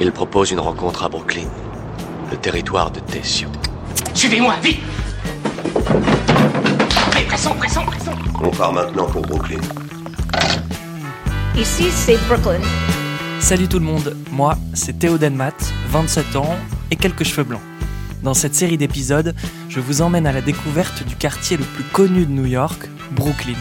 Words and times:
Il 0.00 0.12
propose 0.12 0.52
une 0.52 0.60
rencontre 0.60 1.04
à 1.04 1.08
Brooklyn, 1.08 1.48
le 2.30 2.36
territoire 2.36 2.90
de 2.92 3.00
Tessio. 3.00 3.48
Suivez-moi, 4.14 4.54
vite 4.62 4.78
Allez, 7.12 7.24
pressons, 7.26 7.54
pressons, 7.56 7.84
pressons 7.84 8.12
On 8.40 8.50
part 8.50 8.72
maintenant 8.72 9.06
pour 9.06 9.22
Brooklyn. 9.22 9.58
Ici, 11.56 11.90
c'est 11.90 12.16
Brooklyn. 12.28 12.60
Salut 13.40 13.66
tout 13.66 13.80
le 13.80 13.84
monde, 13.84 14.16
moi 14.30 14.56
c'est 14.72 15.00
Théo 15.00 15.18
Denmat, 15.18 15.56
27 15.88 16.36
ans 16.36 16.56
et 16.92 16.96
quelques 16.96 17.24
cheveux 17.24 17.44
blancs. 17.44 17.62
Dans 18.22 18.34
cette 18.34 18.54
série 18.54 18.78
d'épisodes, 18.78 19.34
je 19.68 19.80
vous 19.80 20.00
emmène 20.02 20.28
à 20.28 20.32
la 20.32 20.42
découverte 20.42 21.04
du 21.04 21.16
quartier 21.16 21.56
le 21.56 21.64
plus 21.64 21.84
connu 21.84 22.24
de 22.24 22.30
New 22.30 22.46
York, 22.46 22.88
Brooklyn. 23.12 23.58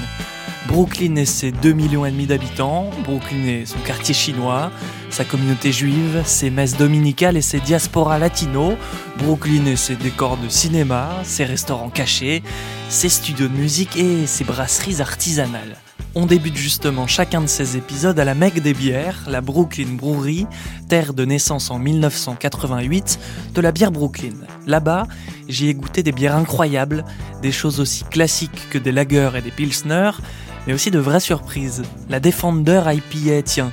Brooklyn 0.68 1.16
et 1.16 1.26
ses 1.26 1.52
2 1.52 1.72
millions 1.72 2.06
et 2.06 2.12
demi 2.12 2.26
d'habitants, 2.26 2.90
Brooklyn 3.04 3.46
et 3.48 3.66
son 3.66 3.80
quartier 3.80 4.14
chinois, 4.14 4.70
sa 5.10 5.24
communauté 5.24 5.72
juive, 5.72 6.22
ses 6.26 6.50
messes 6.50 6.76
dominicales 6.76 7.38
et 7.38 7.42
ses 7.42 7.60
diasporas 7.60 8.20
latinos, 8.20 8.76
Brooklyn 9.18 9.66
et 9.66 9.78
ses 9.78 9.96
décors 9.96 10.38
de 10.38 10.50
cinéma, 10.50 11.10
ses 11.24 11.46
restaurants 11.46 11.90
cachés, 11.90 12.44
ses 12.90 13.10
studios 13.10 13.48
de 13.48 13.58
musique 13.58 13.96
et 13.96 14.28
ses 14.28 14.44
brasseries 14.44 15.02
artisanales. 15.02 15.78
On 16.16 16.26
débute 16.26 16.56
justement 16.56 17.06
chacun 17.06 17.42
de 17.42 17.48
ces 17.48 17.78
épisodes 17.78 18.20
à 18.20 18.26
la 18.26 18.34
Mecque 18.34 18.60
des 18.62 18.74
bières, 18.74 19.26
la 19.28 19.40
Brooklyn 19.40 19.94
Brewery, 19.94 20.48
terre 20.90 21.14
de 21.14 21.26
naissance 21.26 21.70
en 21.70 21.78
1988 21.78 23.20
de 23.54 23.62
la 23.62 23.72
bière 23.72 23.92
Brooklyn. 23.92 24.34
Là-bas, 24.66 25.06
j'y 25.48 25.70
ai 25.70 25.74
goûté 25.76 26.04
des 26.04 26.12
bières 26.12 26.36
incroyables, 26.36 27.06
des 27.42 27.52
choses 27.52 27.80
aussi 27.80 28.04
classiques 28.04 28.68
que 28.72 28.80
des 28.80 28.92
lagers 28.92 29.32
et 29.38 29.42
des 29.42 29.52
pilsners, 29.52 30.18
mais 30.68 30.74
aussi 30.74 30.92
de 30.92 31.00
vraies 31.00 31.22
surprises. 31.22 31.82
La 32.10 32.20
Defender 32.20 32.82
IPA, 32.86 33.42
tiens, 33.44 33.72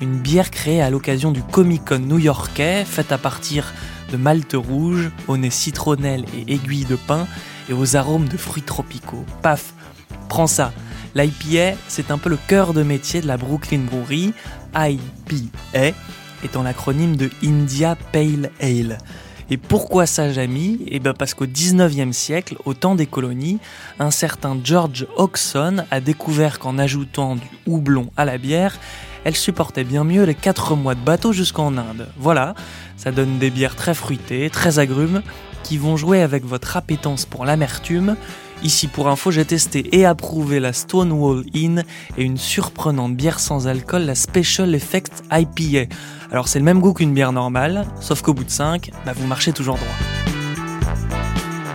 une 0.00 0.16
bière 0.16 0.50
créée 0.50 0.80
à 0.80 0.88
l'occasion 0.88 1.32
du 1.32 1.42
Comic 1.42 1.84
Con 1.84 1.98
new-yorkais, 1.98 2.84
faite 2.84 3.10
à 3.10 3.18
partir 3.18 3.74
de 4.12 4.16
malt 4.16 4.54
rouge, 4.54 5.10
au 5.26 5.36
nez 5.36 5.50
citronnelle 5.50 6.24
et 6.34 6.54
aiguille 6.54 6.84
de 6.84 6.96
pin, 6.96 7.26
et 7.68 7.72
aux 7.72 7.96
arômes 7.96 8.28
de 8.28 8.36
fruits 8.36 8.62
tropicaux. 8.62 9.24
Paf, 9.42 9.74
prends 10.28 10.46
ça. 10.46 10.72
L'IPA, 11.14 11.76
c'est 11.88 12.12
un 12.12 12.18
peu 12.18 12.30
le 12.30 12.38
cœur 12.46 12.72
de 12.72 12.84
métier 12.84 13.20
de 13.20 13.26
la 13.26 13.36
Brooklyn 13.36 13.80
Brewery, 13.80 14.32
IPA, 14.76 15.96
étant 16.44 16.62
l'acronyme 16.62 17.16
de 17.16 17.30
India 17.42 17.96
Pale 18.12 18.50
Ale. 18.60 18.98
Et 19.50 19.56
pourquoi 19.56 20.04
ça, 20.04 20.30
Jamie 20.30 20.78
Eh 20.88 20.98
bien 20.98 21.14
parce 21.14 21.32
qu'au 21.32 21.46
19e 21.46 22.12
siècle, 22.12 22.56
au 22.66 22.74
temps 22.74 22.94
des 22.94 23.06
colonies, 23.06 23.58
un 23.98 24.10
certain 24.10 24.58
George 24.62 25.06
Oxon 25.16 25.84
a 25.90 26.00
découvert 26.00 26.58
qu'en 26.58 26.78
ajoutant 26.78 27.36
du 27.36 27.48
houblon 27.66 28.10
à 28.16 28.26
la 28.26 28.36
bière, 28.36 28.78
elle 29.24 29.36
supportait 29.36 29.84
bien 29.84 30.04
mieux 30.04 30.24
les 30.24 30.34
4 30.34 30.76
mois 30.76 30.94
de 30.94 31.00
bateau 31.00 31.32
jusqu'en 31.32 31.76
Inde. 31.78 32.08
Voilà, 32.18 32.54
ça 32.96 33.10
donne 33.10 33.38
des 33.38 33.50
bières 33.50 33.74
très 33.74 33.94
fruitées, 33.94 34.50
très 34.50 34.78
agrumes, 34.78 35.22
qui 35.62 35.78
vont 35.78 35.96
jouer 35.96 36.20
avec 36.20 36.44
votre 36.44 36.76
appétence 36.76 37.24
pour 37.24 37.44
l'amertume. 37.46 38.16
Ici 38.64 38.88
pour 38.88 39.08
info, 39.08 39.30
j'ai 39.30 39.44
testé 39.44 39.88
et 39.96 40.04
approuvé 40.04 40.58
la 40.58 40.72
Stonewall 40.72 41.44
Inn 41.54 41.84
et 42.16 42.24
une 42.24 42.36
surprenante 42.36 43.14
bière 43.14 43.38
sans 43.38 43.68
alcool, 43.68 44.02
la 44.02 44.16
Special 44.16 44.74
Effect 44.74 45.22
IPA. 45.30 45.94
Alors 46.32 46.48
c'est 46.48 46.58
le 46.58 46.64
même 46.64 46.80
goût 46.80 46.92
qu'une 46.92 47.14
bière 47.14 47.32
normale, 47.32 47.86
sauf 48.00 48.20
qu'au 48.20 48.34
bout 48.34 48.42
de 48.42 48.50
5, 48.50 48.90
bah 49.06 49.12
vous 49.14 49.26
marchez 49.28 49.52
toujours 49.52 49.76
droit. 49.76 49.86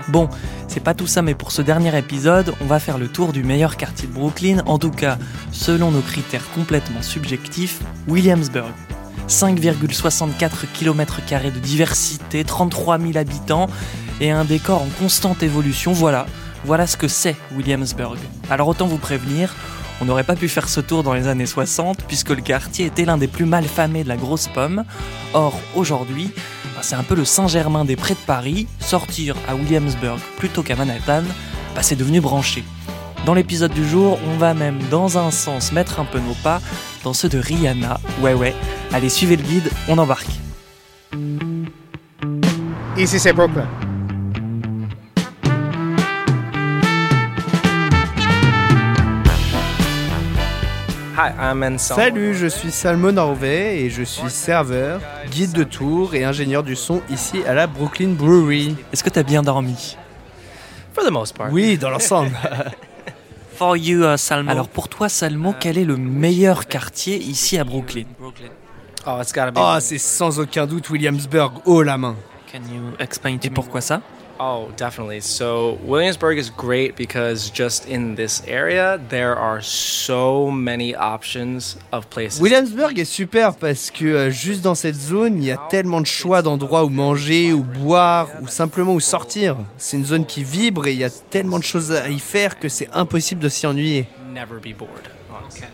Bon, 0.09 0.27
c'est 0.67 0.81
pas 0.81 0.93
tout 0.93 1.07
ça, 1.07 1.21
mais 1.21 1.35
pour 1.35 1.53
ce 1.53 1.61
dernier 1.61 1.97
épisode, 1.97 2.53
on 2.59 2.65
va 2.65 2.79
faire 2.79 2.97
le 2.97 3.07
tour 3.07 3.31
du 3.31 3.43
meilleur 3.43 3.77
quartier 3.77 4.07
de 4.07 4.13
Brooklyn, 4.13 4.61
en 4.65 4.77
tout 4.77 4.91
cas 4.91 5.17
selon 5.53 5.89
nos 5.89 6.01
critères 6.01 6.49
complètement 6.53 7.01
subjectifs, 7.01 7.79
Williamsburg. 8.09 8.71
5,64 9.29 10.67
km 10.73 11.21
de 11.45 11.59
diversité, 11.59 12.43
33 12.43 12.99
000 12.99 13.17
habitants 13.17 13.69
et 14.19 14.31
un 14.31 14.43
décor 14.43 14.81
en 14.81 14.89
constante 14.99 15.43
évolution. 15.43 15.93
Voilà, 15.93 16.25
voilà 16.65 16.87
ce 16.87 16.97
que 16.97 17.07
c'est 17.07 17.35
Williamsburg. 17.55 18.17
Alors 18.49 18.67
autant 18.67 18.87
vous 18.87 18.97
prévenir, 18.97 19.53
on 20.01 20.05
n'aurait 20.05 20.23
pas 20.23 20.35
pu 20.35 20.47
faire 20.47 20.67
ce 20.67 20.79
tour 20.79 21.03
dans 21.03 21.13
les 21.13 21.27
années 21.27 21.45
60 21.45 22.03
puisque 22.07 22.29
le 22.29 22.41
quartier 22.41 22.85
était 22.85 23.05
l'un 23.05 23.17
des 23.17 23.27
plus 23.27 23.45
mal 23.45 23.63
famés 23.65 24.03
de 24.03 24.09
la 24.09 24.17
grosse 24.17 24.47
pomme. 24.47 24.83
Or, 25.33 25.57
aujourd'hui, 25.75 26.31
bah, 26.75 26.81
c'est 26.81 26.95
un 26.95 27.03
peu 27.03 27.15
le 27.15 27.25
Saint-Germain 27.25 27.85
des 27.85 27.95
prés 27.95 28.15
de 28.15 28.19
Paris. 28.19 28.67
Sortir 28.79 29.35
à 29.47 29.55
Williamsburg 29.55 30.19
plutôt 30.37 30.63
qu'à 30.63 30.75
Manhattan, 30.75 31.23
bah, 31.75 31.83
c'est 31.83 31.95
devenu 31.95 32.21
branché. 32.21 32.63
Dans 33.25 33.33
l'épisode 33.33 33.71
du 33.71 33.87
jour, 33.87 34.19
on 34.27 34.37
va 34.37 34.53
même 34.53 34.79
dans 34.91 35.17
un 35.17 35.31
sens 35.31 35.71
mettre 35.71 35.99
un 35.99 36.05
peu 36.05 36.19
nos 36.19 36.35
pas 36.43 36.61
dans 37.03 37.13
ceux 37.13 37.29
de 37.29 37.37
Rihanna. 37.37 37.99
Ouais 38.21 38.33
ouais, 38.33 38.53
allez 38.91 39.09
suivez 39.09 39.37
le 39.37 39.43
guide, 39.43 39.69
on 39.87 39.97
embarque. 39.97 40.27
Ici 42.97 43.19
c'est 43.19 43.33
Brooklyn. 43.33 43.67
Salut, 51.77 52.33
je 52.33 52.47
suis 52.47 52.71
Salmon 52.71 53.15
Harvey 53.17 53.81
et 53.81 53.89
je 53.89 54.03
suis 54.03 54.29
serveur, 54.29 54.99
guide 55.29 55.51
de 55.51 55.63
tour 55.63 56.15
et 56.15 56.23
ingénieur 56.23 56.63
du 56.63 56.75
son 56.75 57.01
ici 57.09 57.43
à 57.45 57.53
la 57.53 57.67
Brooklyn 57.67 58.09
Brewery. 58.09 58.75
Est-ce 58.91 59.03
que 59.03 59.09
t'as 59.09 59.23
bien 59.23 59.43
dormi? 59.43 59.95
For 60.93 61.03
the 61.05 61.11
most 61.11 61.37
part. 61.37 61.51
Oui, 61.51 61.77
dans 61.77 61.89
l'ensemble. 61.89 62.31
For 63.55 63.77
you, 63.77 64.03
uh, 64.03 64.17
Salmo. 64.17 64.49
Alors 64.49 64.67
pour 64.67 64.89
toi, 64.89 65.07
Salmo, 65.09 65.53
quel 65.59 65.77
est 65.77 65.85
le 65.85 65.97
meilleur 65.97 66.67
quartier 66.67 67.17
ici 67.17 67.57
à 67.59 67.63
Brooklyn? 67.63 68.05
Oh, 69.05 69.19
it's 69.21 69.31
gotta 69.33 69.51
be. 69.51 69.59
Oh, 69.59 69.77
c'est 69.79 69.99
sans 69.99 70.39
aucun 70.39 70.65
doute 70.65 70.89
Williamsburg 70.89 71.61
haut 71.65 71.83
la 71.83 71.97
main. 71.97 72.15
Can 72.51 72.59
you 72.73 72.93
explain 72.99 73.37
to 73.37 73.47
Et 73.47 73.49
pourquoi 73.49 73.81
ça? 73.81 74.01
Oh, 74.39 74.69
definitely. 74.75 75.21
So, 75.21 75.77
Williamsburg 75.85 76.37
is 76.37 76.49
great 76.49 76.95
because 76.95 77.51
just 77.51 77.87
in 77.87 78.15
this 78.15 78.41
area, 78.47 78.99
there 79.09 79.35
are 79.35 79.61
so 79.61 80.49
many 80.49 80.95
options 80.95 81.77
of 81.91 82.09
places. 82.09 82.41
Williamsburg 82.41 82.97
est 82.97 83.05
super 83.05 83.55
parce 83.55 83.91
que 83.91 84.05
euh, 84.05 84.31
juste 84.31 84.61
dans 84.61 84.75
cette 84.75 84.95
zone, 84.95 85.37
il 85.37 85.45
y 85.45 85.51
a 85.51 85.57
tellement 85.69 86.01
de 86.01 86.07
choix 86.07 86.41
d'endroits 86.41 86.83
où 86.83 86.89
manger, 86.89 87.53
où 87.53 87.63
boire, 87.63 88.27
ou 88.41 88.47
simplement 88.47 88.93
où 88.93 88.99
sortir. 88.99 89.57
C'est 89.77 89.97
une 89.97 90.05
zone 90.05 90.25
qui 90.25 90.43
vibre 90.43 90.87
et 90.87 90.93
il 90.93 90.99
y 90.99 91.03
a 91.03 91.11
tellement 91.11 91.59
de 91.59 91.63
choses 91.63 91.91
à 91.91 92.09
y 92.09 92.19
faire 92.19 92.57
que 92.59 92.69
c'est 92.69 92.89
impossible 92.91 93.41
de 93.41 93.49
s'y 93.49 93.67
ennuyer. 93.67 94.07
Never 94.33 94.59
be 94.59 94.75
bored. 94.75 95.09
honestly. 95.29 95.67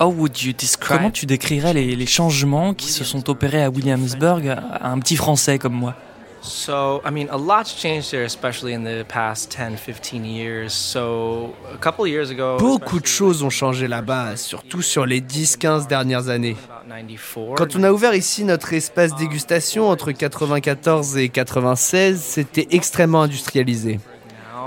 How 0.00 0.08
would 0.10 0.42
you 0.42 0.52
describe 0.52 0.98
Comment 0.98 1.10
tu 1.10 1.26
décrirais 1.26 1.74
les, 1.74 1.96
les 1.96 2.06
changements 2.06 2.74
qui 2.74 2.88
se 2.88 3.04
sont 3.04 3.28
opérés 3.28 3.62
à 3.62 3.70
Williamsburg 3.70 4.48
à 4.48 4.90
un 4.90 4.98
petit 4.98 5.16
français 5.16 5.58
comme 5.58 5.74
moi? 5.74 5.94
So, 6.42 7.00
I 7.04 7.10
mean, 7.12 7.28
a 7.30 7.36
lot's 7.36 7.72
changed 7.72 8.10
there, 8.10 8.24
especially 8.24 8.72
in 8.72 8.82
the 8.82 9.04
past 9.04 9.50
10, 9.50 9.76
15 9.76 10.24
years. 10.24 10.72
So, 10.72 11.54
a 11.72 11.78
couple 11.78 12.06
years 12.08 12.30
ago. 12.30 12.56
Beaucoup 12.58 12.98
de 12.98 13.06
choses 13.06 13.44
ont 13.44 13.50
changé 13.50 13.86
là-bas, 13.86 14.36
surtout 14.36 14.82
sur 14.82 15.06
les 15.06 15.20
10-15 15.20 15.86
dernières 15.86 16.28
années. 16.28 16.56
About 16.64 16.88
94. 16.88 17.54
Quand 17.56 17.76
on 17.76 17.84
a 17.84 17.92
ouvert 17.92 18.14
ici 18.14 18.44
notre 18.44 18.72
espace 18.72 19.14
dégustation 19.14 19.88
entre 19.88 20.10
94 20.10 21.16
et 21.16 21.28
96, 21.28 22.20
c'était 22.20 22.66
extrêmement 22.72 23.22
industrialisé. 23.22 24.00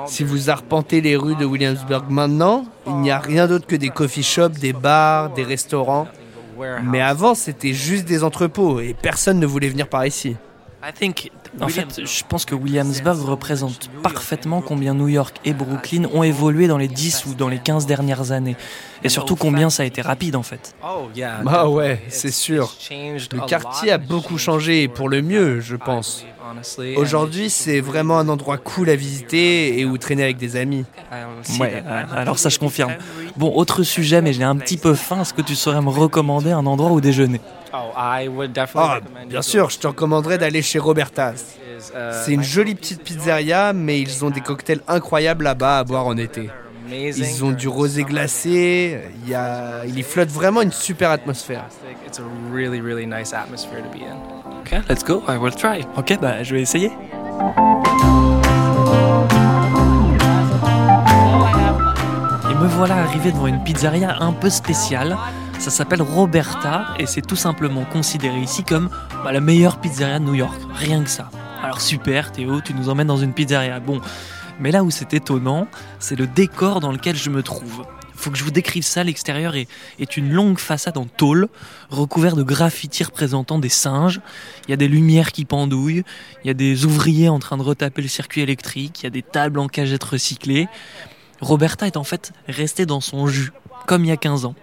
Si 0.08 0.24
vous 0.24 0.50
arpentez 0.50 1.02
les 1.02 1.18
rues 1.18 1.36
de 1.36 1.46
Williamsburg 1.46 2.06
maintenant, 2.10 2.66
il 2.88 2.96
n'y 2.98 3.12
a 3.12 3.20
rien 3.20 3.48
d'autre 3.48 3.68
que 3.68 3.76
des 3.76 3.90
coffee 3.90 4.24
shops, 4.24 4.60
des 4.60 4.74
bars, 4.74 5.32
des 5.34 5.44
restaurants. 5.44 6.08
Mais 6.84 7.02
avant, 7.02 7.36
c'était 7.36 7.74
juste 7.74 8.06
des 8.06 8.24
entrepôts 8.24 8.80
et 8.80 8.94
personne 8.94 9.40
ne 9.40 9.46
voulait 9.46 9.68
venir 9.68 9.90
par 9.90 10.06
ici. 10.06 10.38
I 11.56 11.58
think, 11.58 11.64
en 11.64 11.68
fait, 11.70 12.06
je 12.06 12.24
pense 12.28 12.46
que 12.46 12.54
Williamsburg 12.56 13.20
représente 13.24 13.90
parfaitement 14.04 14.62
combien 14.62 14.94
New 14.94 15.08
York 15.08 15.38
et 15.46 15.54
Brooklyn 15.54 16.04
ont 16.14 16.24
évolué 16.24 16.68
dans 16.68 16.78
les 16.78 16.88
10 16.88 17.26
ou 17.28 17.34
dans 17.34 17.48
les 17.48 17.60
15 17.60 17.86
dernières 17.86 18.32
années. 18.32 18.58
Et 19.04 19.10
surtout 19.10 19.36
combien 19.36 19.70
ça 19.70 19.84
a 19.84 19.86
été 19.86 20.02
rapide 20.02 20.36
en 20.36 20.44
fait. 20.44 20.76
Oh, 20.84 21.08
yeah. 21.16 21.42
Ah 21.48 21.70
ouais, 21.70 22.02
c'est 22.10 22.32
sûr. 22.32 22.74
Le 22.92 23.46
quartier 23.48 23.92
a 23.92 23.98
beaucoup 23.98 24.38
changé 24.38 24.84
et 24.84 24.88
pour 24.88 25.10
le 25.10 25.22
mieux, 25.22 25.60
je 25.62 25.76
pense. 25.76 26.26
Honestly. 26.48 26.96
Aujourd'hui, 26.96 27.50
c'est 27.50 27.80
vraiment 27.80 28.20
un 28.20 28.30
endroit 28.30 28.58
cool 28.58 28.90
à 28.90 28.96
visiter 28.96 29.80
et 29.80 29.86
où 29.86 29.98
traîner 29.98 30.24
avec 30.24 30.38
des 30.38 30.56
amis. 30.56 30.86
Ouais, 31.60 31.84
euh, 31.86 32.04
alors 32.12 32.38
ça 32.38 32.50
je 32.50 32.60
confirme. 32.60 32.94
Bon, 33.36 33.52
autre 33.56 33.84
sujet, 33.84 34.22
mais 34.22 34.32
j'ai 34.32 34.44
un 34.44 34.56
petit 34.58 34.78
peu 34.78 34.94
faim. 34.94 35.22
Est-ce 35.22 35.34
que 35.34 35.42
tu 35.42 35.56
saurais 35.56 35.82
me 35.82 35.90
recommander 35.90 36.52
un 36.52 36.66
endroit 36.66 36.92
où 36.92 37.02
déjeuner? 37.02 37.42
Oh, 37.74 37.92
Ah, 37.96 39.00
bien 39.28 39.42
sûr, 39.42 39.70
je 39.70 39.80
te 39.80 39.88
recommanderais 39.88 40.38
d'aller 40.38 40.62
chez 40.62 40.80
Roberta's. 40.80 41.45
Is, 41.86 41.92
uh, 41.94 42.24
C'est 42.24 42.34
une 42.34 42.44
jolie 42.44 42.76
petite 42.76 43.04
pizzeria, 43.04 43.74
mais 43.74 44.00
ils 44.00 44.24
ont 44.26 44.30
des 44.30 44.42
cocktails 44.42 44.82
incroyables 44.88 45.44
là-bas 45.44 45.80
à 45.80 45.84
boire 45.84 46.08
en 46.08 46.18
été. 46.18 46.50
Ils 46.92 47.44
ont 47.44 47.52
du 47.52 47.68
rosé 47.68 48.04
glacé, 48.04 49.00
il, 49.24 49.30
y 49.30 49.34
a... 49.34 49.86
il 49.86 49.98
y 49.98 50.04
flotte 50.04 50.30
vraiment 50.30 50.62
une 50.62 50.72
super 50.72 51.10
atmosphère. 51.10 51.66
It's 52.06 52.20
a 52.20 52.24
really, 52.54 52.80
really 52.80 53.08
nice 53.08 53.34
atmosphere 53.34 53.82
to 53.82 53.90
be 53.90 54.04
in. 54.04 54.16
Ok, 54.62 54.72
let's 54.88 55.04
go, 55.04 55.24
I 55.28 55.38
will 55.38 55.56
try. 55.56 55.86
Ok, 55.98 56.20
bah 56.22 56.44
je 56.44 56.56
vais 56.56 56.62
essayer. 56.62 56.92
Et 62.52 62.54
me 62.54 62.68
voilà 62.68 62.98
arrivé 62.98 63.32
devant 63.32 63.48
une 63.48 63.64
pizzeria 63.64 64.18
un 64.22 64.34
peu 64.34 64.52
spéciale. 64.52 65.18
Ça 65.58 65.72
s'appelle 65.72 66.02
Roberta 66.02 66.88
et 67.00 67.08
c'est 67.08 67.22
tout 67.22 67.36
simplement 67.36 67.86
considéré 67.86 68.38
ici 68.40 68.64
comme 68.64 68.90
bah, 69.24 69.32
la 69.32 69.40
meilleure 69.40 69.78
pizzeria 69.80 70.20
de 70.20 70.26
New 70.26 70.36
York. 70.36 70.60
Rien 70.76 71.02
que 71.04 71.10
ça. 71.10 71.30
Alors 71.66 71.82
super 71.82 72.32
Théo, 72.32 72.62
tu 72.62 72.76
nous 72.76 72.90
emmènes 72.90 73.08
dans 73.08 73.18
une 73.18 73.34
pizzeria. 73.34 73.80
Bon, 73.80 74.00
mais 74.60 74.70
là 74.70 74.84
où 74.84 74.92
c'est 74.92 75.16
étonnant, 75.16 75.68
c'est 75.98 76.16
le 76.16 76.28
décor 76.28 76.80
dans 76.80 76.92
lequel 76.92 77.16
je 77.16 77.32
me 77.32 77.42
trouve. 77.42 77.88
Faut 78.14 78.30
que 78.30 78.38
je 78.38 78.44
vous 78.44 78.52
décrive 78.52 78.84
ça. 78.84 79.04
L'extérieur 79.04 79.56
est, 79.56 80.16
une 80.16 80.32
longue 80.32 80.60
façade 80.60 80.96
en 80.96 81.06
tôle, 81.06 81.48
recouverte 81.90 82.38
de 82.38 82.44
graffitis 82.44 83.06
représentant 83.06 83.58
des 83.58 83.70
singes. 83.70 84.22
Il 84.68 84.70
y 84.70 84.74
a 84.76 84.78
des 84.78 84.88
lumières 84.88 85.32
qui 85.32 85.44
pendouillent, 85.44 86.04
il 86.44 86.48
y 86.48 86.52
a 86.52 86.54
des 86.54 86.86
ouvriers 86.86 87.30
en 87.30 87.40
train 87.40 87.58
de 87.58 87.64
retaper 87.64 88.04
le 88.04 88.10
circuit 88.10 88.42
électrique, 88.42 89.02
il 89.02 89.06
y 89.06 89.08
a 89.08 89.10
des 89.10 89.24
tables 89.24 89.58
en 89.58 89.68
cagettes 89.68 90.04
recyclées. 90.04 90.68
Roberta 91.42 91.88
est 91.88 91.98
en 91.98 92.04
fait 92.04 92.32
restée 92.48 92.86
dans 92.86 93.02
son 93.02 93.26
jus, 93.26 93.52
comme 93.88 94.06
il 94.06 94.10
y 94.10 94.12
a 94.12 94.18
15 94.18 94.46
ans. 94.46 94.54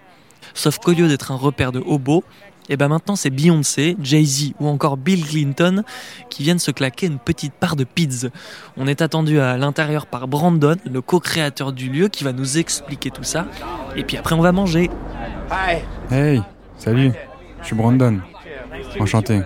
Sauf 0.53 0.77
qu'au 0.77 0.93
lieu 0.93 1.09
d'être 1.09 1.31
un 1.33 1.35
repère 1.35 1.73
de 1.73 1.79
hobos, 1.85 2.23
et 2.69 2.77
ben 2.77 2.87
maintenant 2.87 3.15
c'est 3.15 3.29
Beyoncé, 3.29 3.97
Jay-Z 4.01 4.53
ou 4.59 4.67
encore 4.67 4.97
Bill 4.97 5.25
Clinton 5.25 5.83
qui 6.29 6.43
viennent 6.43 6.59
se 6.59 6.71
claquer 6.71 7.07
une 7.07 7.19
petite 7.19 7.53
part 7.53 7.75
de 7.75 7.83
pizza. 7.83 8.29
On 8.77 8.87
est 8.87 9.01
attendu 9.01 9.39
à 9.39 9.57
l'intérieur 9.57 10.05
par 10.05 10.27
Brandon, 10.27 10.77
le 10.89 11.01
co-créateur 11.01 11.73
du 11.73 11.89
lieu, 11.89 12.07
qui 12.07 12.23
va 12.23 12.31
nous 12.31 12.57
expliquer 12.57 13.11
tout 13.11 13.23
ça. 13.23 13.45
Et 13.95 14.03
puis 14.03 14.17
après 14.17 14.35
on 14.35 14.41
va 14.41 14.51
manger. 14.51 14.89
Hey, 16.11 16.41
salut, 16.77 17.11
je 17.61 17.67
suis 17.67 17.75
Brandon. 17.75 18.19
Enchanté. 18.99 19.41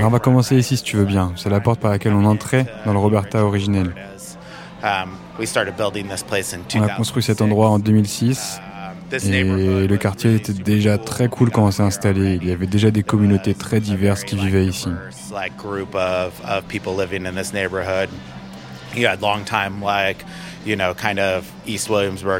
on 0.00 0.08
va 0.08 0.18
commencer 0.18 0.56
ici 0.56 0.76
si 0.76 0.82
tu 0.82 0.96
veux 0.96 1.04
bien. 1.04 1.32
C'est 1.36 1.50
la 1.50 1.60
porte 1.60 1.80
par 1.80 1.90
laquelle 1.90 2.12
on 2.12 2.24
entrait 2.24 2.66
dans 2.84 2.92
le 2.92 2.98
Roberta 2.98 3.44
originel. 3.44 3.94
On 6.74 6.82
a 6.82 6.88
construit 6.96 7.22
cet 7.22 7.40
endroit 7.40 7.70
en 7.70 7.78
2006 7.78 8.60
et 9.12 9.86
le 9.86 9.96
quartier 9.96 10.34
était 10.34 10.52
déjà 10.52 10.98
très 10.98 11.28
cool 11.28 11.50
quand 11.50 11.64
on 11.64 11.70
s'est 11.70 11.82
installé. 11.82 12.38
Il 12.42 12.48
y 12.48 12.52
avait 12.52 12.66
déjà 12.66 12.90
des 12.90 13.02
communautés 13.02 13.54
très 13.54 13.80
diverses 13.80 14.24
qui 14.24 14.36
vivaient 14.36 14.66
ici. 14.66 14.88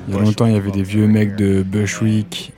Il 0.09 0.15
y 0.15 0.17
a 0.17 0.21
longtemps, 0.21 0.47
il 0.47 0.55
y 0.55 0.57
avait 0.57 0.71
des 0.73 0.83
vieux 0.83 1.07
mecs 1.07 1.37
de 1.37 1.63
Bushwick 1.63 2.53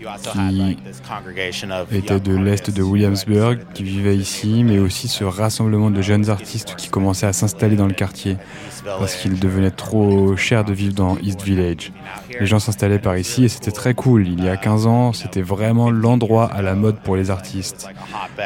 qui 1.91 1.97
étaient 1.97 2.21
de 2.21 2.37
l'est 2.37 2.71
de 2.71 2.83
Williamsburg, 2.83 3.59
qui 3.75 3.83
vivaient 3.83 4.17
ici, 4.17 4.65
mais 4.65 4.79
aussi 4.79 5.09
ce 5.09 5.25
rassemblement 5.25 5.91
de 5.91 6.01
jeunes 6.01 6.31
artistes 6.31 6.75
qui 6.77 6.89
commençaient 6.89 7.27
à 7.27 7.35
s'installer 7.35 7.77
dans 7.77 7.87
le 7.87 7.93
quartier 7.93 8.37
parce 8.85 9.17
qu'il 9.17 9.39
devenait 9.39 9.71
trop 9.71 10.37
cher 10.37 10.65
de 10.65 10.73
vivre 10.73 10.95
dans 10.95 11.19
East 11.19 11.43
Village. 11.43 11.93
Les 12.39 12.47
gens 12.47 12.59
s'installaient 12.59 12.99
par 12.99 13.17
ici 13.17 13.45
et 13.45 13.49
c'était 13.49 13.71
très 13.71 13.95
cool. 13.95 14.27
Il 14.27 14.45
y 14.45 14.49
a 14.49 14.57
15 14.57 14.87
ans, 14.87 15.13
c'était 15.13 15.43
vraiment 15.43 15.91
l'endroit 15.91 16.47
à 16.53 16.63
la 16.63 16.75
mode 16.75 16.99
pour 17.01 17.17
les 17.17 17.31
artistes, 17.31 17.89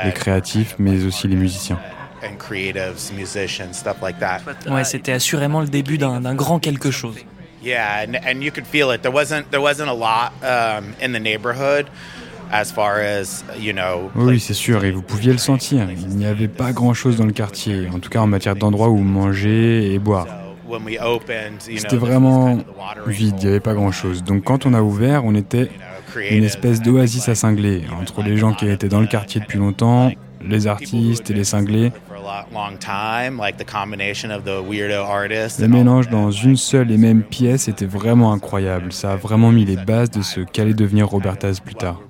les 0.04 0.12
créatifs, 0.12 0.76
mais 0.78 1.04
aussi 1.04 1.28
les 1.28 1.36
musiciens. 1.36 1.78
Ouais, 4.70 4.84
c'était 4.84 5.12
assurément 5.12 5.60
le 5.60 5.68
début 5.68 5.98
d'un 5.98 6.34
grand 6.34 6.58
quelque 6.58 6.90
chose. 6.90 7.16
Yeah, 7.64 8.04
and, 8.04 8.16
and 8.26 8.42
you 8.42 8.50
could 8.50 8.66
feel 8.66 8.90
it. 8.90 9.02
There 9.02 9.12
wasn't 9.12 9.50
there 9.52 9.62
wasn't 9.62 9.88
a 9.88 9.94
lot 9.94 10.32
um, 10.42 10.94
in 11.00 11.12
the 11.12 11.20
neighborhood. 11.20 11.86
Oui, 14.14 14.38
c'est 14.38 14.54
sûr, 14.54 14.84
et 14.84 14.90
vous 14.90 15.02
pouviez 15.02 15.32
le 15.32 15.38
sentir. 15.38 15.88
Il 15.90 16.16
n'y 16.16 16.26
avait 16.26 16.48
pas 16.48 16.72
grand-chose 16.72 17.16
dans 17.16 17.26
le 17.26 17.32
quartier, 17.32 17.88
en 17.92 17.98
tout 17.98 18.10
cas 18.10 18.20
en 18.20 18.26
matière 18.26 18.56
d'endroits 18.56 18.88
où 18.88 18.98
manger 18.98 19.92
et 19.92 19.98
boire. 19.98 20.26
C'était 21.76 21.96
vraiment 21.96 22.58
vide, 23.06 23.34
il 23.38 23.44
n'y 23.44 23.46
avait 23.46 23.60
pas 23.60 23.74
grand-chose. 23.74 24.22
Donc 24.22 24.44
quand 24.44 24.64
on 24.66 24.74
a 24.74 24.82
ouvert, 24.82 25.24
on 25.24 25.34
était 25.34 25.70
une 26.30 26.44
espèce 26.44 26.80
d'oasis 26.80 27.28
à 27.28 27.34
cingler, 27.34 27.82
entre 28.00 28.22
les 28.22 28.36
gens 28.36 28.52
qui 28.52 28.68
étaient 28.68 28.88
dans 28.88 29.00
le 29.00 29.06
quartier 29.06 29.40
depuis 29.40 29.58
longtemps, 29.58 30.10
les 30.46 30.66
artistes 30.66 31.30
et 31.30 31.34
les 31.34 31.44
cinglés, 31.44 31.92
le 35.58 35.68
mélange 35.68 36.08
dans 36.08 36.30
une 36.30 36.56
seule 36.56 36.90
et 36.90 36.96
même 36.96 37.22
pièce 37.22 37.68
était 37.68 37.86
vraiment 37.86 38.32
incroyable. 38.32 38.92
Ça 38.92 39.12
a 39.12 39.16
vraiment 39.16 39.52
mis 39.52 39.64
les 39.64 39.76
bases 39.76 40.10
de 40.10 40.22
ce 40.22 40.40
qu'allait 40.40 40.74
devenir 40.74 41.08
Roberta's 41.08 41.60
plus 41.60 41.74
tard. 41.74 42.00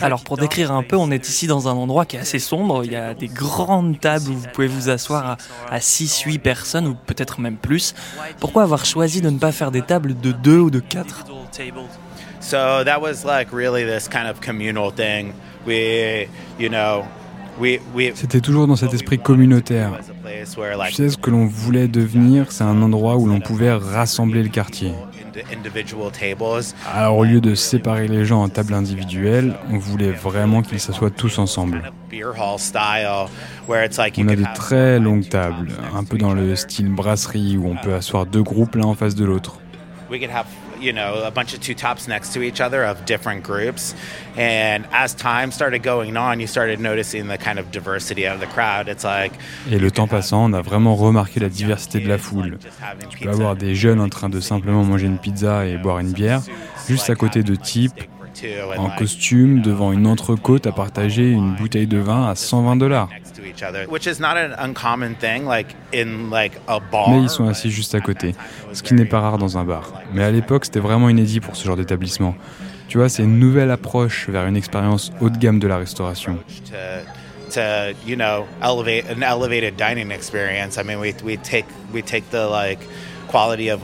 Alors 0.00 0.22
pour 0.22 0.36
décrire 0.36 0.72
un 0.72 0.82
peu, 0.82 0.96
on 0.96 1.10
est 1.10 1.28
ici 1.28 1.46
dans 1.46 1.68
un 1.68 1.72
endroit 1.72 2.04
qui 2.04 2.16
est 2.16 2.20
assez 2.20 2.38
sombre. 2.38 2.84
Il 2.84 2.92
y 2.92 2.96
a 2.96 3.14
des 3.14 3.28
grandes 3.28 3.98
tables 3.98 4.28
où 4.30 4.34
vous 4.34 4.48
pouvez 4.52 4.66
vous 4.66 4.90
asseoir 4.90 5.36
à, 5.70 5.78
6-8 5.78 6.38
personnes 6.38 6.86
ou 6.86 6.94
peut-être 6.94 7.40
même 7.40 7.56
plus. 7.56 7.94
Pourquoi 8.38 8.62
avoir 8.62 8.84
choisi 8.84 9.20
de 9.20 9.30
ne 9.30 9.38
pas 9.38 9.52
faire 9.52 9.70
des 9.70 9.82
tables 9.82 10.18
de 10.20 10.32
2 10.32 10.58
ou 10.58 10.70
de 10.70 10.80
4 10.80 11.24
So 12.40 12.82
that 12.84 13.00
was 13.00 13.24
like 13.24 13.52
really 13.52 13.84
this 13.84 14.08
kind 14.08 14.26
of 14.26 14.40
communal 14.40 14.90
thing. 14.90 15.32
We, 15.64 16.28
you 16.58 16.68
know, 16.68 17.04
c'était 18.14 18.40
toujours 18.40 18.66
dans 18.66 18.76
cet 18.76 18.94
esprit 18.94 19.18
communautaire. 19.18 19.92
Tu 20.88 20.94
sais, 20.94 21.10
ce 21.10 21.16
que 21.16 21.30
l'on 21.30 21.46
voulait 21.46 21.88
devenir, 21.88 22.50
c'est 22.50 22.64
un 22.64 22.80
endroit 22.82 23.16
où 23.16 23.26
l'on 23.26 23.40
pouvait 23.40 23.72
rassembler 23.72 24.42
le 24.42 24.48
quartier. 24.48 24.92
Alors 26.94 27.16
au 27.16 27.24
lieu 27.24 27.40
de 27.40 27.54
séparer 27.54 28.08
les 28.08 28.24
gens 28.24 28.42
en 28.42 28.48
tables 28.48 28.74
individuelles, 28.74 29.54
on 29.70 29.78
voulait 29.78 30.10
vraiment 30.10 30.62
qu'ils 30.62 30.80
s'assoient 30.80 31.10
tous 31.10 31.38
ensemble. 31.38 31.90
On 33.68 34.28
a 34.28 34.36
des 34.36 34.46
très 34.54 34.98
longues 34.98 35.28
tables, 35.28 35.72
un 35.94 36.04
peu 36.04 36.18
dans 36.18 36.34
le 36.34 36.54
style 36.56 36.90
brasserie 36.90 37.56
où 37.56 37.66
on 37.68 37.76
peut 37.76 37.94
asseoir 37.94 38.26
deux 38.26 38.42
groupes 38.42 38.74
l'un 38.74 38.84
en 38.84 38.94
face 38.94 39.14
de 39.14 39.24
l'autre 39.24 39.58
you 40.82 40.92
know, 40.92 41.22
a 41.24 41.30
bunch 41.30 41.54
of 41.54 41.60
two 41.60 41.74
tops 41.74 42.08
next 42.08 42.32
to 42.34 42.42
each 42.42 42.60
other 42.60 42.84
of 42.84 43.04
different 43.04 43.42
groups. 43.42 43.94
And 44.36 44.84
as 44.92 45.14
time 45.14 45.52
started 45.52 45.82
going 45.82 46.16
on, 46.16 46.40
you 46.40 46.46
started 46.46 46.80
noticing 46.80 47.28
the 47.28 47.38
kind 47.38 47.58
of 47.58 47.70
diversity 47.70 48.26
of 48.26 48.40
the 48.40 48.46
crowd. 48.46 48.88
It's 48.88 49.04
like 49.04 49.32
Et 49.70 49.78
le 49.78 49.90
temps 49.90 50.08
passant, 50.08 50.44
on 50.44 50.52
a 50.52 50.62
vraiment 50.62 50.96
remarqué 50.96 51.40
la 51.40 51.48
diversité 51.48 52.00
de 52.00 52.08
la 52.08 52.18
foule. 52.18 52.58
Tu 53.10 53.18
peux 53.18 53.30
avoir 53.30 53.56
des 53.56 53.74
jeunes 53.74 54.00
en 54.00 54.08
train 54.08 54.28
de 54.28 54.40
simplement 54.40 54.84
manger 54.84 55.06
une 55.06 55.18
pizza 55.18 55.66
et 55.66 55.76
boire 55.76 55.98
une 56.00 56.12
bière, 56.12 56.42
juste 56.88 57.10
à 57.10 57.14
côté 57.14 57.42
de 57.42 57.54
types 57.54 58.08
en 58.76 58.90
costume 58.90 59.60
devant 59.62 59.92
une 59.92 60.06
entrecôte 60.06 60.66
à 60.66 60.72
partager 60.72 61.30
une 61.30 61.54
bouteille 61.54 61.86
de 61.86 61.98
vin 61.98 62.28
à 62.28 62.34
120 62.34 62.76
dollars. 62.76 63.08
Mais 67.08 67.22
ils 67.22 67.28
sont 67.28 67.48
assis 67.48 67.70
juste 67.70 67.94
à 67.94 68.00
côté, 68.00 68.34
ce 68.72 68.82
qui 68.82 68.94
n'est 68.94 69.04
pas 69.04 69.20
rare 69.20 69.38
dans 69.38 69.58
un 69.58 69.64
bar. 69.64 69.92
Mais 70.12 70.24
à 70.24 70.30
l'époque, 70.30 70.64
c'était 70.64 70.80
vraiment 70.80 71.08
inédit 71.08 71.40
pour 71.40 71.56
ce 71.56 71.64
genre 71.66 71.76
d'établissement. 71.76 72.34
Tu 72.88 72.98
vois, 72.98 73.08
c'est 73.08 73.22
une 73.22 73.38
nouvelle 73.38 73.70
approche 73.70 74.28
vers 74.28 74.46
une 74.46 74.56
expérience 74.56 75.12
haut 75.20 75.30
de 75.30 75.38
gamme 75.38 75.58
de 75.58 75.66
la 75.66 75.78
restauration. 75.78 76.38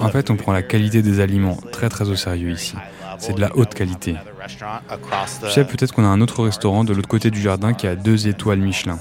En 0.01 0.09
fait, 0.11 0.31
on 0.31 0.37
prend 0.37 0.53
la 0.53 0.63
qualité 0.63 1.03
des 1.03 1.21
aliments 1.21 1.57
très 1.73 1.89
très 1.89 2.09
au 2.09 2.17
sérieux 2.17 2.51
ici. 2.51 2.75
C'est 3.19 3.35
de 3.35 3.41
la 3.41 3.55
haute 3.57 3.75
qualité. 3.75 4.17
Tu 4.47 5.51
sais, 5.51 5.65
peut-être 5.65 5.93
qu'on 5.93 6.05
a 6.05 6.09
un 6.09 6.21
autre 6.21 6.45
restaurant 6.45 6.85
de 6.85 6.93
l'autre 6.93 7.09
côté 7.09 7.31
du 7.31 7.41
jardin 7.41 7.75
qui 7.75 7.87
a 7.87 7.97
deux 7.97 8.29
étoiles 8.29 8.61
Michelin. 8.61 8.99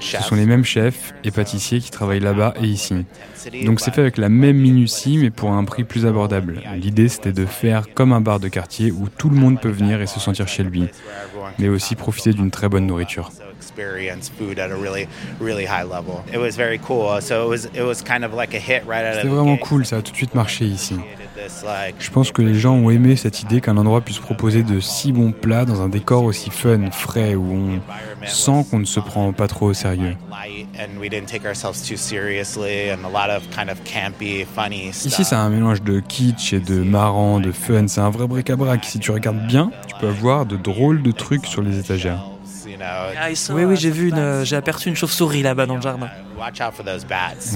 Ce 0.00 0.22
sont 0.22 0.36
les 0.36 0.46
mêmes 0.46 0.64
chefs 0.64 1.12
et 1.24 1.30
pâtissiers 1.30 1.80
qui 1.80 1.90
travaillent 1.90 2.20
là-bas 2.20 2.54
et 2.60 2.66
ici. 2.66 3.04
Donc 3.64 3.80
c'est 3.80 3.94
fait 3.94 4.00
avec 4.00 4.18
la 4.18 4.28
même 4.28 4.56
minutie 4.56 5.18
mais 5.18 5.30
pour 5.30 5.50
un 5.50 5.64
prix 5.64 5.84
plus 5.84 6.06
abordable. 6.06 6.60
L'idée 6.76 7.08
c'était 7.08 7.32
de 7.32 7.46
faire 7.46 7.92
comme 7.94 8.12
un 8.12 8.20
bar 8.20 8.40
de 8.40 8.48
quartier 8.48 8.90
où 8.90 9.08
tout 9.08 9.30
le 9.30 9.36
monde 9.36 9.60
peut 9.60 9.70
venir 9.70 10.00
et 10.00 10.06
se 10.06 10.20
sentir 10.20 10.48
chez 10.48 10.62
lui, 10.62 10.88
mais 11.58 11.68
aussi 11.68 11.94
profiter 11.94 12.32
d'une 12.32 12.50
très 12.50 12.68
bonne 12.68 12.86
nourriture. 12.86 13.30
C'était 19.16 19.28
vraiment 19.28 19.56
cool, 19.56 19.84
ça 19.86 19.96
a 19.96 20.02
tout 20.02 20.12
de 20.12 20.16
suite 20.16 20.34
marché 20.34 20.64
ici. 20.64 20.96
Je 21.98 22.10
pense 22.10 22.32
que 22.32 22.42
les 22.42 22.54
gens 22.54 22.74
ont 22.74 22.90
aimé 22.90 23.16
cette 23.16 23.42
idée 23.42 23.60
qu'un 23.60 23.76
endroit 23.76 24.00
puisse 24.00 24.18
proposer 24.18 24.62
de 24.62 24.80
si 24.80 25.12
bons 25.12 25.32
plats 25.32 25.64
dans 25.64 25.80
un 25.82 25.88
décor 25.88 26.24
aussi 26.24 26.50
fun, 26.50 26.90
frais, 26.90 27.34
où 27.34 27.52
on 27.52 27.80
sent 28.26 28.66
qu'on 28.70 28.80
ne 28.80 28.84
se 28.84 29.00
prend 29.00 29.32
pas 29.32 29.48
trop 29.48 29.66
au 29.66 29.74
sérieux. 29.74 30.16
Ici, 35.08 35.24
c'est 35.24 35.34
un 35.34 35.48
mélange 35.50 35.82
de 35.82 36.00
kitsch 36.00 36.52
et 36.52 36.60
de 36.60 36.82
marrant, 36.82 37.40
de 37.40 37.52
fun. 37.52 37.86
C'est 37.88 38.00
un 38.00 38.10
vrai 38.10 38.26
bric-à-brac. 38.26 38.84
Si 38.84 38.98
tu 38.98 39.10
regardes 39.10 39.46
bien, 39.46 39.70
tu 39.86 39.94
peux 40.00 40.08
avoir 40.08 40.46
de 40.46 40.56
drôles 40.56 41.02
de 41.02 41.10
trucs 41.12 41.46
sur 41.46 41.62
les 41.62 41.78
étagères. 41.78 42.24
Oui, 43.54 43.64
oui, 43.64 43.76
j'ai 43.76 43.90
vu 43.90 44.10
une, 44.10 44.44
j'ai 44.44 44.56
aperçu 44.56 44.88
une 44.88 44.96
chauve-souris 44.96 45.42
là-bas 45.42 45.66
dans 45.66 45.76
le 45.76 45.82
jardin. 45.82 46.08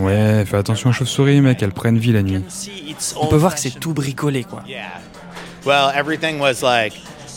Ouais, 0.00 0.44
fais 0.46 0.56
attention 0.56 0.90
aux 0.90 0.92
chauves-souris, 0.92 1.40
mec, 1.40 1.62
elles 1.62 1.72
prennent 1.72 1.98
vie 1.98 2.12
la 2.12 2.22
nuit. 2.22 2.42
On 3.20 3.26
peut 3.26 3.36
voir 3.36 3.54
que 3.54 3.60
c'est 3.60 3.78
tout 3.78 3.94
bricolé, 3.94 4.44
quoi. 4.44 4.62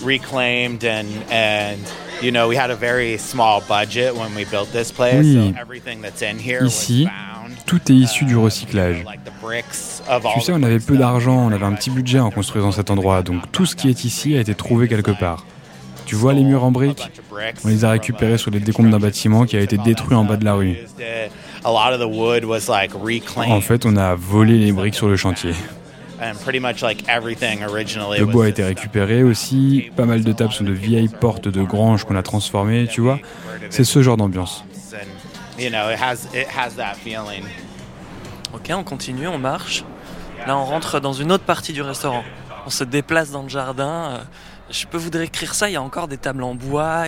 Well, 0.02 0.04
everything 0.04 0.04
was 0.04 0.04
like 0.04 0.06
reclaimed 0.06 0.84
and 0.84 1.06
and 1.32 1.78
Oui, 6.62 6.68
ici, 6.68 7.08
tout 7.66 7.92
est 7.92 7.96
issu 7.96 8.26
du 8.26 8.36
recyclage. 8.38 9.04
Tu 10.34 10.42
sais, 10.42 10.52
on 10.54 10.64
avait 10.64 10.80
peu 10.80 10.98
d'argent, 10.98 11.48
on 11.48 11.52
avait 11.52 11.66
un 11.66 11.74
petit 11.74 11.90
budget 11.90 12.20
en 12.20 12.32
construisant 12.32 12.72
cet 12.72 12.90
endroit, 12.90 13.22
donc 13.22 13.52
tout 13.52 13.66
ce 13.66 13.76
qui 13.76 13.90
est 13.90 14.06
ici 14.06 14.36
a 14.36 14.42
été 14.42 14.56
trouvé 14.56 14.88
quelque 14.88 15.12
part. 15.12 15.46
Tu 16.06 16.16
vois 16.16 16.34
les 16.34 16.44
murs 16.44 16.64
en 16.64 16.72
briques? 16.72 17.10
On 17.64 17.68
les 17.68 17.84
a 17.84 17.90
récupérés 17.92 18.38
sur 18.38 18.52
les 18.52 18.60
décombres 18.60 18.92
d'un 18.92 19.00
bâtiment 19.00 19.46
qui 19.46 19.58
a 19.58 19.62
été 19.62 19.78
détruit 19.78 20.16
en 20.16 20.24
bas 20.24 20.38
de 20.38 20.46
la 20.46 20.54
rue. 20.54 20.78
En 23.52 23.62
fait, 23.62 23.86
on 23.86 23.98
a 23.98 24.16
volé 24.16 24.58
les 24.60 24.72
briques 24.72 24.96
sur 24.96 25.08
le 25.08 25.18
chantier. 25.18 25.54
Le 28.20 28.26
bois 28.26 28.46
a 28.46 28.48
été 28.48 28.64
récupéré 28.64 29.24
aussi. 29.24 29.92
Pas 29.96 30.06
mal 30.06 30.24
de 30.24 30.32
tables 30.32 30.54
sont 30.54 30.64
de 30.64 30.72
vieilles 30.72 31.10
portes 31.10 31.48
de 31.48 31.64
granges 31.64 32.06
qu'on 32.06 32.16
a 32.16 32.24
transformées, 32.24 32.88
tu 32.88 33.02
vois. 33.02 33.20
C'est 33.70 33.84
ce 33.84 34.02
genre 34.02 34.18
d'ambiance. 34.18 34.64
Ok, 38.54 38.72
on 38.72 38.84
continue, 38.84 39.28
on 39.28 39.38
marche. 39.38 39.84
Là, 40.48 40.58
on 40.58 40.64
rentre 40.66 41.00
dans 41.00 41.14
une 41.14 41.32
autre 41.32 41.44
partie 41.44 41.74
du 41.74 41.82
restaurant. 41.82 42.24
On 42.66 42.70
se 42.70 42.84
déplace 42.84 43.32
dans 43.32 43.44
le 43.44 43.50
jardin. 43.50 44.22
Je 44.70 44.88
peux 44.88 44.98
vous 44.98 45.12
décrire 45.12 45.54
ça, 45.54 45.70
il 45.70 45.74
y 45.74 45.76
a 45.76 45.82
encore 45.82 46.08
des 46.08 46.18
tables 46.18 46.42
en 46.44 46.56
bois, 46.56 47.06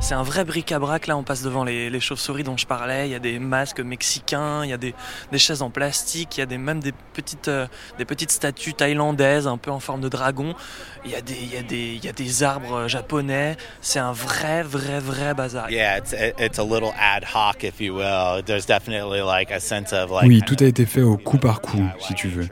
c'est 0.00 0.14
un 0.14 0.22
vrai 0.22 0.44
bric-à-brac, 0.44 1.06
là 1.06 1.16
on 1.16 1.22
passe 1.22 1.42
devant 1.42 1.62
les, 1.64 2.00
chauves-souris 2.00 2.44
dont 2.44 2.56
je 2.56 2.66
parlais, 2.66 3.08
il 3.08 3.12
y 3.12 3.14
a 3.14 3.18
des 3.18 3.38
masques 3.38 3.80
mexicains, 3.80 4.64
il 4.64 4.70
y 4.70 4.72
a 4.72 4.78
des, 4.78 4.94
chaises 5.36 5.62
en 5.62 5.70
plastique, 5.70 6.38
il 6.38 6.40
y 6.40 6.42
a 6.42 6.46
des, 6.46 6.56
même 6.56 6.80
des 6.80 6.92
petites, 7.12 7.48
euh, 7.48 7.66
des 7.98 8.04
petites 8.04 8.30
statues 8.30 8.72
thaïlandaises 8.72 9.46
un 9.46 9.58
peu 9.58 9.70
en 9.70 9.80
forme 9.80 10.00
de 10.00 10.08
dragon, 10.08 10.54
il 11.04 11.10
y 11.10 11.14
a 11.14 11.20
des, 11.20 11.34
il 11.34 11.52
y 11.52 11.56
a 11.56 11.62
des, 11.62 11.94
il 11.94 12.04
y 12.04 12.08
a 12.08 12.12
des 12.12 12.42
arbres 12.42 12.72
euh, 12.72 12.88
japonais, 12.88 13.56
c'est 13.82 13.98
un 13.98 14.12
vrai, 14.12 14.62
vrai, 14.62 14.98
vrai 15.00 15.34
bazar. 15.34 15.70
Oui, 20.26 20.42
tout 20.46 20.56
a 20.60 20.66
été 20.66 20.86
fait 20.86 21.02
au 21.02 21.18
coup 21.18 21.38
par 21.38 21.60
coup, 21.60 21.82
si 22.00 22.14
tu 22.14 22.28
veux. 22.28 22.48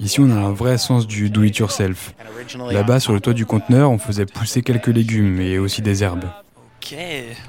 Ici, 0.00 0.20
on 0.20 0.30
a 0.30 0.34
un 0.34 0.52
vrai 0.52 0.78
sens 0.78 1.06
du 1.06 1.30
do-it-yourself. 1.30 2.14
Là-bas, 2.70 3.00
sur 3.00 3.12
le 3.12 3.20
toit 3.20 3.32
du 3.32 3.46
conteneur, 3.46 3.90
on 3.90 3.98
faisait 3.98 4.26
pousser 4.26 4.62
quelques 4.62 4.88
légumes 4.88 5.40
et 5.40 5.58
aussi 5.58 5.82
des 5.82 6.02
herbes. 6.02 6.24
Ok, 6.82 6.96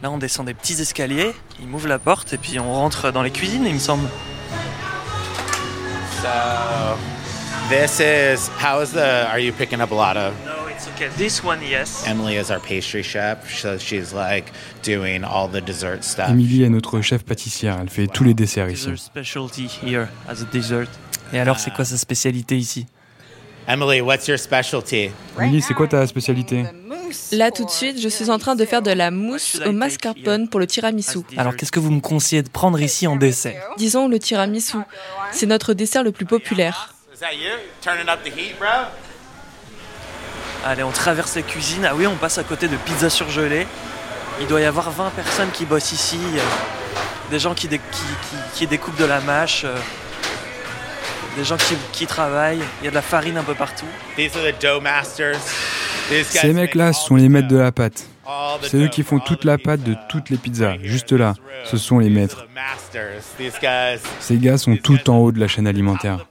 là 0.02 0.10
on 0.10 0.18
descend 0.18 0.48
des 0.48 0.56
petits 0.56 0.82
escaliers, 0.82 1.32
il 1.60 1.68
m'ouvre 1.68 1.88
la 1.88 2.00
porte 2.00 2.34
et 2.34 2.38
puis 2.38 2.60
on 2.60 2.74
rentre 2.74 3.12
dans 3.12 3.22
les 3.22 3.30
cuisines, 3.30 3.66
il 3.68 3.76
me 3.76 3.80
semble. 3.80 4.08
So, 6.22 6.98
this 7.70 8.00
is 8.00 8.50
how 8.60 8.82
is 8.82 8.94
the 8.94 9.28
are 9.30 9.40
you 9.40 9.54
picking 9.54 9.80
up 9.80 9.92
a 9.92 9.96
lot 9.96 10.18
of? 10.18 10.34
No, 10.44 10.68
it's 10.68 10.88
okay. 10.96 11.10
This 11.18 11.44
one, 11.44 11.60
yes. 11.62 12.04
Emily 12.08 12.38
is 12.38 12.50
our 12.50 12.60
pastry 12.60 13.04
chef, 13.04 13.54
so 13.54 13.78
she's 13.78 14.12
like 14.12 14.52
doing 14.82 15.24
all 15.24 15.48
the 15.48 15.62
dessert 15.62 16.04
stuff. 16.04 16.30
Emily 16.30 16.64
est 16.64 16.70
notre 16.70 17.02
chef 17.02 17.24
pâtissière, 17.24 17.78
elle 17.80 17.90
fait 17.90 18.08
tous 18.08 18.24
les 18.24 18.34
desserts 18.34 18.72
ici. 18.72 18.90
Specialty 18.98 19.68
here 19.84 20.08
as 20.28 20.42
a 20.42 20.46
dessert? 20.52 20.88
Et 21.34 21.40
alors, 21.40 21.60
c'est 21.60 21.72
quoi 21.72 21.86
sa 21.86 21.98
spécialité 21.98 22.58
ici 22.58 22.86
Emily, 23.68 24.00
what's 24.00 24.28
your 24.28 24.40
specialty? 24.40 25.12
Emily, 25.38 25.62
c'est 25.62 25.74
quoi 25.74 25.88
ta 25.88 26.08
spécialité 26.08 26.64
Là, 27.32 27.52
tout 27.52 27.66
de 27.66 27.70
suite, 27.70 28.02
je 28.02 28.08
suis 28.08 28.30
en 28.30 28.40
train 28.40 28.56
de 28.56 28.66
faire 28.66 28.82
de 28.82 28.92
la 28.92 29.12
mousse 29.12 29.60
au 29.66 29.72
mascarpone 29.72 30.48
pour 30.48 30.60
le 30.60 30.68
tiramisu. 30.68 31.20
Alors, 31.36 31.56
qu'est-ce 31.56 31.72
que 31.72 31.80
vous 31.80 31.92
me 31.92 32.00
conseillez 32.00 32.44
de 32.44 32.50
prendre 32.50 32.80
ici 32.80 33.08
en 33.08 33.16
dessert 33.16 33.62
Disons 33.78 34.08
le 34.08 34.20
tiramisu. 34.20 34.78
C'est 35.32 35.46
notre 35.46 35.74
dessert 35.74 36.04
le 36.04 36.12
plus 36.12 36.26
populaire. 36.26 36.94
Allez, 40.66 40.84
on 40.84 40.92
traverse 40.92 41.36
les 41.36 41.44
cuisines. 41.44 41.86
Ah 41.86 41.96
oui, 41.96 42.08
on 42.08 42.16
passe 42.16 42.38
à 42.38 42.44
côté 42.44 42.68
de 42.68 42.78
pizza 42.78 43.10
surgelée. 43.10 43.68
Il 44.40 44.48
doit 44.48 44.62
y 44.62 44.66
avoir 44.66 44.92
20 44.92 45.10
personnes 45.10 45.52
qui 45.52 45.66
bossent 45.66 45.92
ici. 45.92 46.20
Des 47.32 47.40
gens 47.40 47.54
qui, 47.54 47.68
qui 48.54 48.68
découpent 48.68 48.98
de 48.98 49.06
la 49.06 49.20
mâche 49.20 49.66
des 51.38 51.44
gens 51.44 51.58
qui, 51.94 52.08
travaillent, 52.08 52.64
il 52.82 52.86
y 52.86 52.88
a 52.88 52.90
de 52.90 52.96
la 52.96 53.02
farine 53.02 53.38
un 53.38 53.44
peu 53.44 53.54
partout. 53.54 53.86
Ces 56.24 56.54
mecs-là 56.54 56.94
sont 56.94 57.16
les 57.16 57.30
maîtres 57.30 57.48
de 57.48 57.58
la 57.58 57.72
pâte. 57.72 58.08
C'est 58.64 58.78
eux 58.78 58.88
qui 58.88 59.04
font 59.04 59.20
toute 59.20 59.46
la 59.46 59.58
pâte 59.58 59.84
de 59.84 59.96
toutes 60.10 60.30
les 60.30 60.38
pizzas, 60.38 60.78
juste 60.82 61.12
là. 61.12 61.36
Ce 61.64 61.78
sont 61.78 62.00
les 62.00 62.10
maîtres. 62.10 62.48
Ces 64.20 64.38
gars 64.38 64.58
sont 64.58 64.76
tout 64.78 65.10
en 65.10 65.18
haut 65.18 65.32
de 65.32 65.40
la 65.40 65.48
chaîne 65.48 65.68
alimentaire. 65.68 66.26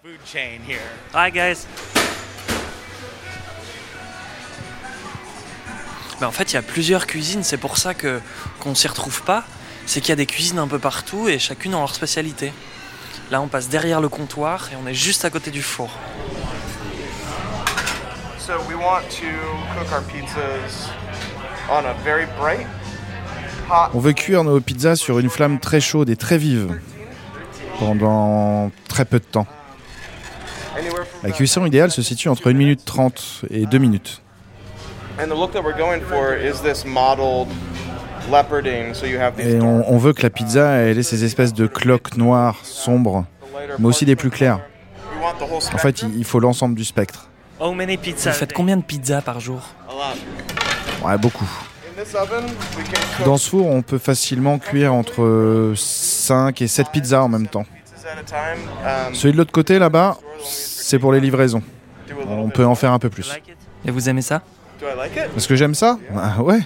Hi 1.14 1.30
guys. 1.30 1.66
en 6.20 6.32
fait, 6.32 6.52
il 6.52 6.54
y 6.54 6.58
a 6.58 6.62
plusieurs 6.62 7.06
cuisines, 7.06 7.44
c'est 7.44 7.58
pour 7.58 7.78
ça 7.78 7.94
que 7.94 8.20
qu'on 8.58 8.74
s'y 8.74 8.88
retrouve 8.88 9.22
pas. 9.22 9.44
C'est 9.84 10.00
qu'il 10.00 10.08
y 10.08 10.12
a 10.12 10.16
des 10.16 10.26
cuisines 10.26 10.58
un 10.58 10.66
peu 10.66 10.80
partout 10.80 11.28
et 11.28 11.38
chacune 11.38 11.74
a 11.74 11.78
leur 11.78 11.94
spécialité. 11.94 12.52
Là, 13.30 13.40
on 13.40 13.48
passe 13.48 13.68
derrière 13.68 14.00
le 14.00 14.08
comptoir 14.08 14.68
et 14.72 14.76
on 14.82 14.86
est 14.86 14.94
juste 14.94 15.24
à 15.24 15.30
côté 15.30 15.50
du 15.50 15.62
four. 15.62 15.90
On 23.92 23.98
veut 23.98 24.12
cuire 24.12 24.44
nos 24.44 24.60
pizzas 24.60 24.94
sur 24.94 25.18
une 25.18 25.28
flamme 25.28 25.58
très 25.58 25.80
chaude 25.80 26.08
et 26.08 26.16
très 26.16 26.38
vive 26.38 26.78
pendant 27.80 28.70
très 28.88 29.04
peu 29.04 29.18
de 29.18 29.24
temps. 29.24 29.46
La 31.24 31.32
cuisson 31.32 31.66
idéale 31.66 31.90
se 31.90 32.02
situe 32.02 32.28
entre 32.28 32.50
1 32.50 32.52
minute 32.54 32.84
30 32.84 33.46
et 33.50 33.66
2 33.66 33.78
minutes. 33.78 34.22
Et 39.38 39.60
on, 39.60 39.98
veut 39.98 40.12
que 40.12 40.22
la 40.22 40.30
pizza 40.30 40.82
ait 40.82 41.02
ces 41.02 41.24
espèces 41.24 41.54
de 41.54 41.66
cloques 41.66 42.16
noires, 42.16 42.58
sombres, 42.62 43.24
mais 43.78 43.86
aussi 43.86 44.04
des 44.04 44.16
plus 44.16 44.30
claires. 44.30 44.60
En 45.72 45.78
fait, 45.78 46.02
il 46.02 46.24
faut 46.24 46.40
l'ensemble 46.40 46.74
du 46.74 46.84
spectre. 46.84 47.28
Vous 47.60 48.32
faites 48.32 48.52
combien 48.52 48.76
de 48.76 48.82
pizzas 48.82 49.22
par 49.22 49.40
jour 49.40 49.60
Ouais, 51.04 51.18
beaucoup. 51.18 51.48
Dans 53.24 53.38
ce 53.38 53.48
four, 53.48 53.66
on 53.66 53.82
peut 53.82 53.98
facilement 53.98 54.58
cuire 54.58 54.92
entre 54.92 55.72
5 55.74 56.60
et 56.60 56.68
7 56.68 56.88
pizzas 56.92 57.22
en 57.22 57.28
même 57.28 57.46
temps. 57.46 57.64
Celui 59.12 59.32
de 59.32 59.38
l'autre 59.38 59.52
côté, 59.52 59.78
là-bas, 59.78 60.18
c'est 60.44 60.98
pour 60.98 61.12
les 61.12 61.20
livraisons. 61.20 61.62
On 62.28 62.50
peut 62.50 62.66
en 62.66 62.74
faire 62.74 62.92
un 62.92 62.98
peu 62.98 63.08
plus. 63.08 63.32
Et 63.84 63.90
vous 63.90 64.08
aimez 64.08 64.22
ça 64.22 64.42
Est-ce 65.36 65.48
que 65.48 65.56
j'aime 65.56 65.74
ça 65.74 65.98
bah, 66.12 66.36
Ouais. 66.40 66.60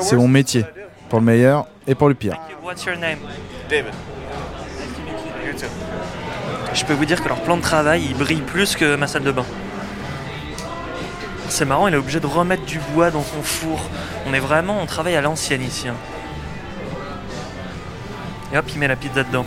C'est 0.00 0.16
mon 0.16 0.28
métier 0.28 0.64
pour 1.08 1.20
le 1.20 1.24
meilleur 1.24 1.66
et 1.86 1.94
pour 1.94 2.08
le 2.08 2.14
pire. 2.14 2.38
Je 6.74 6.84
peux 6.84 6.92
vous 6.92 7.04
dire 7.04 7.22
que 7.22 7.28
leur 7.28 7.40
plan 7.40 7.56
de 7.56 7.62
travail, 7.62 8.04
il 8.08 8.16
brille 8.16 8.42
plus 8.42 8.76
que 8.76 8.96
ma 8.96 9.06
salle 9.06 9.24
de 9.24 9.32
bain. 9.32 9.44
C'est 11.48 11.64
marrant, 11.64 11.88
il 11.88 11.94
est 11.94 11.98
obligé 11.98 12.20
de 12.20 12.26
remettre 12.26 12.64
du 12.66 12.78
bois 12.92 13.10
dans 13.10 13.22
son 13.22 13.42
four. 13.42 13.80
On 14.26 14.34
est 14.34 14.40
vraiment, 14.40 14.80
on 14.82 14.86
travaille 14.86 15.16
à 15.16 15.22
l'ancienne 15.22 15.62
ici. 15.62 15.88
Hein. 15.88 15.94
Et 18.52 18.58
hop, 18.58 18.66
il 18.72 18.78
met 18.78 18.88
la 18.88 18.96
pizza 18.96 19.24
dedans. 19.24 19.46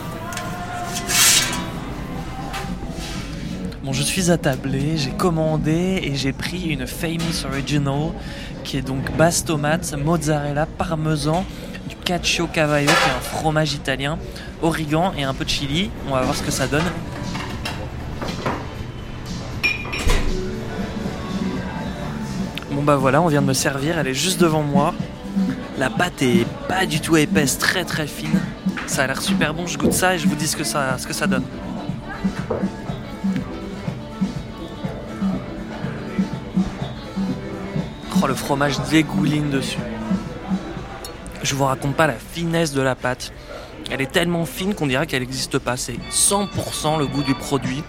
Bon, 3.83 3.93
je 3.93 4.03
suis 4.03 4.31
attablé, 4.31 4.97
j'ai 4.97 5.11
commandé 5.11 6.01
et 6.03 6.15
j'ai 6.15 6.33
pris 6.33 6.69
une 6.69 6.87
Famous 6.87 7.45
Original 7.45 8.11
qui 8.63 8.77
est 8.77 8.81
donc 8.81 9.11
basse 9.17 9.43
tomate, 9.45 9.93
mozzarella, 9.93 10.65
parmesan, 10.65 11.45
du 11.87 11.95
cacio 11.95 12.47
cavallo 12.47 12.87
qui 12.87 13.09
est 13.09 13.13
un 13.13 13.19
fromage 13.21 13.73
italien, 13.73 14.17
origan 14.61 15.13
et 15.17 15.23
un 15.23 15.33
peu 15.33 15.45
de 15.45 15.49
chili. 15.49 15.89
On 16.07 16.11
va 16.11 16.21
voir 16.21 16.35
ce 16.35 16.43
que 16.43 16.51
ça 16.51 16.67
donne. 16.67 16.83
Bon 22.71 22.83
bah 22.83 22.95
voilà, 22.95 23.21
on 23.21 23.27
vient 23.27 23.41
de 23.41 23.47
me 23.47 23.53
servir, 23.53 23.99
elle 23.99 24.07
est 24.07 24.13
juste 24.13 24.39
devant 24.39 24.63
moi. 24.63 24.93
La 25.77 25.89
pâte 25.89 26.21
est 26.21 26.45
pas 26.67 26.85
du 26.85 26.99
tout 27.01 27.17
épaisse, 27.17 27.57
très 27.57 27.83
très 27.83 28.07
fine. 28.07 28.39
Ça 28.87 29.03
a 29.03 29.07
l'air 29.07 29.21
super 29.21 29.53
bon, 29.53 29.67
je 29.67 29.77
goûte 29.77 29.93
ça 29.93 30.15
et 30.15 30.19
je 30.19 30.27
vous 30.27 30.35
dis 30.35 30.47
ce 30.47 30.55
que 30.55 30.63
ça, 30.63 30.97
ce 30.97 31.07
que 31.07 31.13
ça 31.13 31.27
donne. 31.27 31.43
Le 38.27 38.35
fromage 38.35 38.79
dégouline 38.89 39.49
dessus. 39.49 39.79
Je 41.43 41.53
vous 41.55 41.65
raconte 41.65 41.95
pas 41.95 42.07
la 42.07 42.13
finesse 42.13 42.71
de 42.71 42.81
la 42.81 42.95
pâte. 42.95 43.33
Elle 43.91 43.99
est 43.99 44.11
tellement 44.11 44.45
fine 44.45 44.73
qu'on 44.73 44.87
dirait 44.87 45.05
qu'elle 45.05 45.21
n'existe 45.21 45.57
pas. 45.57 45.75
C'est 45.75 45.97
100% 46.11 46.97
le 46.97 47.07
goût 47.07 47.23
du 47.23 47.35
produit, 47.35 47.83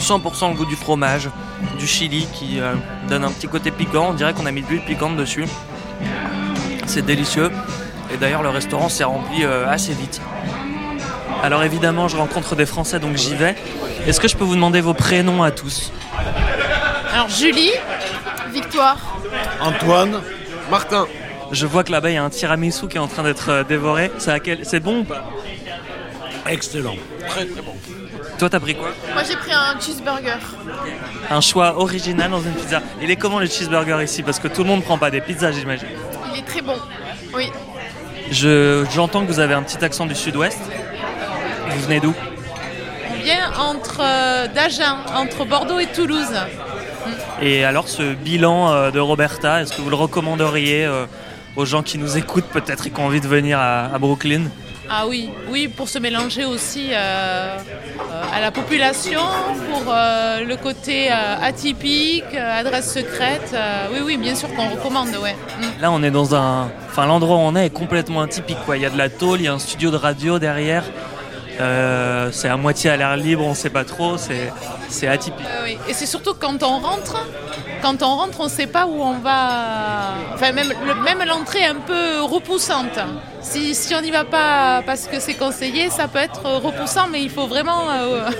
100% 0.00 0.50
le 0.50 0.56
goût 0.56 0.64
du 0.64 0.74
fromage, 0.74 1.30
du 1.78 1.86
chili 1.86 2.26
qui 2.32 2.58
euh, 2.58 2.74
donne 3.08 3.22
un 3.22 3.30
petit 3.30 3.46
côté 3.46 3.70
piquant. 3.70 4.08
On 4.10 4.14
dirait 4.14 4.32
qu'on 4.32 4.46
a 4.46 4.50
mis 4.50 4.62
de 4.62 4.66
l'huile 4.66 4.84
piquante 4.84 5.16
dessus. 5.16 5.44
C'est 6.86 7.04
délicieux. 7.04 7.52
Et 8.12 8.16
d'ailleurs, 8.16 8.42
le 8.42 8.48
restaurant 8.48 8.88
s'est 8.88 9.04
rempli 9.04 9.44
euh, 9.44 9.68
assez 9.68 9.92
vite. 9.92 10.20
Alors 11.44 11.62
évidemment, 11.62 12.08
je 12.08 12.16
rencontre 12.16 12.56
des 12.56 12.66
Français, 12.66 12.98
donc 12.98 13.16
j'y 13.16 13.36
vais. 13.36 13.54
Est-ce 14.06 14.18
que 14.18 14.26
je 14.26 14.36
peux 14.36 14.44
vous 14.44 14.56
demander 14.56 14.80
vos 14.80 14.94
prénoms 14.94 15.44
à 15.44 15.52
tous? 15.52 15.92
Alors 17.12 17.28
Julie, 17.28 17.70
Victoire, 18.54 18.98
Antoine, 19.60 20.20
Martin. 20.70 21.06
Je 21.52 21.66
vois 21.66 21.84
que 21.84 21.92
là-bas 21.92 22.10
il 22.10 22.14
y 22.14 22.16
a 22.16 22.24
un 22.24 22.30
tiramisu 22.30 22.88
qui 22.88 22.96
est 22.96 23.00
en 23.00 23.06
train 23.08 23.22
d'être 23.22 23.50
euh, 23.50 23.64
dévoré. 23.64 24.10
C'est 24.18 24.80
bon 24.80 25.00
ou 25.00 25.04
pas? 25.04 25.24
Excellent, 26.48 26.96
très 27.28 27.44
très 27.46 27.62
bon. 27.62 27.74
Toi, 28.38 28.50
t'as 28.50 28.58
pris 28.58 28.74
quoi? 28.74 28.88
Moi, 29.12 29.22
j'ai 29.28 29.36
pris 29.36 29.52
un 29.52 29.78
cheeseburger. 29.78 30.38
Un 31.30 31.40
choix 31.40 31.78
original 31.78 32.30
dans 32.32 32.40
une 32.40 32.52
pizza. 32.52 32.82
Il 33.00 33.10
est 33.10 33.16
comment 33.16 33.38
le 33.38 33.46
cheeseburger 33.46 34.02
ici? 34.02 34.24
Parce 34.24 34.40
que 34.40 34.48
tout 34.48 34.62
le 34.62 34.68
monde 34.68 34.82
prend 34.82 34.98
pas 34.98 35.10
des 35.10 35.20
pizzas, 35.20 35.52
j'imagine. 35.52 35.86
Il 36.32 36.40
est 36.40 36.42
très 36.42 36.60
bon, 36.60 36.76
oui. 37.32 37.52
J'entends 38.30 39.22
que 39.24 39.28
vous 39.28 39.38
avez 39.38 39.54
un 39.54 39.62
petit 39.62 39.82
accent 39.84 40.06
du 40.06 40.16
sud-ouest. 40.16 40.58
Vous 41.68 41.80
venez 41.82 42.00
d'où? 42.00 42.12
On 43.10 43.22
vient 43.22 43.52
entre 43.56 44.00
euh, 44.00 44.48
d'Agen, 44.48 44.96
entre 45.14 45.44
Bordeaux 45.44 45.78
et 45.78 45.86
Toulouse. 45.86 46.34
Et 47.44 47.62
alors, 47.62 47.88
ce 47.88 48.14
bilan 48.14 48.72
euh, 48.72 48.90
de 48.90 48.98
Roberta, 48.98 49.60
est-ce 49.60 49.74
que 49.76 49.82
vous 49.82 49.90
le 49.90 49.96
recommanderiez 49.96 50.86
euh, 50.86 51.04
aux 51.56 51.66
gens 51.66 51.82
qui 51.82 51.98
nous 51.98 52.16
écoutent 52.16 52.46
peut-être 52.46 52.86
et 52.86 52.90
qui 52.90 52.98
ont 52.98 53.04
envie 53.04 53.20
de 53.20 53.28
venir 53.28 53.58
à 53.60 53.98
Brooklyn? 53.98 54.44
Ah 54.88 55.06
oui, 55.06 55.28
oui, 55.50 55.68
pour 55.68 55.90
se 55.90 55.98
mélanger 55.98 56.46
aussi 56.46 56.88
euh, 56.92 57.58
à 58.32 58.40
la 58.40 58.50
population, 58.50 59.20
pour 59.70 59.82
euh, 59.88 60.42
le 60.42 60.56
côté 60.56 61.10
atypique, 61.10 62.34
adresse 62.34 62.94
secrète. 62.94 63.54
oui, 63.92 63.98
oui, 64.04 64.16
bien 64.16 64.34
sûr 64.34 64.48
qu'on 64.54 64.70
recommande, 64.70 65.08
ouais. 65.22 65.36
Mm. 65.60 65.82
Là, 65.82 65.90
on 65.92 66.02
est 66.02 66.10
dans 66.10 66.34
un, 66.34 66.70
enfin, 66.88 67.04
l'endroit 67.04 67.36
où 67.36 67.40
on 67.40 67.56
est 67.56 67.66
est 67.66 67.70
complètement 67.70 68.22
atypique, 68.22 68.58
quoi. 68.64 68.78
Il 68.78 68.82
y 68.82 68.86
a 68.86 68.90
de 68.90 68.98
la 68.98 69.10
tôle, 69.10 69.40
il 69.40 69.44
y 69.44 69.48
a 69.48 69.52
un 69.52 69.58
studio 69.58 69.90
de 69.90 69.96
radio 69.96 70.38
derrière. 70.38 70.84
C'est 71.58 72.48
à 72.48 72.56
moitié 72.56 72.90
à 72.90 72.96
l'air 72.96 73.16
libre, 73.16 73.44
on 73.44 73.50
ne 73.50 73.54
sait 73.54 73.70
pas 73.70 73.84
trop, 73.84 74.16
c'est 74.16 75.08
atypique. 75.08 75.46
oui. 75.64 75.78
Et 75.88 75.94
c'est 75.94 76.06
surtout 76.06 76.34
quand 76.38 76.62
on 76.62 76.78
rentre, 76.78 77.16
quand 77.82 78.02
on 78.02 78.16
rentre, 78.16 78.40
on 78.40 78.44
ne 78.44 78.48
sait 78.50 78.66
pas 78.66 78.86
où 78.86 79.02
on 79.02 79.18
va. 79.18 80.14
Enfin, 80.34 80.52
même, 80.52 80.72
l'entrée 81.26 81.60
est 81.60 81.66
un 81.66 81.74
peu 81.76 82.22
repoussante. 82.22 82.98
Si, 83.40 83.74
si 83.74 83.94
on 83.94 84.00
n'y 84.00 84.10
va 84.10 84.24
pas 84.24 84.82
parce 84.86 85.06
que 85.06 85.20
c'est 85.20 85.34
conseillé, 85.34 85.90
ça 85.90 86.08
peut 86.08 86.18
être 86.18 86.44
repoussant, 86.44 87.08
mais 87.10 87.22
il 87.22 87.30
faut 87.30 87.46
vraiment 87.46 87.90
euh, 87.90 88.30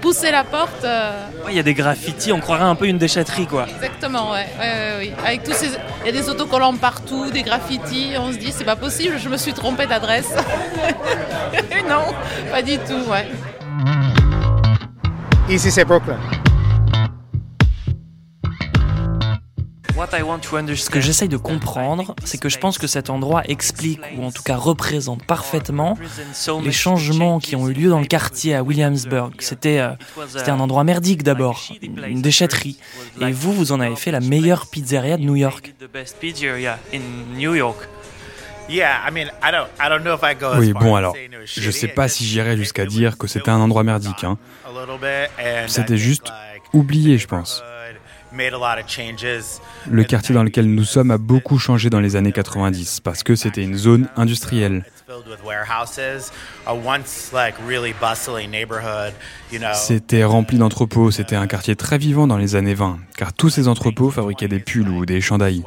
pousser 0.00 0.30
la 0.30 0.44
porte. 0.44 0.84
Euh. 0.84 1.26
Il 1.48 1.54
y 1.54 1.58
a 1.58 1.62
des 1.62 1.74
graffitis, 1.74 2.32
on 2.32 2.40
croirait 2.40 2.64
un 2.64 2.74
peu 2.74 2.86
une 2.86 2.98
déchetterie, 2.98 3.46
quoi. 3.46 3.66
Exactement, 3.68 4.32
ouais. 4.32 4.46
ouais, 4.58 5.12
Avec 5.24 5.42
tous 5.42 5.52
ces... 5.52 5.68
Il 6.04 6.06
y 6.06 6.08
a 6.08 6.12
des 6.12 6.28
autocollants 6.28 6.76
partout, 6.76 7.30
des 7.30 7.42
graffitis, 7.42 8.14
on 8.18 8.32
se 8.32 8.38
dit, 8.38 8.52
c'est 8.52 8.64
pas 8.64 8.76
possible, 8.76 9.18
je 9.18 9.28
me 9.28 9.36
suis 9.36 9.52
trompée 9.52 9.86
d'adresse. 9.86 10.32
non, 11.88 12.14
pas 12.50 12.62
du 12.62 12.78
tout, 12.78 13.10
ouais. 13.10 13.28
Ici, 15.48 15.70
c'est 15.70 15.84
Brooklyn. 15.84 16.18
Ce 19.96 20.90
que 20.90 21.00
j'essaye 21.00 21.28
de 21.28 21.38
comprendre, 21.38 22.14
c'est 22.22 22.38
que 22.38 22.50
je 22.50 22.58
pense 22.58 22.76
que 22.76 22.86
cet 22.86 23.08
endroit 23.08 23.42
explique, 23.46 24.00
ou 24.18 24.24
en 24.24 24.30
tout 24.30 24.42
cas 24.42 24.56
représente 24.56 25.24
parfaitement, 25.24 25.96
les 26.62 26.72
changements 26.72 27.38
qui 27.38 27.56
ont 27.56 27.68
eu 27.68 27.72
lieu 27.72 27.88
dans 27.88 28.00
le 28.00 28.06
quartier 28.06 28.54
à 28.54 28.62
Williamsburg. 28.62 29.32
C'était 29.38 29.78
euh, 29.78 29.92
un 30.46 30.60
endroit 30.60 30.84
merdique 30.84 31.22
d'abord, 31.22 31.62
une 31.80 32.20
déchetterie. 32.20 32.78
Et 33.22 33.32
vous, 33.32 33.52
vous 33.52 33.72
en 33.72 33.80
avez 33.80 33.96
fait 33.96 34.10
la 34.10 34.20
meilleure 34.20 34.66
pizzeria 34.66 35.16
de 35.16 35.22
New 35.22 35.36
York. 35.36 35.74
Oui, 40.58 40.72
bon 40.72 40.94
alors, 40.96 41.16
je 41.44 41.70
sais 41.70 41.88
pas 41.88 42.08
si 42.08 42.24
j'irais 42.24 42.56
jusqu'à 42.56 42.84
dire 42.84 43.16
que 43.16 43.26
c'était 43.26 43.50
un 43.50 43.60
endroit 43.60 43.82
merdique. 43.84 44.24
Hein. 44.24 44.36
C'était 45.68 45.96
juste 45.96 46.32
oublié, 46.74 47.16
je 47.16 47.28
pense. 47.28 47.62
Le 49.88 50.04
quartier 50.04 50.34
dans 50.34 50.42
lequel 50.42 50.66
nous 50.66 50.84
sommes 50.84 51.10
a 51.10 51.18
beaucoup 51.18 51.58
changé 51.58 51.90
dans 51.90 52.00
les 52.00 52.16
années 52.16 52.32
90 52.32 53.00
parce 53.00 53.22
que 53.22 53.34
c'était 53.34 53.62
une 53.62 53.76
zone 53.76 54.08
industrielle. 54.16 54.84
C'était 59.74 60.24
rempli 60.24 60.58
d'entrepôts, 60.58 61.10
c'était 61.10 61.36
un 61.36 61.46
quartier 61.46 61.76
très 61.76 61.98
vivant 61.98 62.26
dans 62.26 62.36
les 62.36 62.56
années 62.56 62.74
20, 62.74 62.98
car 63.16 63.32
tous 63.32 63.50
ces 63.50 63.68
entrepôts 63.68 64.10
fabriquaient 64.10 64.48
des 64.48 64.60
pulls 64.60 64.88
ou 64.88 65.06
des 65.06 65.20
chandails. 65.20 65.62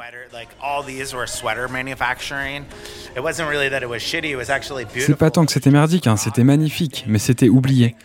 C'est 5.01 5.15
pas 5.15 5.31
tant 5.31 5.46
que 5.46 5.51
c'était 5.51 5.72
merdique, 5.72 6.05
hein, 6.07 6.18
c'était 6.18 6.44
magnifique, 6.44 7.03
mais 7.07 7.18
c'était 7.20 7.50
oublié. 7.50 7.96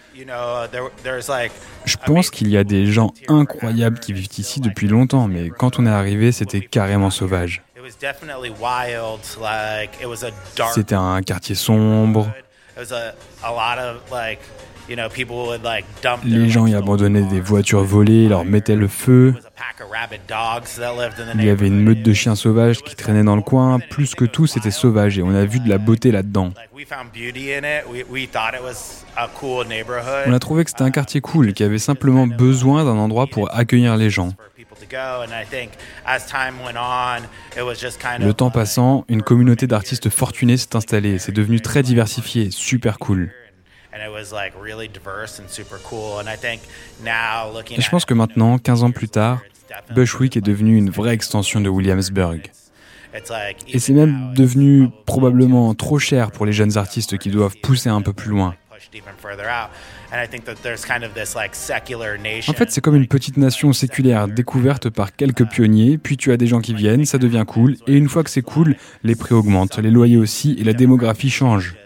Je 1.85 1.97
pense 2.07 2.31
qu'il 2.31 2.49
y 2.49 2.57
a 2.57 2.65
des 2.65 2.87
gens 2.87 3.13
incroyables 3.29 3.99
qui 3.99 4.13
vivent 4.13 4.29
ici 4.39 4.61
depuis 4.61 4.89
longtemps, 4.89 5.29
mais 5.29 5.51
quand 5.51 5.79
on 5.79 5.87
est 5.87 5.91
arrivé, 5.91 6.33
c'était 6.33 6.61
carrément 6.63 7.11
sauvage. 7.11 7.63
C'était 10.75 10.95
un 10.95 11.21
quartier 11.23 11.55
sombre. 11.55 12.33
Les 16.25 16.49
gens 16.51 16.67
y 16.67 16.75
abandonnaient 16.75 17.23
des 17.23 17.41
voitures 17.41 17.85
volées, 17.85 18.29
leur 18.29 18.45
mettaient 18.45 18.77
le 18.77 18.89
feu. 18.89 19.35
Il 21.35 21.45
y 21.45 21.51
avait 21.51 21.67
une 21.67 21.81
meute 21.81 22.03
de 22.03 22.13
chiens 22.13 22.35
sauvages 22.35 22.83
qui 22.83 22.95
traînaient 22.95 23.25
dans 23.25 23.37
le 23.37 23.43
coin. 23.43 23.79
Plus 23.79 24.15
que 24.15 24.25
tout, 24.25 24.47
c'était 24.47 24.71
sauvage 24.71 25.19
et 25.19 25.23
on 25.23 25.35
a 25.35 25.45
vu 25.45 25.61
de 25.61 25.69
la 25.69 25.79
beauté 25.79 26.11
là-dedans. 26.13 26.53
On 30.27 30.33
a 30.33 30.39
trouvé 30.39 30.65
que 30.65 30.71
c'était 30.71 30.83
un 30.83 30.91
quartier 30.91 31.21
cool, 31.21 31.53
qui 31.53 31.63
avait 31.63 31.79
simplement 31.79 32.27
besoin 32.27 32.85
d'un 32.85 32.97
endroit 32.97 33.27
pour 33.27 33.55
accueillir 33.55 33.97
les 33.97 34.11
gens. 34.11 34.33
Le 38.19 38.33
temps 38.33 38.51
passant, 38.51 39.05
une 39.09 39.23
communauté 39.23 39.67
d'artistes 39.67 40.11
fortunés 40.11 40.57
s'est 40.57 40.77
installée. 40.77 41.19
C'est 41.19 41.33
devenu 41.33 41.61
très 41.61 41.83
diversifié, 41.83 42.51
super 42.51 42.99
cool. 42.99 43.31
Et 43.95 43.99
je 47.81 47.91
pense 47.91 48.05
que 48.05 48.15
maintenant, 48.15 48.59
15 48.59 48.83
ans 48.83 48.91
plus 48.91 49.09
tard, 49.09 49.41
Bushwick 49.95 50.37
est 50.37 50.41
devenu 50.41 50.77
une 50.77 50.91
vraie 50.91 51.15
extension 51.15 51.61
de 51.61 51.69
Williamsburg. 51.69 52.51
Et 53.69 53.79
c'est 53.79 53.93
même 53.93 54.35
devenu 54.35 54.89
probablement 55.07 55.73
trop 55.75 55.99
cher 55.99 56.33
pour 56.33 56.47
les 56.47 56.53
jeunes 56.53 56.77
artistes 56.77 57.17
qui 57.19 57.31
doivent 57.31 57.57
pousser 57.63 57.89
un 57.89 58.03
peu 58.03 58.13
plus 58.13 58.31
loin. 58.31 58.55
En 62.49 62.53
fait, 62.53 62.71
c'est 62.71 62.81
comme 62.81 62.97
une 62.97 63.07
petite 63.07 63.37
nation 63.37 63.73
séculaire 63.73 64.29
découverte 64.29 64.91
par 64.91 65.15
quelques 65.15 65.49
pionniers, 65.49 65.99
puis 65.99 66.17
tu 66.17 66.33
as 66.33 66.37
des 66.37 66.47
gens 66.47 66.61
qui 66.61 66.75
viennent, 66.75 67.05
ça 67.05 67.19
devient 67.19 67.45
cool, 67.47 67.77
et 67.87 67.97
une 67.97 68.09
fois 68.09 68.25
que 68.25 68.31
c'est 68.31 68.43
cool, 68.43 68.77
les 69.03 69.15
prix 69.15 69.35
augmentent, 69.35 69.79
les 69.79 69.91
loyers 69.91 70.17
aussi, 70.17 70.57
et 70.59 70.65
la 70.65 70.73
démographie 70.73 71.31
change. 71.31 71.77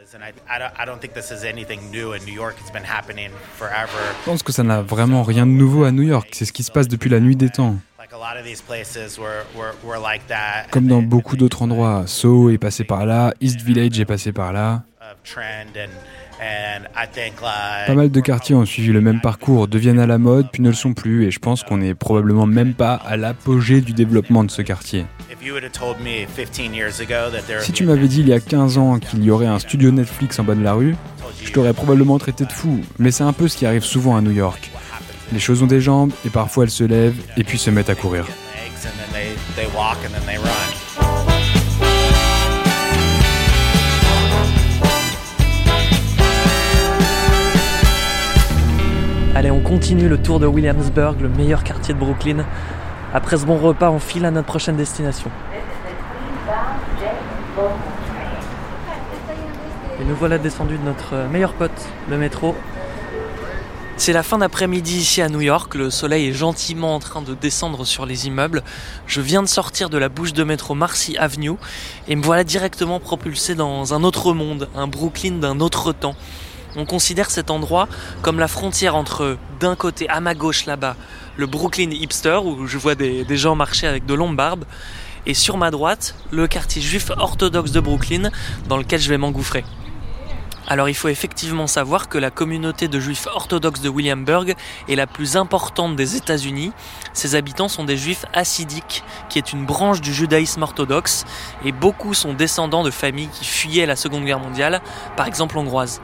Je 4.20 4.24
pense 4.24 4.42
que 4.42 4.52
ça 4.52 4.62
n'a 4.62 4.83
vraiment 4.83 5.22
rien 5.22 5.46
de 5.46 5.52
nouveau 5.52 5.85
à 5.85 5.92
New 5.92 6.02
York. 6.02 6.28
C'est 6.33 6.44
ce 6.44 6.52
qui 6.52 6.62
se 6.62 6.72
passe 6.72 6.88
depuis 6.88 7.09
la 7.11 7.20
nuit 7.20 7.37
des 7.37 7.50
temps. 7.50 7.76
Comme 10.70 10.87
dans 10.87 11.02
beaucoup 11.02 11.37
d'autres 11.37 11.62
endroits. 11.62 12.04
Soho 12.07 12.50
est 12.50 12.59
passé 12.59 12.85
par 12.85 13.07
là, 13.07 13.33
East 13.40 13.61
Village 13.61 13.98
est 14.00 14.04
passé 14.04 14.33
par 14.33 14.52
là. 14.52 14.83
Pas 17.87 17.94
mal 17.94 18.11
de 18.11 18.20
quartiers 18.20 18.55
ont 18.55 18.64
suivi 18.64 18.92
le 18.92 19.01
même 19.01 19.20
parcours, 19.20 19.68
deviennent 19.68 19.98
à 19.98 20.07
la 20.07 20.18
mode, 20.18 20.48
puis 20.53 20.62
ne 20.62 20.68
le 20.68 20.74
sont 20.74 20.94
plus, 20.94 21.27
et 21.27 21.31
je 21.31 21.38
pense 21.38 21.62
qu'on 21.62 21.79
n'est 21.79 21.94
probablement 21.94 22.46
même 22.46 22.74
pas 22.74 22.94
à 22.94 23.16
l'apogée 23.16 23.81
du 23.81 23.92
développement 23.92 24.44
de 24.44 24.51
ce 24.51 24.62
quartier. 24.62 25.07
Si 27.61 27.72
tu 27.72 27.85
m'avais 27.85 28.09
dit 28.09 28.20
il 28.20 28.29
y 28.29 28.33
a 28.33 28.40
15 28.40 28.79
ans 28.79 28.98
qu'il 28.98 29.24
y 29.24 29.31
aurait 29.31 29.46
un 29.46 29.59
studio 29.59 29.90
Netflix 29.90 30.38
en 30.38 30.44
bas 30.44 30.55
de 30.55 30.62
la 30.62 30.74
rue, 30.74 30.96
je 31.42 31.53
t'aurais 31.53 31.72
probablement 31.72 32.18
traité 32.18 32.44
de 32.44 32.53
fou, 32.53 32.81
mais 32.98 33.11
c'est 33.11 33.24
un 33.24 33.33
peu 33.33 33.48
ce 33.48 33.57
qui 33.57 33.66
arrive 33.66 33.85
souvent 33.85 34.16
à 34.16 34.20
New 34.20 34.33
York. 34.33 34.70
Les 35.33 35.40
choses 35.40 35.62
ont 35.62 35.66
des 35.66 35.81
jambes, 35.81 36.12
et 36.24 36.31
parfois 36.31 36.64
elles 36.64 36.70
se 36.70 36.85
lèvent, 36.85 37.20
et 37.37 37.44
puis 37.44 37.59
se 37.59 37.70
mettent 37.70 37.90
à 37.90 37.94
courir. 37.94 38.27
Allez, 49.38 49.53
on 49.53 49.61
continue 49.61 50.09
le 50.09 50.20
tour 50.20 50.40
de 50.40 50.48
Williamsburg, 50.48 51.20
le 51.20 51.29
meilleur 51.29 51.62
quartier 51.62 51.94
de 51.94 51.98
Brooklyn. 52.01 52.44
Après 53.14 53.37
ce 53.37 53.46
bon 53.46 53.57
repas, 53.57 53.88
on 53.88 54.01
file 54.01 54.24
à 54.24 54.33
notre 54.33 54.48
prochaine 54.48 54.74
destination. 54.74 55.31
Et 60.01 60.05
nous 60.05 60.16
voilà 60.16 60.38
descendus 60.38 60.77
de 60.77 60.83
notre 60.83 61.29
meilleur 61.31 61.53
pote, 61.53 61.70
le 62.11 62.18
métro. 62.18 62.57
C'est 63.96 64.12
la 64.12 64.24
fin 64.24 64.38
d'après-midi 64.38 64.96
ici 64.96 65.22
à 65.22 65.29
New 65.29 65.40
York, 65.40 65.77
le 65.77 65.90
soleil 65.90 66.27
est 66.27 66.33
gentiment 66.33 66.96
en 66.96 66.98
train 66.98 67.22
de 67.22 67.35
descendre 67.35 67.85
sur 67.85 68.07
les 68.07 68.27
immeubles. 68.27 68.64
Je 69.07 69.20
viens 69.20 69.44
de 69.44 69.48
sortir 69.48 69.88
de 69.88 69.98
la 69.98 70.09
bouche 70.09 70.33
de 70.33 70.42
métro 70.42 70.74
Marcy 70.74 71.16
Avenue 71.16 71.55
et 72.09 72.16
me 72.16 72.22
voilà 72.24 72.42
directement 72.42 72.98
propulsé 72.98 73.55
dans 73.55 73.94
un 73.94 74.03
autre 74.03 74.33
monde, 74.33 74.68
un 74.74 74.88
Brooklyn 74.88 75.38
d'un 75.38 75.61
autre 75.61 75.92
temps. 75.92 76.16
On 76.81 76.85
considère 76.85 77.29
cet 77.29 77.51
endroit 77.51 77.88
comme 78.23 78.38
la 78.38 78.47
frontière 78.47 78.95
entre, 78.95 79.37
d'un 79.59 79.75
côté, 79.75 80.09
à 80.09 80.21
ma 80.21 80.37
gauche 80.37 80.64
là-bas, 80.64 80.95
le 81.37 81.47
Brooklyn 81.47 81.91
hipster, 81.91 82.38
où 82.45 82.69
je 82.69 82.79
vois 82.79 82.95
des, 82.95 83.37
gens 83.37 83.57
marcher 83.57 83.88
avec 83.88 84.07
de 84.07 84.14
longues 84.14 84.37
barbes, 84.37 84.64
et 85.27 85.35
sur 85.35 85.57
ma 85.57 85.73
droite, 85.73 86.14
le 86.31 86.47
quartier 86.47 86.81
juif 86.81 87.11
orthodoxe 87.17 87.73
de 87.73 87.81
Brooklyn, 87.81 88.31
dans 88.69 88.77
lequel 88.77 89.01
je 89.01 89.09
vais 89.09 89.19
m'engouffrer. 89.19 89.64
Alors 90.69 90.88
il 90.88 90.95
faut 90.95 91.09
effectivement 91.09 91.67
savoir 91.67 92.09
que 92.09 92.17
la 92.17 92.31
communauté 92.31 92.87
de 92.87 93.01
juifs 93.01 93.27
orthodoxes 93.27 93.81
de 93.81 93.88
Williamsburg 93.88 94.55
est 94.88 94.95
la 94.95 95.09
plus 95.09 95.37
importante 95.37 95.97
des 95.97 96.14
États-Unis. 96.14 96.71
Ses 97.12 97.35
habitants 97.35 97.69
sont 97.69 97.85
des 97.85 97.97
juifs 97.97 98.25
hassidiques, 98.35 99.03
qui 99.31 99.38
est 99.38 99.53
une 99.53 99.67
branche 99.67 100.01
du 100.01 100.14
judaïsme 100.14 100.62
orthodoxe, 100.62 101.25
et 101.64 101.73
beaucoup 101.73 102.14
sont 102.14 102.35
descendants 102.35 102.85
de 102.85 102.93
familles 102.93 103.31
qui 103.33 103.47
fuyaient 103.47 103.87
la 103.87 103.97
Seconde 103.97 104.25
Guerre 104.25 104.38
mondiale, 104.38 104.81
par 105.17 105.27
exemple 105.27 105.59
hongroises. 105.59 106.01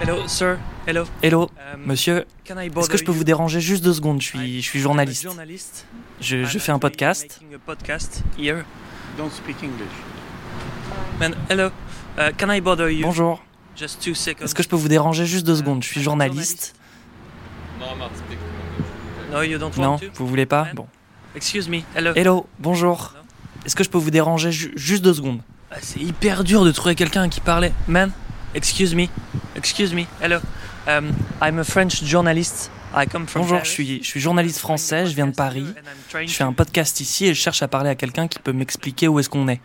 Hello, 0.00 0.26
sir. 0.28 0.58
Hello. 0.86 1.04
Hello, 1.22 1.50
monsieur. 1.84 2.24
Est-ce 2.46 2.88
que 2.88 2.96
je 2.98 3.04
peux 3.04 3.12
vous 3.12 3.24
déranger 3.24 3.60
juste 3.60 3.82
deux 3.84 3.92
secondes? 3.94 4.20
Je 4.20 4.26
suis, 4.26 4.62
je 4.62 4.68
suis 4.68 4.80
journaliste. 4.80 5.26
Je, 6.20 6.44
je 6.44 6.58
fais 6.58 6.72
un 6.72 6.78
podcast. 6.78 7.40
Don't 9.16 9.30
speak 9.30 9.56
English. 9.62 9.94
Man, 11.20 11.34
hello. 11.48 11.68
Uh, 12.18 12.32
can 12.36 12.50
I 12.50 12.60
bother 12.60 12.90
you? 12.90 13.02
Bonjour. 13.04 13.42
Est-ce 13.80 14.54
que 14.54 14.62
je 14.62 14.68
peux 14.68 14.76
vous 14.76 14.88
déranger 14.88 15.26
juste 15.26 15.46
deux 15.46 15.56
secondes? 15.56 15.82
Je 15.82 15.88
suis 15.88 16.02
journaliste. 16.02 16.74
No, 19.32 19.42
you 19.42 19.58
don't 19.58 19.76
Non, 19.76 19.92
want 19.92 19.98
to? 19.98 20.06
vous 20.14 20.26
voulez 20.26 20.46
pas? 20.46 20.68
Bon. 20.74 20.86
Excuse 21.34 21.68
me. 21.68 21.80
Hello. 21.96 22.12
Hello, 22.14 22.46
bonjour. 22.58 23.14
Est-ce 23.64 23.74
que 23.74 23.82
je 23.84 23.90
peux 23.90 23.98
vous 23.98 24.10
déranger 24.10 24.52
ju- 24.52 24.72
juste 24.76 25.02
deux 25.02 25.14
secondes? 25.14 25.40
C'est 25.80 26.00
hyper 26.00 26.44
dur 26.44 26.64
de 26.64 26.70
trouver 26.70 26.94
quelqu'un 26.94 27.28
qui 27.28 27.40
parlait. 27.40 27.72
Man, 27.88 28.12
excuse 28.54 28.94
me. 28.94 29.06
Excuse 29.64 29.94
me. 29.94 30.06
Hello. 30.20 30.40
Um, 30.86 31.14
I'm 31.40 31.58
a 31.58 31.64
French 31.64 32.04
journalist. 32.04 32.70
I 32.94 33.06
come 33.06 33.26
from 33.26 33.40
Bonjour, 33.44 33.64
je 33.64 33.70
suis, 33.70 34.02
je 34.02 34.06
suis 34.06 34.20
journaliste 34.20 34.58
français, 34.58 35.06
je 35.06 35.14
viens 35.14 35.26
de 35.26 35.34
Paris. 35.34 35.64
Je 36.12 36.34
fais 36.34 36.44
un 36.44 36.52
podcast 36.52 37.00
ici 37.00 37.24
et 37.24 37.32
je 37.32 37.40
cherche 37.40 37.62
à 37.62 37.66
parler 37.66 37.88
à 37.88 37.94
quelqu'un 37.94 38.28
qui 38.28 38.38
peut 38.40 38.52
m'expliquer 38.52 39.08
où 39.08 39.18
est-ce 39.18 39.30
qu'on 39.30 39.48
est. 39.48 39.62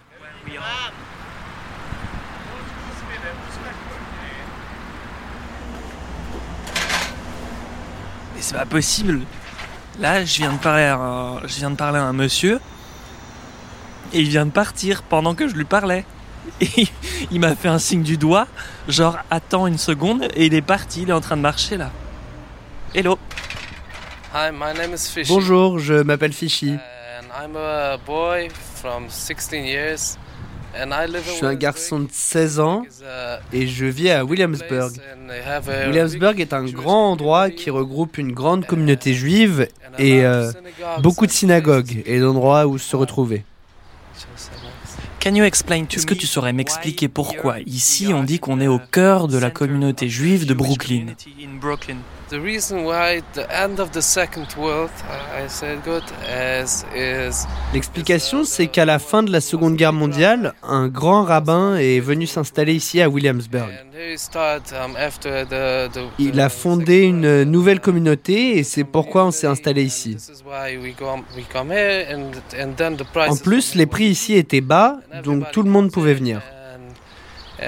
Mais 8.36 8.40
c'est 8.40 8.56
pas 8.56 8.66
possible. 8.66 9.20
Là, 10.00 10.24
je 10.24 10.38
viens 10.38 10.54
de 10.54 10.60
parler 10.60 10.84
à 10.84 10.96
un, 10.96 11.42
je 11.46 11.56
viens 11.58 11.72
de 11.72 11.76
parler 11.76 12.00
à 12.00 12.04
un 12.04 12.14
monsieur 12.14 12.62
et 14.14 14.22
il 14.22 14.30
vient 14.30 14.46
de 14.46 14.52
partir 14.52 15.04
pendant 15.04 15.36
que 15.36 15.50
je 15.50 15.56
lui 15.56 15.66
parlais. 15.66 16.06
Et 16.62 16.88
il 17.32 17.40
m'a 17.40 17.56
fait 17.56 17.68
un 17.68 17.80
signe 17.80 18.04
du 18.04 18.18
doigt, 18.18 18.48
genre 18.88 19.18
attends 19.30 19.68
une 19.68 19.78
seconde 19.78 20.28
et 20.36 20.46
il 20.46 20.54
est 20.54 20.62
parti, 20.62 21.04
il 21.04 21.10
est 21.10 21.14
en 21.14 21.22
train 21.22 21.38
de 21.38 21.42
marcher 21.42 21.78
là. 21.78 21.92
Hello. 22.94 23.18
Hi, 24.34 24.52
my 24.52 24.78
name 24.78 24.94
is 24.94 25.10
Fishy. 25.12 25.32
Bonjour, 25.32 25.80
je 25.80 25.96
m'appelle 25.96 26.34
Fishy. 26.34 26.72
And 26.72 27.26
I'm 27.44 27.56
a 27.56 27.98
boy 28.06 28.50
from 28.76 29.10
16 29.10 29.66
years. 29.66 30.18
And 30.76 30.92
I 30.92 31.08
live 31.08 31.24
Je 31.26 31.32
in 31.32 31.36
suis 31.36 31.46
un 31.48 31.56
garçon 31.56 32.00
de 32.02 32.10
16 32.12 32.60
ans 32.60 32.84
et 33.52 33.68
je 33.68 33.86
vis 33.86 34.12
à 34.12 34.24
Williamsburg. 34.24 34.92
Williamsburg 35.88 36.40
est 36.40 36.54
un 36.54 36.64
grand 36.66 37.12
endroit 37.12 37.50
qui 37.50 37.72
regroupe 37.72 38.18
une 38.20 38.34
grande 38.34 38.66
communauté 38.66 39.14
juive 39.14 39.68
et 39.98 40.24
euh, 40.26 40.52
beaucoup 41.02 41.26
de 41.26 41.32
synagogues 41.32 42.04
et 42.06 42.20
d'endroits 42.20 42.68
où 42.68 42.78
se 42.78 42.96
retrouver. 42.96 43.44
Can 45.20 45.36
you 45.36 45.44
explain 45.44 45.84
Est-ce 45.84 46.06
que 46.06 46.14
tu 46.14 46.28
saurais 46.28 46.54
m'expliquer 46.54 47.10
pourquoi 47.10 47.60
ici 47.66 48.14
on 48.14 48.24
dit 48.24 48.40
qu'on 48.40 48.62
est 48.62 48.68
au 48.68 48.80
cœur 48.80 49.28
de 49.28 49.38
la 49.38 49.52
communauté 49.52 50.08
juive 50.08 50.46
de 50.46 50.54
Brooklyn? 50.54 51.08
The 52.30 52.40
reason 52.40 52.86
why 52.86 53.24
the 53.34 53.48
end 53.50 53.80
of 53.80 53.90
the 53.90 54.02
Second 54.02 54.46
World, 54.56 54.92
I 55.10 55.46
I 55.46 55.48
said 55.48 55.80
good, 55.84 56.04
is, 56.28 56.86
is 56.96 57.48
L'explication, 57.74 58.44
c'est 58.44 58.68
qu'à 58.68 58.86
la 58.86 59.00
fin 59.00 59.24
de 59.24 59.32
la 59.32 59.42
Seconde 59.42 59.76
Guerre 59.76 59.94
mondiale, 59.94 60.54
un 60.62 60.90
grand 60.90 61.24
rabbin 61.24 61.78
est 61.78 62.00
venu 62.00 62.28
s'installer 62.28 62.76
ici 62.76 63.02
à 63.02 63.10
Williamsburg. 63.10 63.70
um, 64.74 64.96
Il 66.20 66.40
a 66.40 66.50
fondé 66.50 67.00
une 67.00 67.46
nouvelle 67.46 67.80
communauté 67.80 68.60
et 68.60 68.64
c'est 68.64 68.84
pourquoi 68.84 69.26
on 69.26 69.32
s'est 69.32 69.48
installé 69.48 69.84
ici. 69.84 70.18
En 73.16 73.36
plus, 73.38 73.74
les 73.74 73.86
prix 73.88 74.06
ici 74.06 74.36
étaient 74.36 74.62
bas, 74.62 75.00
donc 75.24 75.52
tout 75.52 75.64
le 75.64 75.72
monde 75.72 75.92
pouvait 75.92 76.14
venir. 76.14 76.42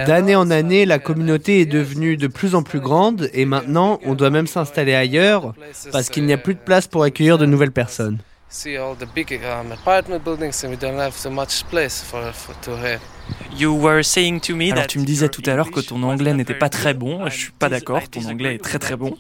D'année 0.05 0.35
en 0.35 0.49
année, 0.51 0.85
la 0.85 0.99
communauté 0.99 1.61
est 1.61 1.65
devenue 1.65 2.17
de 2.17 2.27
plus 2.27 2.55
en 2.55 2.63
plus 2.63 2.79
grande 2.79 3.29
et 3.33 3.45
maintenant, 3.45 3.99
on 4.05 4.13
doit 4.13 4.29
même 4.29 4.47
s'installer 4.47 4.93
ailleurs 4.95 5.53
parce 5.91 6.09
qu'il 6.09 6.25
n'y 6.25 6.33
a 6.33 6.37
plus 6.37 6.53
de 6.55 6.59
place 6.59 6.87
pour 6.87 7.03
accueillir 7.03 7.37
de 7.37 7.45
nouvelles 7.45 7.71
personnes. 7.71 8.19
Alors 14.73 14.87
tu 14.87 14.99
me 14.99 15.05
disais 15.05 15.29
tout 15.29 15.41
à 15.45 15.55
l'heure 15.55 15.71
que 15.71 15.79
ton 15.79 16.03
anglais 16.03 16.33
n'était 16.33 16.53
pas 16.53 16.67
très 16.67 16.93
bon. 16.93 17.29
Je 17.29 17.37
suis 17.37 17.51
pas 17.51 17.69
d'accord, 17.69 18.01
ton 18.09 18.25
anglais 18.25 18.55
est 18.55 18.63
très 18.63 18.77
très 18.77 18.97
bon. 18.97 19.15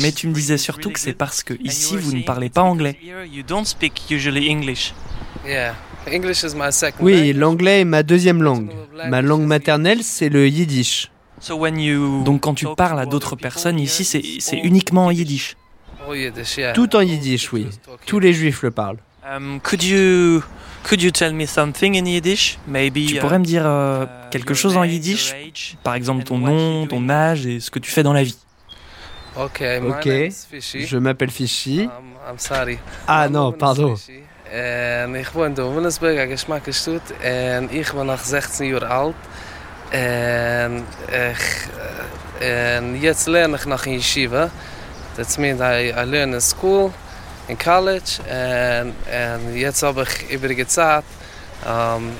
Mais 0.00 0.10
tu 0.10 0.26
me 0.26 0.34
disais 0.34 0.58
surtout 0.58 0.90
que 0.90 0.98
c'est 0.98 1.12
parce 1.12 1.44
que 1.44 1.54
ici 1.62 1.96
vous 1.96 2.12
ne 2.12 2.22
parlez 2.22 2.50
pas 2.50 2.62
anglais. 2.62 2.98
Oui, 7.00 7.32
l'anglais 7.32 7.80
est 7.80 7.84
ma 7.84 8.02
deuxième 8.02 8.42
langue. 8.42 8.70
Ma 9.08 9.22
langue 9.22 9.46
maternelle, 9.46 10.02
c'est 10.02 10.28
le 10.28 10.48
yiddish. 10.48 11.10
So 11.40 11.56
when 11.56 11.78
you... 11.78 12.22
Donc 12.24 12.42
quand 12.42 12.54
tu 12.54 12.66
parles 12.76 13.00
à 13.00 13.06
d'autres 13.06 13.36
personnes 13.36 13.80
ici, 13.80 14.04
c'est 14.04 14.22
c'est 14.38 14.58
uniquement 14.58 15.06
en 15.06 15.10
yiddish. 15.10 15.56
Oh, 16.08 16.14
Yiddish, 16.14 16.56
yeah. 16.56 16.72
Tout 16.72 16.96
en 16.96 17.00
yiddish, 17.00 17.52
oui. 17.52 17.68
Tous 18.06 18.18
les 18.18 18.32
juifs 18.32 18.62
le 18.62 18.70
parlent. 18.70 18.98
Um, 19.24 19.60
could 19.62 19.84
you 19.84 20.42
could 20.82 21.00
you 21.00 21.12
tell 21.12 21.32
me 21.32 21.46
something 21.46 21.96
in 21.96 22.06
Yiddish? 22.06 22.58
Maybe. 22.66 23.06
Tu 23.06 23.16
pourrais 23.16 23.38
me 23.38 23.44
dire 23.44 23.62
euh, 23.64 24.04
quelque 24.30 24.52
chose 24.52 24.76
en 24.76 24.82
yiddish, 24.82 25.32
par 25.84 25.94
exemple 25.94 26.24
ton 26.24 26.38
nom, 26.38 26.86
ton 26.88 27.08
âge 27.08 27.46
et 27.46 27.60
ce 27.60 27.70
que 27.70 27.78
tu 27.78 27.90
fais 27.90 28.02
dans 28.02 28.12
la 28.12 28.24
vie. 28.24 28.36
Ok, 29.36 29.62
je 29.62 30.96
m'appelle 30.98 31.30
Fishy. 31.30 31.82
Um. 31.82 32.66
Ah 33.06 33.28
non, 33.28 33.52
pardon. 33.52 33.94
En 34.52 35.14
ik 35.14 35.28
woon 35.28 35.56
in 35.56 35.72
Williamsburg, 35.72 36.28
ik 36.28 36.38
smaak 36.38 36.66
is 36.66 36.82
goed. 36.82 37.20
En 37.20 37.70
ik 37.70 37.92
ben 37.94 38.06
nog 38.06 38.20
16 38.20 38.66
jaar 38.66 38.84
oud. 38.84 39.14
En, 39.90 40.86
ik, 41.08 41.68
en 42.38 43.00
jetzt 43.00 43.26
lerne 43.26 43.56
ich 43.56 43.64
noch 43.64 43.84
in 43.84 43.92
Yeshiva. 43.92 44.50
That 45.14 45.38
means 45.38 45.60
I, 45.60 45.92
I 45.96 46.20
in 46.20 46.40
school, 46.40 46.92
in 47.46 47.56
college. 47.56 48.22
En, 48.22 48.94
en 49.10 49.40
jetzt 49.52 49.82
habe 49.82 50.02
ich 50.02 50.30
übrige 50.30 50.66
Zeit. 50.66 51.04
Um, 51.66 52.10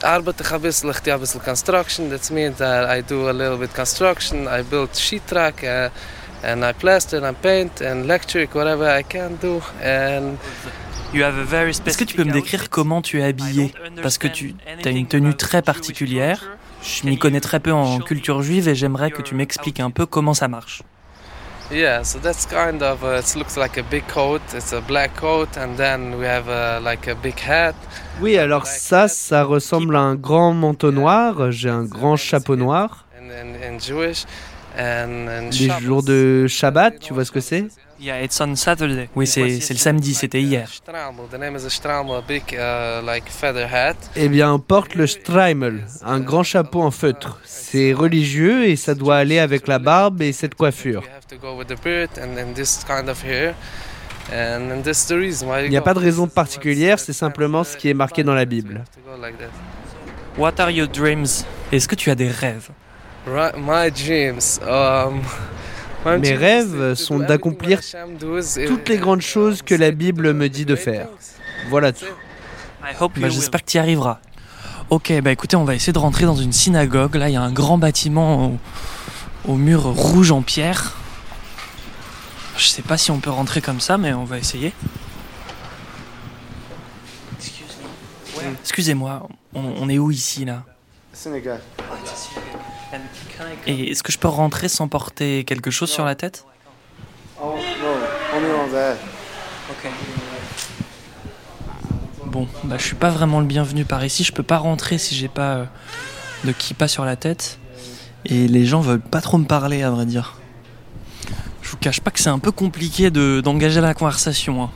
arbeite 0.00 0.42
ich 0.42 0.52
ein 0.52 0.60
bisschen, 0.60 0.90
ich 0.90 1.00
tue 1.00 1.12
ein 1.12 1.20
bisschen 1.20 1.42
construction. 1.42 2.10
That 2.10 2.30
means 2.30 2.56
that 2.58 2.88
I 2.88 3.02
do 3.02 3.28
a 3.28 3.32
little 3.32 3.58
bit 3.58 3.74
construction. 3.74 4.48
I 4.48 4.62
build 4.62 4.96
sheet 4.96 5.26
track. 5.26 5.62
Uh, 5.62 5.90
and 6.42 6.64
I 6.64 6.72
plaster 6.72 7.24
and 7.24 7.40
paint 7.40 7.80
and 7.80 8.06
lecture, 8.06 8.46
whatever 8.52 8.88
I 8.88 9.02
can 9.02 9.36
do. 9.36 9.62
And 9.80 10.38
Est-ce 11.14 11.98
que 11.98 12.04
tu 12.04 12.16
peux 12.16 12.24
me 12.24 12.32
décrire 12.32 12.70
comment 12.70 13.02
tu 13.02 13.20
es 13.20 13.24
habillé? 13.24 13.72
Parce 14.02 14.18
que 14.18 14.28
tu 14.28 14.54
as 14.84 14.90
une 14.90 15.06
tenue 15.06 15.34
très 15.34 15.62
particulière. 15.62 16.50
Je 16.82 17.06
m'y 17.06 17.16
connais 17.18 17.40
très 17.40 17.60
peu 17.60 17.72
en 17.72 18.00
culture 18.00 18.42
juive 18.42 18.68
et 18.68 18.74
j'aimerais 18.74 19.10
que 19.10 19.22
tu 19.22 19.34
m'expliques 19.34 19.80
un 19.80 19.90
peu 19.90 20.06
comment 20.06 20.34
ça 20.34 20.48
marche. 20.48 20.82
Yeah, 21.70 22.02
so 22.04 22.18
that's 22.18 22.44
kind 22.44 22.82
of 22.82 23.02
uh, 23.02 23.18
it 23.18 23.34
looks 23.34 23.56
like 23.56 23.78
a 23.78 23.82
big 23.82 24.06
coat. 24.06 24.42
It's 24.54 24.74
a 24.74 24.80
black 24.80 25.16
coat, 25.18 25.56
and 25.56 25.76
then 25.76 26.16
we 26.18 26.26
have 26.26 26.46
uh, 26.46 26.80
like 26.84 27.08
a 27.08 27.14
big 27.14 27.38
hat. 27.38 27.74
Oui, 28.20 28.36
alors 28.36 28.66
ça, 28.66 29.08
ça 29.08 29.44
ressemble 29.44 29.96
à 29.96 30.00
un 30.00 30.14
grand 30.14 30.52
manteau 30.52 30.92
noir. 30.92 31.50
J'ai 31.50 31.70
un 31.70 31.84
grand 31.84 32.16
chapeau 32.16 32.56
noir. 32.56 33.06
Les 34.76 35.70
jours 35.80 36.02
de 36.02 36.46
Shabbat, 36.46 36.98
tu 36.98 37.14
vois 37.14 37.24
ce 37.24 37.30
que 37.30 37.40
c'est? 37.40 37.68
Yeah, 38.02 38.24
it's 38.24 38.40
on 38.40 38.56
Saturday. 38.56 39.08
Oui, 39.14 39.28
c'est 39.28 39.60
c'est 39.60 39.74
le 39.74 39.78
samedi, 39.78 40.12
c'était 40.12 40.42
hier. 40.42 40.68
Uh, 40.88 40.92
like 43.06 43.28
feather 43.28 43.72
hat. 43.72 43.94
Eh 44.16 44.28
bien, 44.28 44.52
on 44.52 44.58
porte 44.58 44.96
le 44.96 45.06
Streimel, 45.06 45.84
un 46.04 46.18
grand 46.18 46.42
chapeau 46.42 46.82
en 46.82 46.90
feutre. 46.90 47.38
C'est 47.44 47.92
religieux 47.92 48.66
et 48.66 48.74
ça 48.74 48.96
doit 48.96 49.18
aller 49.18 49.38
avec 49.38 49.68
la 49.68 49.78
barbe 49.78 50.20
et 50.20 50.32
cette 50.32 50.56
coiffure. 50.56 51.02
You 51.02 51.08
have 51.14 51.28
to 51.28 51.36
go 51.36 51.56
with 51.56 51.68
the 51.68 51.80
beard 51.80 52.10
and, 52.18 52.36
and 52.36 52.54
this 52.54 52.82
kind 52.84 53.08
of 53.08 53.24
hair. 53.24 53.54
And, 54.32 54.72
and 54.72 54.82
this 54.82 55.04
is 55.04 55.06
the 55.06 55.16
reason 55.16 55.48
why 55.48 55.60
you 55.60 55.66
Il 55.66 55.70
n'y 55.70 55.76
a 55.76 55.82
pas 55.82 55.94
de 55.94 56.00
raison 56.00 56.26
particulière, 56.26 56.98
c'est 56.98 57.12
simplement 57.12 57.62
ce 57.62 57.76
qui 57.76 57.88
est 57.88 57.94
marqué 57.94 58.24
dans 58.24 58.34
la 58.34 58.46
Bible. 58.46 58.82
What 60.36 60.54
are 60.58 60.72
your 60.72 60.88
dreams? 60.88 61.44
Est-ce 61.70 61.86
que 61.86 61.94
tu 61.94 62.10
as 62.10 62.16
des 62.16 62.30
rêves? 62.30 62.70
Right, 63.28 63.54
my 63.56 63.92
dreams. 63.92 64.58
Um, 64.66 65.22
Mes 66.04 66.18
dreams 66.18 66.38
rêves 66.38 66.94
sont 66.94 67.18
d'accomplir 67.18 67.80
uh, 67.80 68.66
toutes 68.66 68.88
les 68.88 68.98
grandes 68.98 69.20
choses 69.20 69.62
que 69.62 69.74
la 69.74 69.90
Bible 69.90 70.32
me 70.32 70.48
dit 70.48 70.64
de 70.64 70.74
faire. 70.76 71.08
Voilà 71.68 71.92
tout. 71.92 72.04
Bah, 72.80 73.28
J'espère 73.28 73.60
que 73.62 73.70
tu 73.70 73.76
y 73.76 73.80
arriveras. 73.80 74.18
Ok, 74.90 75.12
bah 75.22 75.30
écoutez, 75.30 75.56
on 75.56 75.64
va 75.64 75.74
essayer 75.74 75.92
de 75.92 75.98
rentrer 75.98 76.26
dans 76.26 76.36
une 76.36 76.52
synagogue. 76.52 77.14
Là, 77.14 77.30
il 77.30 77.32
y 77.32 77.36
a 77.36 77.42
un 77.42 77.52
grand 77.52 77.78
bâtiment 77.78 78.46
au, 78.46 78.58
au 79.52 79.54
mur 79.56 79.82
rouge 79.84 80.32
en 80.32 80.42
pierre. 80.42 80.96
Je 82.56 82.66
sais 82.66 82.82
pas 82.82 82.98
si 82.98 83.10
on 83.10 83.18
peut 83.18 83.30
rentrer 83.30 83.60
comme 83.60 83.80
ça, 83.80 83.96
mais 83.96 84.12
on 84.12 84.24
va 84.24 84.38
essayer. 84.38 84.72
Excusez-moi, 88.60 89.28
on, 89.54 89.88
est 89.88 89.98
où 89.98 90.10
ici 90.10 90.44
là? 90.44 90.64
Sénégal. 91.12 91.60
Et 93.66 93.90
est-ce 93.90 94.02
que 94.02 94.12
je 94.12 94.18
peux 94.18 94.28
rentrer 94.28 94.68
sans 94.68 94.88
porter 94.88 95.44
quelque 95.44 95.70
chose 95.70 95.90
sur 95.90 96.04
la 96.04 96.14
tête? 96.14 96.44
Oh. 97.42 97.54
Bon, 102.26 102.48
bah 102.64 102.76
je 102.78 102.84
suis 102.84 102.96
pas 102.96 103.10
vraiment 103.10 103.40
le 103.40 103.46
bienvenu 103.46 103.84
par 103.84 104.04
ici. 104.04 104.24
Je 104.24 104.32
peux 104.32 104.42
pas 104.42 104.58
rentrer 104.58 104.98
si 104.98 105.14
j'ai 105.14 105.28
pas 105.28 105.54
euh, 105.54 105.64
de 106.44 106.52
kippa 106.52 106.88
sur 106.88 107.04
la 107.04 107.16
tête. 107.16 107.58
Et 108.24 108.48
les 108.48 108.64
gens 108.64 108.80
veulent 108.80 109.00
pas 109.00 109.20
trop 109.20 109.38
me 109.38 109.44
parler, 109.44 109.82
à 109.82 109.90
vrai 109.90 110.06
dire. 110.06 110.38
Je 111.60 111.70
vous 111.70 111.76
cache 111.76 112.00
pas 112.00 112.10
que 112.10 112.20
c'est 112.20 112.30
un 112.30 112.38
peu 112.38 112.52
compliqué 112.52 113.10
d'engager 113.10 113.80
la 113.80 113.94
conversation. 113.94 114.62
Hein. 114.62 114.70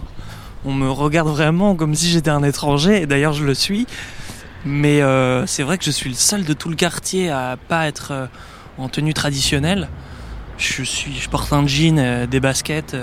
On 0.65 0.73
me 0.73 0.91
regarde 0.91 1.29
vraiment 1.29 1.77
comme 1.77 1.95
si 1.95 2.11
j'étais 2.11 2.31
un 2.31 2.43
étranger, 2.43 3.03
et 3.03 3.07
d'ailleurs 3.07 3.33
je 3.33 3.45
le 3.45 3.55
suis. 3.55 3.87
Mais 4.67 5.01
euh, 5.01 5.47
c'est 5.47 5.63
vrai 5.63 5.79
que 5.79 5.85
je 5.85 5.93
suis 5.93 6.11
le 6.11 6.17
seul 6.17 6.45
de 6.45 6.53
tout 6.53 6.69
le 6.69 6.75
quartier 6.75 7.31
à 7.31 7.57
pas 7.69 7.87
être 7.87 8.11
euh, 8.11 8.27
en 8.79 8.89
tenue 8.89 9.15
traditionnelle. 9.15 9.89
Je, 10.59 10.83
suis, 10.83 11.15
je 11.17 11.31
porte 11.31 11.53
un 11.53 11.65
jean, 11.69 12.01
euh, 12.01 12.27
des 12.27 12.41
baskets 12.41 12.97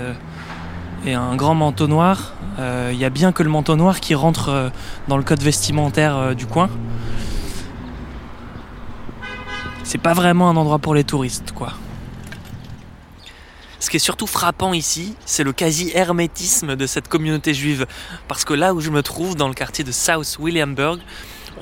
et 1.06 1.14
un 1.14 1.34
grand 1.36 1.54
manteau 1.54 1.86
noir. 1.86 2.34
Il 2.58 2.96
y 2.96 3.04
a 3.04 3.10
bien 3.10 3.32
que 3.32 3.42
le 3.42 3.48
manteau 3.48 3.76
noir 3.76 3.98
qui 3.98 4.14
rentre 4.14 4.70
dans 5.08 5.16
le 5.16 5.24
code 5.24 5.42
vestimentaire 5.42 6.36
du 6.36 6.46
coin. 6.46 6.70
C'est 9.82 9.98
pas 9.98 10.12
vraiment 10.12 10.48
un 10.48 10.56
endroit 10.56 10.78
pour 10.78 10.94
les 10.94 11.02
touristes, 11.02 11.52
quoi. 11.52 11.72
Ce 13.80 13.90
qui 13.90 13.96
est 13.96 14.00
surtout 14.00 14.28
frappant 14.28 14.72
ici, 14.72 15.16
c'est 15.26 15.42
le 15.44 15.52
quasi-hermétisme 15.52 16.76
de 16.76 16.86
cette 16.86 17.08
communauté 17.08 17.54
juive. 17.54 17.86
Parce 18.28 18.44
que 18.44 18.54
là 18.54 18.72
où 18.72 18.80
je 18.80 18.90
me 18.90 19.02
trouve, 19.02 19.34
dans 19.34 19.48
le 19.48 19.54
quartier 19.54 19.82
de 19.82 19.92
South 19.92 20.38
Williamburg, 20.38 21.00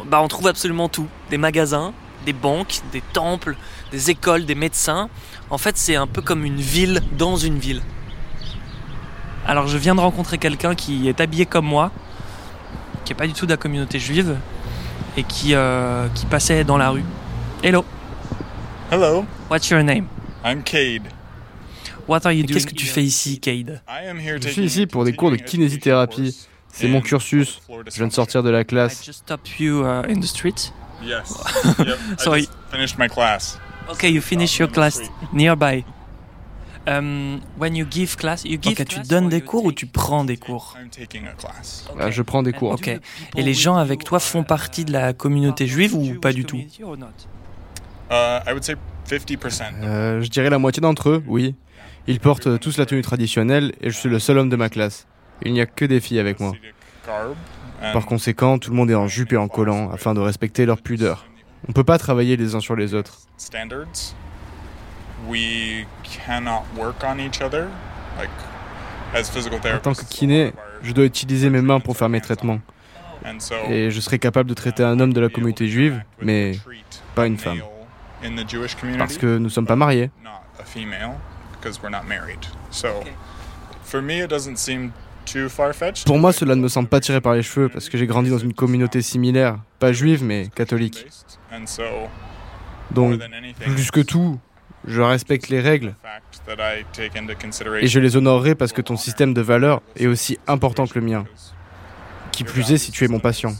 bah 0.06 0.20
on 0.22 0.28
trouve 0.28 0.48
absolument 0.48 0.88
tout. 0.88 1.06
Des 1.30 1.38
magasins, 1.38 1.92
des 2.24 2.32
banques, 2.32 2.80
des 2.92 3.02
temples, 3.12 3.56
des 3.90 4.10
écoles, 4.10 4.44
des 4.44 4.54
médecins. 4.54 5.08
En 5.50 5.58
fait, 5.58 5.76
c'est 5.76 5.96
un 5.96 6.06
peu 6.06 6.22
comme 6.22 6.44
une 6.44 6.60
ville 6.60 7.02
dans 7.18 7.36
une 7.36 7.58
ville. 7.58 7.82
Alors 9.46 9.66
je 9.66 9.76
viens 9.76 9.94
de 9.94 10.00
rencontrer 10.00 10.38
quelqu'un 10.38 10.74
qui 10.74 11.08
est 11.08 11.20
habillé 11.20 11.46
comme 11.46 11.66
moi, 11.66 11.90
qui 13.04 13.12
est 13.12 13.16
pas 13.16 13.26
du 13.26 13.32
tout 13.32 13.46
de 13.46 13.50
la 13.50 13.56
communauté 13.56 13.98
juive, 13.98 14.36
et 15.16 15.24
qui, 15.24 15.54
euh, 15.54 16.08
qui 16.14 16.26
passait 16.26 16.64
dans 16.64 16.78
la 16.78 16.90
rue. 16.90 17.04
Hello. 17.62 17.84
Hello. 18.90 19.24
What's 19.50 19.68
your 19.68 19.82
name? 19.82 20.06
I'm 20.44 20.62
Cade. 20.62 21.08
Qu'est-ce 22.06 22.66
que 22.66 22.74
tu 22.74 22.86
fais 22.86 23.02
ici, 23.02 23.38
Cade? 23.38 23.80
Je 24.40 24.48
suis 24.48 24.64
ici 24.64 24.86
pour 24.86 25.04
des 25.04 25.14
cours 25.14 25.30
de 25.30 25.36
kinésithérapie. 25.36 26.36
C'est 26.72 26.88
mon 26.88 27.00
cursus. 27.00 27.60
Je 27.86 27.96
viens 27.96 28.08
de 28.08 28.12
sortir 28.12 28.42
de 28.42 28.50
la 28.50 28.64
classe. 28.64 29.04
just 29.04 29.32
you 29.58 29.82
uh, 29.82 30.02
in 30.08 30.20
the 30.20 30.26
street. 30.26 30.72
Yes. 31.02 31.34
yep. 31.78 31.98
I 32.26 32.46
finished 32.70 32.98
my 32.98 33.08
class. 33.08 33.58
Okay, 33.90 34.10
you 34.10 34.20
finish 34.20 34.58
your 34.58 34.70
class 34.70 35.00
nearby. 35.32 35.84
Um, 36.86 37.40
when 37.58 37.76
you 37.76 37.86
give 37.88 38.16
class, 38.16 38.44
you 38.44 38.58
give 38.60 38.72
okay, 38.72 38.84
tu 38.84 39.00
donnes 39.00 39.28
des 39.28 39.40
cours 39.40 39.64
ou 39.64 39.72
tu 39.72 39.86
prends 39.86 40.24
des 40.24 40.36
cours? 40.36 40.76
Ah, 42.00 42.10
Je 42.10 42.22
prends 42.22 42.42
des 42.42 42.52
cours. 42.52 42.72
Ok. 42.72 42.88
Et 42.88 43.42
les 43.42 43.54
gens 43.54 43.76
avec 43.76 44.02
toi 44.02 44.18
font 44.18 44.42
partie 44.42 44.84
de 44.84 44.92
la 44.92 45.12
communauté 45.12 45.66
juive 45.66 45.94
ou 45.94 46.14
pas 46.20 46.32
du 46.32 46.44
tout? 46.44 46.56
uh, 48.10 48.40
I 48.46 48.52
would 48.52 48.64
say 48.64 48.74
50%. 49.08 49.62
Euh, 49.82 50.22
je 50.22 50.28
dirais 50.28 50.50
la 50.50 50.58
moitié 50.58 50.80
d'entre 50.80 51.10
eux, 51.10 51.22
oui. 51.26 51.54
Ils 52.08 52.18
portent 52.18 52.58
tous 52.58 52.78
la 52.78 52.86
tenue 52.86 53.02
traditionnelle 53.02 53.72
et 53.80 53.90
je 53.90 53.96
suis 53.96 54.08
le 54.08 54.18
seul 54.18 54.38
homme 54.38 54.48
de 54.48 54.56
ma 54.56 54.68
classe. 54.68 55.06
Il 55.44 55.52
n'y 55.52 55.60
a 55.60 55.66
que 55.66 55.84
des 55.84 56.00
filles 56.00 56.20
avec 56.20 56.40
moi. 56.40 56.52
Par 57.92 58.06
conséquent, 58.06 58.58
tout 58.58 58.70
le 58.70 58.76
monde 58.76 58.90
est 58.90 58.94
en 58.94 59.08
jupe 59.08 59.32
et 59.32 59.36
en 59.36 59.48
collant 59.48 59.90
afin 59.90 60.14
de 60.14 60.20
respecter 60.20 60.66
leur 60.66 60.80
pudeur. 60.80 61.26
On 61.66 61.70
ne 61.70 61.74
peut 61.74 61.84
pas 61.84 61.98
travailler 61.98 62.36
les 62.36 62.54
uns 62.54 62.60
sur 62.60 62.76
les 62.76 62.94
autres. 62.94 63.18
En 69.14 69.78
tant 69.78 69.92
que 69.94 70.04
kiné, 70.04 70.52
je 70.82 70.92
dois 70.92 71.04
utiliser 71.04 71.50
mes 71.50 71.60
mains 71.60 71.80
pour 71.80 71.96
faire 71.96 72.08
mes 72.08 72.20
traitements. 72.20 72.60
Et 73.68 73.90
je 73.90 74.00
serai 74.00 74.18
capable 74.18 74.48
de 74.48 74.54
traiter 74.54 74.82
un 74.82 74.98
homme 74.98 75.12
de 75.12 75.20
la 75.20 75.28
communauté 75.28 75.68
juive, 75.68 76.02
mais 76.20 76.52
pas 77.14 77.26
une 77.26 77.38
femme. 77.38 77.60
Parce 78.98 79.18
que 79.18 79.38
nous 79.38 79.44
ne 79.44 79.48
sommes 79.48 79.66
pas 79.66 79.76
mariés. 79.76 80.10
Pour 86.06 86.18
moi, 86.18 86.32
cela 86.32 86.54
ne 86.54 86.60
me 86.60 86.68
semble 86.68 86.88
pas 86.88 87.00
tiré 87.00 87.20
par 87.20 87.34
les 87.34 87.42
cheveux 87.42 87.68
parce 87.68 87.88
que 87.88 87.98
j'ai 87.98 88.06
grandi 88.06 88.30
dans 88.30 88.38
une 88.38 88.52
communauté 88.52 89.02
similaire, 89.02 89.58
pas 89.78 89.92
juive 89.92 90.22
mais 90.24 90.48
catholique. 90.54 91.06
Donc, 92.90 93.20
plus 93.60 93.90
que 93.90 94.00
tout, 94.00 94.38
je 94.86 95.00
respecte 95.00 95.48
les 95.48 95.60
règles 95.60 95.94
et 97.80 97.86
je 97.86 98.00
les 98.00 98.16
honorerai 98.16 98.54
parce 98.54 98.72
que 98.72 98.82
ton 98.82 98.96
système 98.96 99.32
de 99.34 99.40
valeurs 99.40 99.82
est 99.96 100.06
aussi 100.06 100.38
important 100.46 100.86
que 100.86 100.98
le 100.98 101.04
mien. 101.04 101.24
Qui 102.32 102.44
plus 102.44 102.72
est 102.72 102.78
si 102.78 102.90
tu 102.90 103.04
es 103.04 103.08
mon 103.08 103.20
patient. 103.20 103.52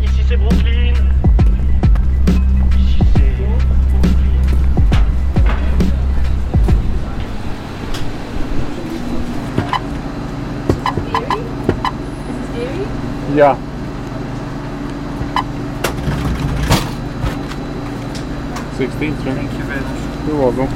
Ici 0.00 0.22
c'est 0.28 0.36
Brooklyn. 0.36 1.11
Yeah. 13.34 13.56
Sixteenth, 18.76 19.24
sir. 19.24 19.34
Thank 19.34 19.52
you 19.52 19.64
very 19.64 19.80
much. 19.80 20.26
You're 20.26 20.36
welcome. 20.36 20.68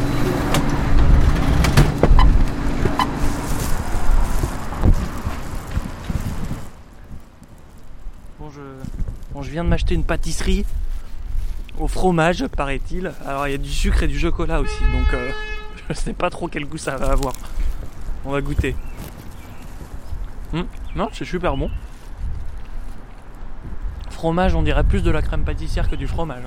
Bon 8.39 8.51
je... 8.51 8.61
bon, 9.35 9.43
je 9.43 9.51
viens 9.51 9.63
de 9.63 9.69
m'acheter 9.69 9.95
une 9.95 10.05
pâtisserie 10.05 10.65
au 11.79 11.89
fromage, 11.89 12.47
paraît-il. 12.47 13.13
Alors, 13.27 13.49
il 13.49 13.51
y 13.51 13.55
a 13.55 13.59
du 13.59 13.71
sucre 13.71 14.03
et 14.05 14.09
du 14.09 14.19
chocolat 14.19 14.61
aussi, 14.63 14.81
donc 14.81 15.13
euh, 15.13 15.31
je 15.91 15.95
sais 15.95 16.15
pas 16.15 16.31
trop 16.31 16.49
quel 16.49 16.65
goût 16.65 16.79
ça 16.79 16.97
va 16.97 17.13
avoir. 17.13 17.35
On 18.25 18.31
va 18.31 18.41
goûter. 18.41 18.75
Hum, 20.55 20.67
non, 20.95 21.11
c'est 21.13 21.27
super 21.27 21.55
bon 21.55 21.71
fromage, 24.17 24.55
on 24.55 24.63
dirait 24.63 24.83
plus 24.83 25.03
de 25.03 25.11
la 25.11 25.21
crème 25.21 25.45
pâtissière 25.45 25.91
que 25.91 25.95
du 25.95 26.09
fromage. 26.09 26.43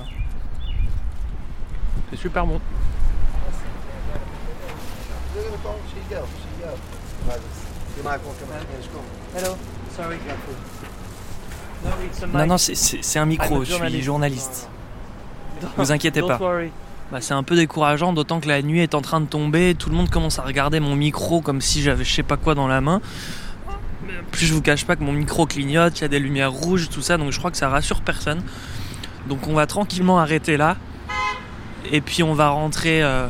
C'est 2.10 2.16
super 2.16 2.44
bon. 2.44 2.60
Non, 12.34 12.46
non, 12.46 12.58
c'est 12.58 13.18
un 13.18 13.26
micro, 13.26 13.64
je 13.64 13.72
suis 13.72 14.02
journaliste. 14.02 14.68
Ne 15.62 15.68
vous 15.76 15.92
inquiétez 15.92 16.22
pas. 16.22 16.40
Bah, 17.12 17.20
c'est 17.20 17.34
un 17.34 17.42
peu 17.42 17.56
décourageant, 17.56 18.12
d'autant 18.12 18.40
que 18.40 18.48
la 18.48 18.62
nuit 18.62 18.80
est 18.80 18.94
en 18.94 19.00
train 19.00 19.20
de 19.20 19.26
tomber, 19.26 19.74
tout 19.76 19.90
le 19.90 19.96
monde 19.96 20.10
commence 20.10 20.38
à 20.38 20.42
regarder 20.42 20.78
mon 20.78 20.94
micro 20.94 21.40
comme 21.40 21.60
si 21.60 21.82
j'avais 21.82 22.04
je 22.04 22.14
sais 22.14 22.22
pas 22.22 22.36
quoi 22.36 22.54
dans 22.54 22.68
la 22.68 22.80
main 22.80 23.00
plus 24.30 24.46
je 24.46 24.54
vous 24.54 24.62
cache 24.62 24.84
pas 24.84 24.96
que 24.96 25.02
mon 25.02 25.12
micro 25.12 25.46
clignote, 25.46 25.98
il 25.98 26.02
y 26.02 26.04
a 26.04 26.08
des 26.08 26.18
lumières 26.18 26.52
rouges, 26.52 26.88
tout 26.88 27.02
ça, 27.02 27.16
donc 27.16 27.32
je 27.32 27.38
crois 27.38 27.50
que 27.50 27.56
ça 27.56 27.68
rassure 27.68 28.00
personne. 28.00 28.42
Donc 29.28 29.46
on 29.46 29.54
va 29.54 29.66
tranquillement 29.66 30.18
arrêter 30.18 30.56
là. 30.56 30.76
Et 31.90 32.00
puis 32.00 32.22
on 32.22 32.34
va 32.34 32.50
rentrer 32.50 33.02
euh, 33.02 33.26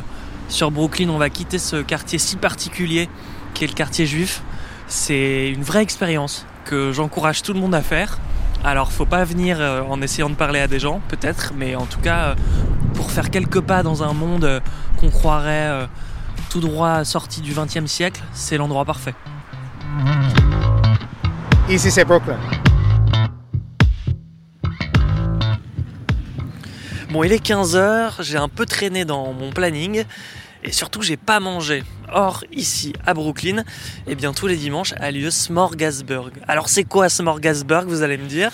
sur 0.49 0.71
Brooklyn, 0.71 1.09
on 1.09 1.17
va 1.17 1.29
quitter 1.29 1.59
ce 1.59 1.77
quartier 1.77 2.19
si 2.19 2.35
particulier 2.35 3.09
qui 3.53 3.63
est 3.63 3.67
le 3.67 3.73
quartier 3.73 4.05
juif. 4.05 4.41
C'est 4.87 5.49
une 5.49 5.63
vraie 5.63 5.81
expérience 5.81 6.45
que 6.65 6.91
j'encourage 6.91 7.41
tout 7.41 7.53
le 7.53 7.59
monde 7.59 7.75
à 7.75 7.81
faire. 7.81 8.19
Alors 8.63 8.91
faut 8.91 9.05
pas 9.05 9.23
venir 9.23 9.57
euh, 9.59 9.81
en 9.81 10.01
essayant 10.01 10.29
de 10.29 10.35
parler 10.35 10.59
à 10.59 10.67
des 10.67 10.79
gens, 10.79 11.01
peut-être, 11.07 11.53
mais 11.55 11.75
en 11.75 11.85
tout 11.85 11.99
cas 11.99 12.19
euh, 12.19 12.35
pour 12.93 13.11
faire 13.11 13.29
quelques 13.29 13.61
pas 13.61 13.83
dans 13.83 14.03
un 14.03 14.13
monde 14.13 14.61
qu'on 14.99 15.09
croirait 15.09 15.87
tout 16.49 16.59
droit 16.59 17.03
sorti 17.03 17.41
du 17.41 17.53
XXe 17.53 17.85
siècle, 17.85 18.21
c'est 18.33 18.57
l'endroit 18.57 18.85
parfait. 18.85 19.15
Ici, 21.71 21.89
c'est 21.89 22.03
Brooklyn. 22.03 22.37
Bon, 27.11 27.23
il 27.23 27.31
est 27.31 27.41
15h, 27.41 28.21
j'ai 28.21 28.35
un 28.35 28.49
peu 28.49 28.65
traîné 28.65 29.05
dans 29.05 29.31
mon 29.31 29.51
planning 29.51 30.03
et 30.65 30.73
surtout 30.73 31.01
j'ai 31.01 31.15
pas 31.15 31.39
mangé. 31.39 31.85
Or, 32.11 32.43
ici 32.51 32.91
à 33.05 33.13
Brooklyn, 33.13 33.63
eh 34.05 34.15
bien 34.15 34.33
tous 34.33 34.47
les 34.47 34.57
dimanches 34.57 34.93
a 34.99 35.11
lieu 35.11 35.31
Smorgasburg. 35.31 36.31
Alors 36.45 36.67
c'est 36.67 36.83
quoi 36.83 37.07
Smorgasburg, 37.07 37.85
vous 37.87 38.01
allez 38.01 38.17
me 38.17 38.27
dire? 38.27 38.51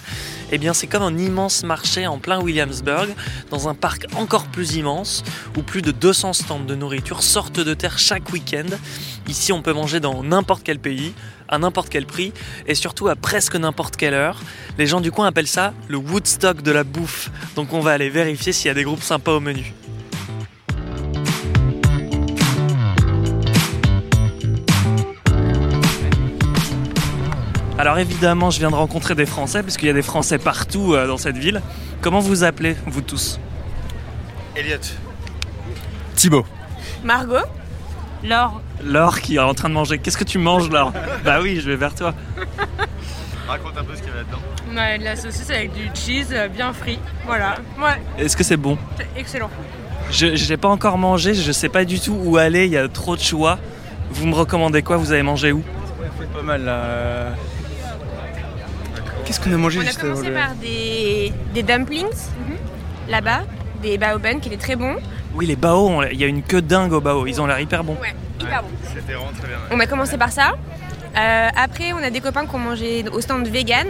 Eh 0.51 0.60
bien, 0.60 0.73
c'est 0.73 0.88
comme 0.88 1.03
un 1.03 1.17
immense 1.17 1.63
marché 1.63 2.08
en 2.08 2.19
plein 2.19 2.39
Williamsburg, 2.39 3.10
dans 3.49 3.67
un 3.67 3.73
parc 3.73 4.06
encore 4.15 4.45
plus 4.45 4.75
immense, 4.75 5.23
où 5.58 5.62
plus 5.62 5.82
de 5.82 5.91
200 5.91 6.34
stands 6.34 6.60
de 6.60 6.75
nourriture 6.75 7.21
sortent 7.21 7.60
de 7.60 7.73
terre 7.73 7.99
chaque 7.99 8.32
week-end. 8.32 8.77
Ici, 9.27 9.51
on 9.51 9.61
peut 9.61 9.73
manger 9.73 9.99
dans 9.99 10.23
n'importe 10.23 10.61
quel 10.63 10.79
pays, 10.79 11.13
à 11.49 11.57
n'importe 11.57 11.89
quel 11.89 12.05
prix, 12.05 12.31
et 12.65 12.75
surtout 12.75 13.09
à 13.09 13.15
presque 13.15 13.55
n'importe 13.55 13.97
quelle 13.97 14.13
heure. 14.13 14.39
Les 14.77 14.87
gens 14.87 15.01
du 15.01 15.11
coin 15.11 15.27
appellent 15.27 15.47
ça 15.47 15.73
le 15.89 15.97
Woodstock 15.97 16.61
de 16.61 16.71
la 16.71 16.85
bouffe. 16.85 17.29
Donc, 17.55 17.73
on 17.73 17.81
va 17.81 17.91
aller 17.91 18.09
vérifier 18.09 18.53
s'il 18.53 18.67
y 18.67 18.71
a 18.71 18.73
des 18.73 18.83
groupes 18.83 19.03
sympas 19.03 19.33
au 19.33 19.39
menu. 19.39 19.73
Alors 27.77 27.99
évidemment, 27.99 28.49
je 28.49 28.57
viens 28.57 28.71
de 28.71 28.75
rencontrer 28.75 29.13
des 29.13 29.27
Français, 29.27 29.61
puisqu'il 29.61 29.85
y 29.85 29.91
a 29.91 29.93
des 29.93 30.01
Français 30.01 30.39
partout 30.39 30.93
euh, 30.93 31.05
dans 31.05 31.17
cette 31.17 31.37
ville. 31.37 31.61
Comment 32.01 32.19
vous 32.19 32.43
appelez, 32.43 32.75
vous 32.87 33.01
tous? 33.01 33.39
Elliot. 34.55 34.77
Thibaut. 36.15 36.45
Margot. 37.03 37.45
Laure. 38.23 38.62
Laure 38.84 39.21
qui 39.21 39.36
est 39.36 39.39
en 39.39 39.53
train 39.53 39.69
de 39.69 39.73
manger. 39.73 39.97
Qu'est-ce 39.99 40.17
que 40.17 40.23
tu 40.23 40.38
manges, 40.38 40.69
Laure? 40.69 40.91
Bah 41.23 41.39
oui, 41.41 41.60
je 41.60 41.69
vais 41.69 41.75
vers 41.75 41.93
toi. 41.93 42.13
Raconte 43.47 43.77
un 43.77 43.84
peu 43.84 43.95
ce 43.95 44.01
qu'il 44.01 44.10
y 44.10 44.13
a 44.13 44.17
là-dedans. 44.17 44.39
On 44.73 44.77
a 44.77 44.97
de 44.97 45.03
la 45.03 45.15
saucisse 45.15 45.49
avec 45.49 45.71
du 45.73 45.89
cheese 45.93 46.27
euh, 46.34 46.49
bien 46.49 46.73
frit. 46.73 46.99
Voilà. 47.25 47.56
Ouais. 47.80 48.01
Est-ce 48.17 48.36
que 48.36 48.43
c'est 48.43 48.58
bon? 48.58 48.77
C'est 48.97 49.08
excellent. 49.15 49.49
Je 50.12 50.49
n'ai 50.49 50.58
pas 50.58 50.67
encore 50.67 50.97
mangé, 50.97 51.34
je 51.34 51.51
sais 51.51 51.69
pas 51.69 51.86
du 51.86 51.99
tout 51.99 52.17
où 52.23 52.38
aller, 52.38 52.65
il 52.65 52.71
y 52.71 52.77
a 52.77 52.88
trop 52.88 53.15
de 53.15 53.21
choix. 53.21 53.58
Vous 54.10 54.25
me 54.25 54.36
recommandez 54.36 54.82
quoi? 54.82 54.97
Vous 54.97 55.12
avez 55.12 55.23
mangé 55.23 55.51
où? 55.51 55.63
Pas 56.34 56.41
mal 56.41 56.63
là. 56.63 57.34
Qu'est-ce 59.25 59.39
qu'on 59.39 59.53
a 59.53 59.58
mangé 59.58 59.80
On 59.80 59.82
a 59.82 59.86
juste 59.86 59.99
commencé 59.99 60.30
par 60.30 60.56
des, 60.56 61.34
des 61.53 61.63
dumplings 61.63 62.06
là-bas, 63.10 63.41
des 63.82 63.97
baoban 63.97 64.39
qui 64.39 64.47
étaient 64.49 64.58
très 64.58 64.75
bons. 64.75 64.95
Oui, 65.38 65.45
les 65.45 65.56
bao, 65.56 65.88
on- 65.88 66.04
il 66.04 66.19
y 66.19 66.23
a 66.23 66.28
une 66.28 66.41
queue 66.41 66.62
dingue 66.62 66.91
au 66.93 67.00
bao, 67.02 67.28
ils 67.28 67.39
ont 67.39 67.45
l'air 67.45 67.60
hyper 67.60 67.84
bons. 67.84 67.95
Ouais, 68.02 68.13
hyper 68.41 68.63
bons. 68.63 68.69
C'était 68.84 69.13
vraiment 69.13 69.32
très 69.38 69.47
bien. 69.47 69.58
On 69.71 69.80
a 69.80 69.86
commencé 69.86 70.17
par 70.17 70.32
ça. 70.32 70.54
Euh, 71.15 71.50
après, 71.56 71.93
on 71.93 72.04
a 72.04 72.10
des 72.10 72.19
copains 72.21 72.45
qui 72.45 72.56
ont 72.56 72.60
mangé 72.60 73.06
au 73.12 73.21
stand 73.21 73.47
vegan, 73.47 73.88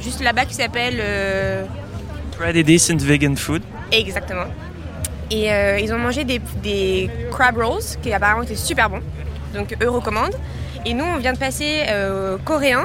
juste 0.00 0.22
là-bas 0.22 0.44
qui 0.46 0.54
s'appelle. 0.54 0.96
euh, 1.00 1.64
Pretty 2.38 2.64
decent 2.64 2.96
vegan 3.02 3.36
food. 3.36 3.62
Exactement. 3.92 4.44
Et 5.30 5.52
euh, 5.52 5.78
ils 5.80 5.92
ont 5.92 5.98
mangé 5.98 6.24
des, 6.24 6.40
des 6.62 7.10
crab 7.30 7.56
rolls 7.56 7.82
qui 8.02 8.12
apparemment 8.12 8.42
étaient 8.42 8.54
super 8.56 8.88
bons. 8.90 9.00
Donc 9.54 9.76
eux 9.82 9.88
recommandent. 9.90 10.36
Et 10.84 10.94
nous, 10.94 11.04
on 11.04 11.16
vient 11.18 11.32
de 11.32 11.38
passer 11.38 11.82
euh, 11.88 12.36
coréen, 12.44 12.84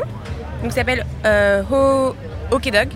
donc 0.63 0.71
ça 0.71 0.78
s'appelle 0.78 1.06
euh, 1.26 1.62
Ho 1.71 2.15
Hokedog. 2.50 2.89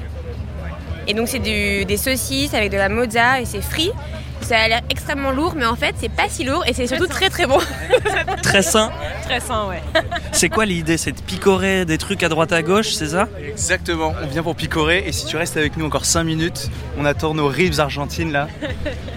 Et 1.08 1.14
donc 1.14 1.28
c'est 1.28 1.40
des 1.40 1.98
saucisses 1.98 2.54
avec 2.56 2.72
de 2.72 2.78
la 2.78 2.90
mozza 2.90 3.40
et 3.40 3.46
c'est 3.46 3.62
frit. 3.62 3.92
Ça 4.42 4.60
a 4.60 4.68
l'air 4.68 4.82
extrêmement 4.90 5.32
lourd, 5.32 5.54
mais 5.56 5.66
en 5.66 5.76
fait 5.76 5.96
c'est 6.00 6.12
pas 6.12 6.30
si 6.30 6.44
lourd 6.44 6.64
et 6.68 6.74
c'est 6.74 6.86
surtout 6.88 7.08
très 7.08 7.30
très 7.30 7.48
bon. 7.48 7.58
Très 8.44 8.62
sain. 8.62 8.92
très 9.24 9.40
sain, 9.40 9.68
ouais. 9.68 9.82
C'est 10.32 10.50
quoi 10.50 10.66
l'idée 10.66 10.98
C'est 10.98 11.12
de 11.12 11.20
picorer 11.20 11.84
des 11.86 11.98
trucs 11.98 12.22
à 12.22 12.30
droite 12.30 12.52
à 12.52 12.62
gauche, 12.62 12.90
c'est 12.94 13.08
ça? 13.08 13.28
Exactement, 13.44 14.14
on 14.22 14.28
vient 14.28 14.44
pour 14.44 14.56
picorer 14.56 15.04
et 15.08 15.12
si 15.12 15.26
tu 15.26 15.36
restes 15.36 15.58
avec 15.58 15.76
nous 15.78 15.86
encore 15.86 16.06
5 16.06 16.24
minutes, 16.24 16.70
on 16.98 17.06
attend 17.06 17.34
nos 17.34 17.48
ribs 17.48 17.80
argentines 17.80 18.32
là. 18.32 18.48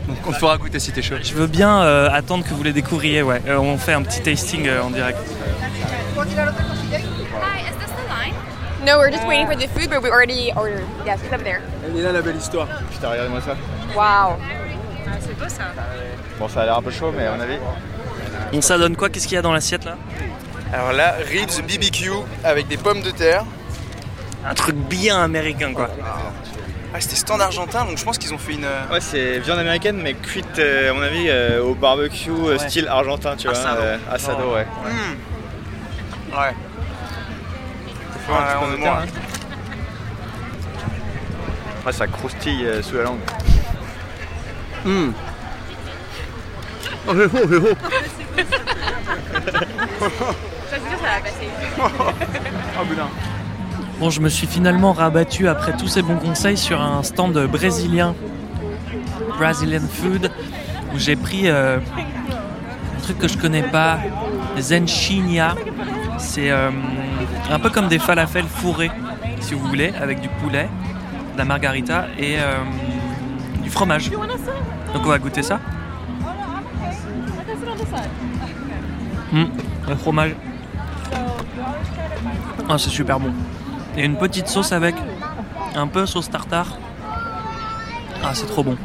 Donc 0.09 0.17
on 0.27 0.33
te 0.33 0.39
fera 0.39 0.57
goûter 0.57 0.79
si 0.79 0.93
t'es 0.93 1.03
chaud. 1.03 1.17
Je 1.23 1.35
veux 1.35 1.47
bien 1.47 1.83
euh, 1.83 2.09
attendre 2.11 2.45
que 2.45 2.55
vous 2.55 2.63
les 2.63 2.73
découvriez, 2.73 3.23
ouais. 3.23 3.43
Euh, 3.47 3.59
on 3.59 3.77
fait 3.77 3.93
un 3.93 4.03
petit 4.03 4.23
tasting 4.23 4.67
euh, 4.67 4.83
en 4.83 4.91
direct. 4.91 5.19
No, 8.85 8.97
we're 8.97 9.11
just 9.11 9.27
waiting 9.27 9.47
for 9.47 9.57
the 9.57 9.69
food, 9.69 9.91
but 9.91 10.03
we 10.03 10.09
already 10.09 10.51
ordered. 10.57 10.87
Yes, 11.05 11.21
it's 11.23 11.33
up 11.33 11.43
there. 11.43 11.61
Est 11.95 12.01
là 12.03 12.13
la 12.13 12.23
belle 12.23 12.37
histoire. 12.37 12.67
Putain, 12.91 13.11
regardez-moi 13.11 13.41
ça. 13.43 13.57
Wow. 13.95 14.39
C'est 15.21 15.39
beau 15.39 15.49
ça. 15.49 15.65
Bon, 16.39 16.49
ça 16.49 16.63
a 16.63 16.65
l'air 16.67 16.77
un 16.79 16.83
peu 16.83 16.91
chaud, 16.91 17.13
mais 17.17 17.27
à 17.27 17.33
mon 17.35 17.41
avis. 17.41 17.59
Bon, 18.53 18.61
ça 18.61 18.79
donne 18.79 18.97
quoi? 18.97 19.09
Qu'est-ce 19.11 19.27
qu'il 19.27 19.35
y 19.35 19.39
a 19.39 19.43
dans 19.43 19.53
l'assiette 19.53 19.85
là? 19.85 19.97
Alors 20.73 20.93
là, 20.93 21.15
ribs 21.31 21.63
BBQ 21.67 22.11
avec 22.45 22.69
des 22.69 22.77
pommes 22.77 23.01
de 23.03 23.11
terre. 23.11 23.45
Un 24.47 24.55
truc 24.55 24.77
bien 24.77 25.21
américain 25.23 25.73
quoi. 25.75 25.89
Ah, 26.95 27.01
c'était 27.01 27.17
stand 27.17 27.41
argentin, 27.43 27.85
donc 27.85 27.99
je 27.99 28.05
pense 28.05 28.17
qu'ils 28.17 28.33
ont 28.33 28.39
fait 28.39 28.53
une. 28.55 28.65
Ouais, 28.91 29.01
c'est 29.01 29.41
viande 29.41 29.59
américaine, 29.59 30.01
mais 30.03 30.15
cuite, 30.15 30.59
euh, 30.59 30.91
à 30.91 30.95
mon 30.95 31.03
avis, 31.03 31.27
euh, 31.29 31.63
au 31.63 31.75
barbecue 31.75 32.31
euh, 32.31 32.53
Ouais. 32.57 32.59
style 32.59 32.89
argentin, 32.89 33.37
tu 33.37 33.47
vois. 33.49 33.57
Asado. 33.59 33.81
euh, 33.83 33.99
asado, 34.11 34.45
Oh. 34.51 34.55
ouais. 34.55 34.67
Ouais. 36.33 36.55
Faut 38.27 38.33
un 38.35 38.43
petit 38.43 38.65
peu 38.65 38.73
de 38.73 38.77
moi. 38.79 39.03
Ouais, 41.87 41.93
ça 41.93 42.07
croustille 42.07 42.65
euh, 42.67 42.83
sous 42.83 42.97
la 42.97 43.03
langue. 43.05 43.19
Hum. 44.89 45.13
Oh, 47.07 47.13
c'est 47.15 47.29
beau, 47.29 47.39
c'est 47.43 47.61
beau. 47.61 47.69
Ça, 48.39 48.45
c'est 50.71 50.81
sûr, 50.81 50.99
ça 50.99 51.09
va 51.13 51.21
passer. 51.21 51.49
Oh, 51.79 52.85
boudin. 52.89 53.09
Bon, 54.01 54.09
je 54.09 54.23
me 54.23 54.31
suis 54.31 54.47
finalement 54.47 54.95
rabattu 54.95 55.47
après 55.47 55.77
tous 55.77 55.89
ces 55.89 56.01
bons 56.01 56.17
conseils 56.17 56.57
sur 56.57 56.81
un 56.81 57.03
stand 57.03 57.37
brésilien, 57.49 58.15
Brazilian 59.37 59.87
Food, 59.93 60.31
où 60.95 60.99
j'ai 60.99 61.17
pris 61.17 61.51
euh, 61.51 61.77
un 62.97 63.01
truc 63.03 63.19
que 63.19 63.29
je 63.29 63.37
connais 63.37 63.65
pas, 63.65 63.99
zenchinha. 64.59 65.55
C'est 66.17 66.51
euh, 66.51 66.71
un 67.51 67.59
peu 67.59 67.69
comme 67.69 67.89
des 67.89 67.99
falafels 67.99 68.49
fourrés, 68.49 68.91
si 69.41 69.53
vous 69.53 69.69
voulez, 69.69 69.93
avec 70.01 70.23
du 70.23 70.31
poulet, 70.41 70.71
de 71.35 71.39
la 71.39 71.45
margarita 71.45 72.07
et 72.19 72.39
euh, 72.39 72.57
fromage. 73.79 74.11
Donc 74.11 75.03
on 75.05 75.09
va 75.09 75.19
goûter 75.21 75.45
ça. 75.45 75.61
Hum, 79.33 79.51
le 79.89 79.95
fromage. 79.95 80.35
Ah, 82.69 82.77
c'est 82.77 82.91
super 82.91 83.21
bon. 83.21 83.33
Et 83.97 84.05
une 84.05 84.17
petite 84.17 84.49
sauce 84.49 84.73
avec, 84.73 84.97
un 85.77 85.87
peu 85.87 86.07
sauce 86.07 86.29
tartare. 86.29 86.77
Ah, 88.25 88.33
c'est 88.35 88.47
trop 88.47 88.65
bon. 88.65 88.77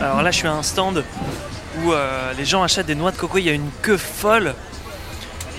Alors 0.00 0.22
là, 0.22 0.30
je 0.30 0.38
suis 0.38 0.48
à 0.48 0.54
un 0.54 0.62
stand 0.62 1.04
où 1.82 1.92
euh, 1.92 2.32
les 2.38 2.46
gens 2.46 2.62
achètent 2.62 2.86
des 2.86 2.94
noix 2.94 3.10
de 3.10 3.18
coco. 3.18 3.36
Il 3.36 3.44
y 3.44 3.50
a 3.50 3.52
une 3.52 3.70
queue 3.82 3.98
folle. 3.98 4.54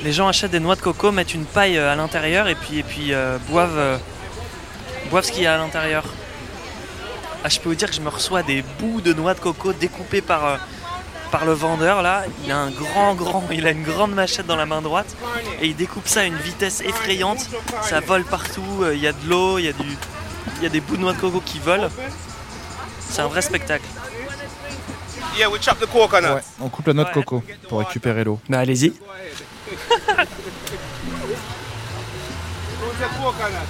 Les 0.04 0.13
gens 0.13 0.28
achètent 0.28 0.51
des 0.51 0.60
noix 0.60 0.75
de 0.75 0.82
coco, 0.82 1.12
mettent 1.12 1.36
une 1.36 1.45
paille 1.45 1.78
euh, 1.78 1.93
à 1.93 1.95
l'intérieur 1.95 2.47
et 2.47 2.56
puis, 2.56 2.80
et 2.80 2.84
puis 2.84 3.13
euh, 3.13 3.38
boivent, 3.49 3.99
boivent 5.12 5.25
ce 5.25 5.32
qu'il 5.32 5.43
y 5.43 5.47
a 5.47 5.54
à 5.54 5.58
l'intérieur. 5.58 6.04
Ah, 7.45 7.49
je 7.49 7.60
peux 7.60 7.69
vous 7.69 7.75
dire 7.75 7.88
que 7.91 7.95
je 7.95 8.01
me 8.01 8.10
reçois 8.10 8.41
des 8.41 8.63
bouts 8.79 9.01
de 9.01 9.13
noix 9.13 9.36
de 9.36 9.39
coco 9.39 9.71
découpés 9.71 10.21
par, 10.21 10.45
euh, 10.45 10.58
par 11.29 11.45
le 11.45 11.53
vendeur 11.53 12.01
là. 12.01 12.23
Il 12.43 12.51
a 12.51 12.58
un 12.58 12.71
grand, 12.71 13.13
grand, 13.13 13.43
il 13.51 13.67
a 13.67 13.69
une 13.69 13.84
grande 13.84 14.15
machette 14.15 14.47
dans 14.47 14.55
la 14.55 14.65
main 14.65 14.81
droite 14.81 15.15
et 15.62 15.67
il 15.67 15.75
découpe 15.75 16.08
ça 16.08 16.21
à 16.21 16.23
une 16.23 16.38
vitesse 16.38 16.81
effrayante. 16.81 17.47
Ça 17.84 17.99
vole 17.99 18.23
partout. 18.25 18.63
euh, 18.81 18.95
Il 18.95 18.99
y 19.01 19.05
a 19.08 19.12
de 19.12 19.29
l'eau, 19.29 19.60
il 19.60 19.65
y 19.65 19.67
a 19.67 19.73
du, 19.73 19.86
il 20.58 20.63
y 20.63 20.65
a 20.65 20.69
des 20.69 20.81
bouts 20.81 20.95
de 20.97 21.01
noix 21.01 21.13
de 21.13 21.19
coco 21.19 21.39
qui 21.39 21.60
volent. 21.60 21.89
C'est 23.08 23.21
un 23.21 23.27
vrai 23.27 23.43
spectacle. 23.43 23.86
Yeah, 25.38 25.51
we 25.51 25.62
chop 25.62 25.79
the 25.79 25.86
coconut. 25.86 26.34
Ouais, 26.34 26.41
on 26.62 26.69
coupe 26.69 26.88
la 26.88 26.93
noix 26.93 27.05
de 27.05 27.12
coco 27.12 27.43
pour 27.69 27.77
récupérer 27.77 28.23
l'eau. 28.23 28.39
Bah 28.49 28.58
allez-y. 28.58 28.91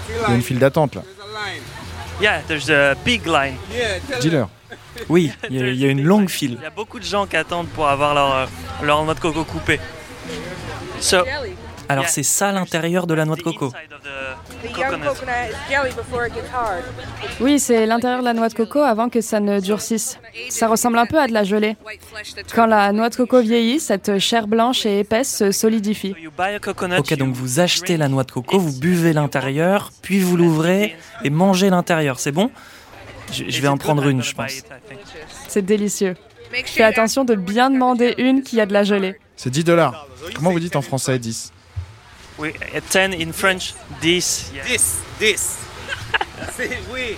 Il 0.08 0.30
y 0.30 0.32
a 0.32 0.34
une 0.34 0.42
file 0.42 0.60
d'attente 0.60 0.96
là. 0.96 1.02
Yeah, 2.22 2.42
there's 2.48 2.70
a 2.70 2.96
big 3.04 3.26
line. 3.28 3.58
Dis-leur. 4.22 4.50
Oui, 5.10 5.32
il 5.50 5.56
y, 5.62 5.76
y 5.82 5.86
a 5.86 5.90
une 5.90 6.04
longue 6.04 6.30
file. 6.30 6.58
Il 6.60 6.64
y 6.64 6.66
a 6.66 6.70
beaucoup 6.70 7.00
de 7.00 7.04
gens 7.04 7.26
qui 7.26 7.36
attendent 7.36 7.68
pour 7.68 7.88
avoir 7.88 8.14
leur, 8.14 8.34
euh, 8.36 8.46
leur 8.84 9.04
noix 9.04 9.14
de 9.14 9.20
coco 9.20 9.44
coupée. 9.44 9.80
So, 11.02 11.24
alors 11.90 12.10
c'est 12.10 12.24
ça 12.24 12.52
l'intérieur 12.52 13.08
de 13.08 13.14
la 13.14 13.26
noix 13.26 13.36
de 13.36 13.42
coco. 13.42 13.72
Oui, 17.40 17.60
c'est 17.60 17.86
l'intérieur 17.86 18.20
de 18.22 18.26
la 18.26 18.34
noix 18.34 18.50
de 18.50 18.54
coco 18.54 18.80
avant 18.80 19.10
que 19.10 19.22
ça 19.22 19.40
ne 19.40 19.60
durcisse. 19.60 20.20
Ça 20.50 20.68
ressemble 20.68 20.98
un 20.98 21.06
peu 21.06 21.20
à 21.20 21.28
de 21.28 21.34
la 21.34 21.44
gelée. 21.44 21.78
Quand 22.54 22.66
la 22.66 22.92
noix 22.92 23.10
de 23.10 23.16
coco 23.16 23.42
vieillit, 23.42 23.80
cette 23.80 24.20
chair 24.20 24.48
blanche 24.48 24.86
et 24.86 25.00
épaisse 25.00 25.38
se 25.38 25.52
solidifie. 25.52 26.16
Ok, 26.98 27.14
donc 27.16 27.36
vous 27.36 27.60
achetez 27.60 27.98
la 27.98 28.08
noix 28.08 28.24
de 28.24 28.32
coco, 28.32 28.58
vous 28.60 28.80
buvez 28.80 29.14
l'intérieur, 29.14 29.92
puis 30.02 30.20
vous 30.20 30.38
l'ouvrez 30.38 30.96
et 31.24 31.30
mangez 31.30 31.70
l'intérieur. 31.70 32.20
C'est 32.20 32.32
bon? 32.32 32.52
Je, 33.32 33.46
je 33.48 33.62
vais 33.62 33.68
en 33.68 33.78
prendre 33.78 34.08
une, 34.08 34.22
je 34.22 34.34
pense. 34.34 34.62
C'est 35.48 35.66
délicieux. 35.66 36.16
Fais 36.66 36.84
attention 36.84 37.26
de 37.26 37.36
bien 37.36 37.70
demander 37.70 38.14
une 38.18 38.44
qui 38.44 38.62
a 38.62 38.66
de 38.66 38.74
la 38.74 38.84
gelée. 38.84 39.16
C'est 39.36 39.50
10 39.50 39.64
dollars. 39.64 40.08
Comment 40.36 40.52
vous 40.52 40.60
dites 40.60 40.76
en 40.76 40.82
français 40.82 41.20
10 41.20 41.52
Oui, 42.38 42.54
10 42.92 42.98
in 43.28 43.32
French, 43.32 43.74
10. 44.02 44.52
yeah. 44.54 44.64
10, 44.66 44.96
10. 45.20 45.58
C'est- 46.56 46.80
oui. 46.94 47.18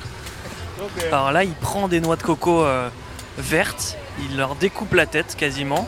Alors 1.12 1.32
là, 1.32 1.44
il 1.44 1.54
prend 1.54 1.88
des 1.88 2.00
noix 2.00 2.16
de 2.18 2.22
coco 2.22 2.64
euh, 2.64 2.90
vertes, 3.38 3.98
il 4.30 4.38
leur 4.38 4.56
découpe 4.56 4.94
la 4.94 5.08
tête 5.08 5.36
quasiment 5.36 5.88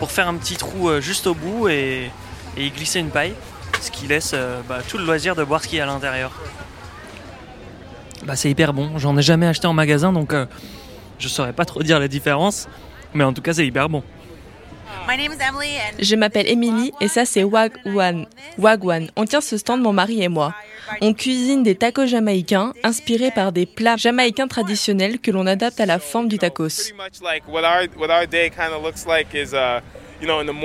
pour 0.00 0.10
faire 0.10 0.26
un 0.28 0.34
petit 0.34 0.56
trou 0.56 0.88
euh, 0.88 1.00
juste 1.00 1.26
au 1.28 1.34
bout 1.34 1.68
et, 1.68 2.10
et 2.56 2.66
y 2.66 2.70
glisser 2.70 2.98
une 2.98 3.10
paille. 3.10 3.34
ce 3.80 3.92
qui 3.92 4.06
laisse 4.08 4.32
euh, 4.34 4.60
bah, 4.68 4.78
tout 4.88 4.98
le 4.98 5.04
loisir 5.04 5.36
de 5.36 5.44
boire 5.44 5.62
ce 5.62 5.68
qu'il 5.68 5.78
y 5.78 5.80
a 5.80 5.84
à 5.84 5.86
l'intérieur. 5.86 6.32
Bah, 8.24 8.34
c'est 8.34 8.50
hyper 8.50 8.72
bon, 8.72 8.98
j'en 8.98 9.16
ai 9.16 9.22
jamais 9.22 9.46
acheté 9.46 9.66
en 9.68 9.72
magasin 9.72 10.12
donc 10.12 10.34
euh, 10.34 10.46
je 11.20 11.28
saurais 11.28 11.52
pas 11.52 11.64
trop 11.64 11.82
dire 11.84 12.00
la 12.00 12.08
différence, 12.08 12.66
mais 13.14 13.22
en 13.24 13.32
tout 13.32 13.42
cas 13.42 13.54
c'est 13.54 13.66
hyper 13.66 13.88
bon. 13.88 14.02
Je 15.98 16.16
m'appelle 16.16 16.48
Emily 16.48 16.92
et 17.00 17.08
ça 17.08 17.24
c'est 17.24 17.42
Wagwan. 17.42 18.26
Wagwan. 18.58 19.10
On 19.16 19.24
tient 19.24 19.40
ce 19.40 19.56
stand 19.56 19.80
mon 19.80 19.92
mari 19.92 20.22
et 20.22 20.28
moi. 20.28 20.54
On 21.00 21.14
cuisine 21.14 21.62
des 21.62 21.74
tacos 21.74 22.06
jamaïcains 22.06 22.72
inspirés 22.82 23.30
par 23.30 23.52
des 23.52 23.66
plats 23.66 23.96
jamaïcains 23.96 24.48
traditionnels 24.48 25.18
que 25.18 25.30
l'on 25.30 25.46
adapte 25.46 25.80
à 25.80 25.86
la 25.86 25.98
forme 25.98 26.28
du 26.28 26.38
tacos. 26.38 26.92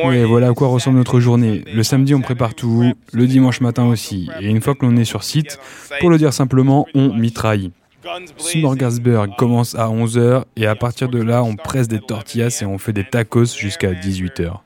Oui, 0.05 0.23
voilà 0.23 0.47
à 0.47 0.53
quoi 0.53 0.67
ressemble 0.67 0.97
notre 0.97 1.19
journée. 1.19 1.63
Le 1.71 1.83
samedi, 1.83 2.15
on 2.15 2.21
prépare 2.21 2.55
tout, 2.55 2.93
le 3.11 3.27
dimanche 3.27 3.61
matin 3.61 3.85
aussi. 3.85 4.29
Et 4.41 4.47
une 4.47 4.61
fois 4.61 4.75
que 4.75 4.85
l'on 4.85 4.95
est 4.97 5.05
sur 5.05 5.23
site, 5.23 5.59
pour 5.99 6.09
le 6.09 6.17
dire 6.17 6.33
simplement, 6.33 6.87
on 6.95 7.13
mitraille. 7.13 7.71
Smorgasburg 8.37 9.35
commence 9.37 9.75
à 9.75 9.87
11h 9.87 10.43
et 10.55 10.67
à 10.67 10.75
partir 10.75 11.09
de 11.09 11.21
là, 11.21 11.43
on 11.43 11.55
presse 11.55 11.87
des 11.87 11.99
tortillas 11.99 12.59
et 12.61 12.65
on 12.65 12.77
fait 12.77 12.93
des 12.93 13.03
tacos 13.03 13.57
jusqu'à 13.57 13.93
18h. 13.93 14.59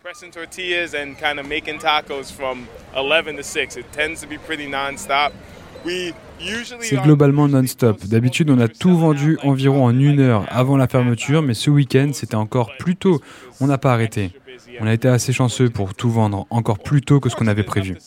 C'est 6.82 7.02
globalement 7.02 7.48
non-stop. 7.48 8.06
D'habitude, 8.06 8.50
on 8.50 8.60
a 8.60 8.68
tout 8.68 8.98
vendu 8.98 9.38
environ 9.44 9.86
en 9.86 9.98
une 9.98 10.20
heure 10.20 10.46
avant 10.50 10.78
la 10.78 10.88
fermeture, 10.88 11.42
mais 11.42 11.54
ce 11.54 11.70
week-end, 11.70 12.10
c'était 12.14 12.36
encore 12.36 12.72
plus 12.78 12.96
tôt. 12.96 13.22
On 13.62 13.68
n'a 13.68 13.78
pas 13.78 13.94
arrêté. 13.94 14.32
On 14.80 14.88
a 14.88 14.94
été 14.94 15.08
assez 15.08 15.34
chanceux 15.34 15.70
pour 15.70 15.94
tout 15.94 16.10
vendre 16.10 16.46
encore 16.50 16.80
plus 16.80 17.02
tôt 17.02 17.20
que 17.20 17.30
ce 17.30 17.36
qu'on 17.36 17.48
avait 17.48 17.64
prévu. 17.64 17.98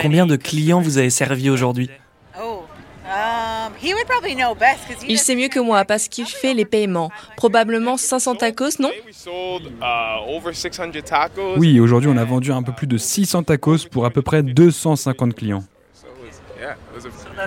Combien 0.00 0.26
de 0.26 0.36
clients 0.36 0.80
vous 0.80 0.98
avez 0.98 1.10
servi 1.10 1.50
aujourd'hui? 1.50 1.90
Il 5.08 5.18
sait 5.18 5.34
mieux 5.34 5.48
que 5.48 5.60
moi 5.60 5.84
parce 5.84 6.08
qu'il 6.08 6.26
fait 6.26 6.54
les 6.54 6.64
paiements. 6.64 7.10
Probablement 7.36 7.96
500 7.96 8.36
tacos, 8.36 8.78
non? 8.78 8.90
Oui, 11.56 11.80
aujourd'hui 11.80 12.10
on 12.12 12.16
a 12.16 12.24
vendu 12.24 12.52
un 12.52 12.62
peu 12.62 12.72
plus 12.72 12.86
de 12.86 12.96
600 12.96 13.44
tacos 13.44 13.88
pour 13.90 14.06
à 14.06 14.10
peu 14.10 14.22
près 14.22 14.42
250 14.42 15.34
clients. 15.34 15.64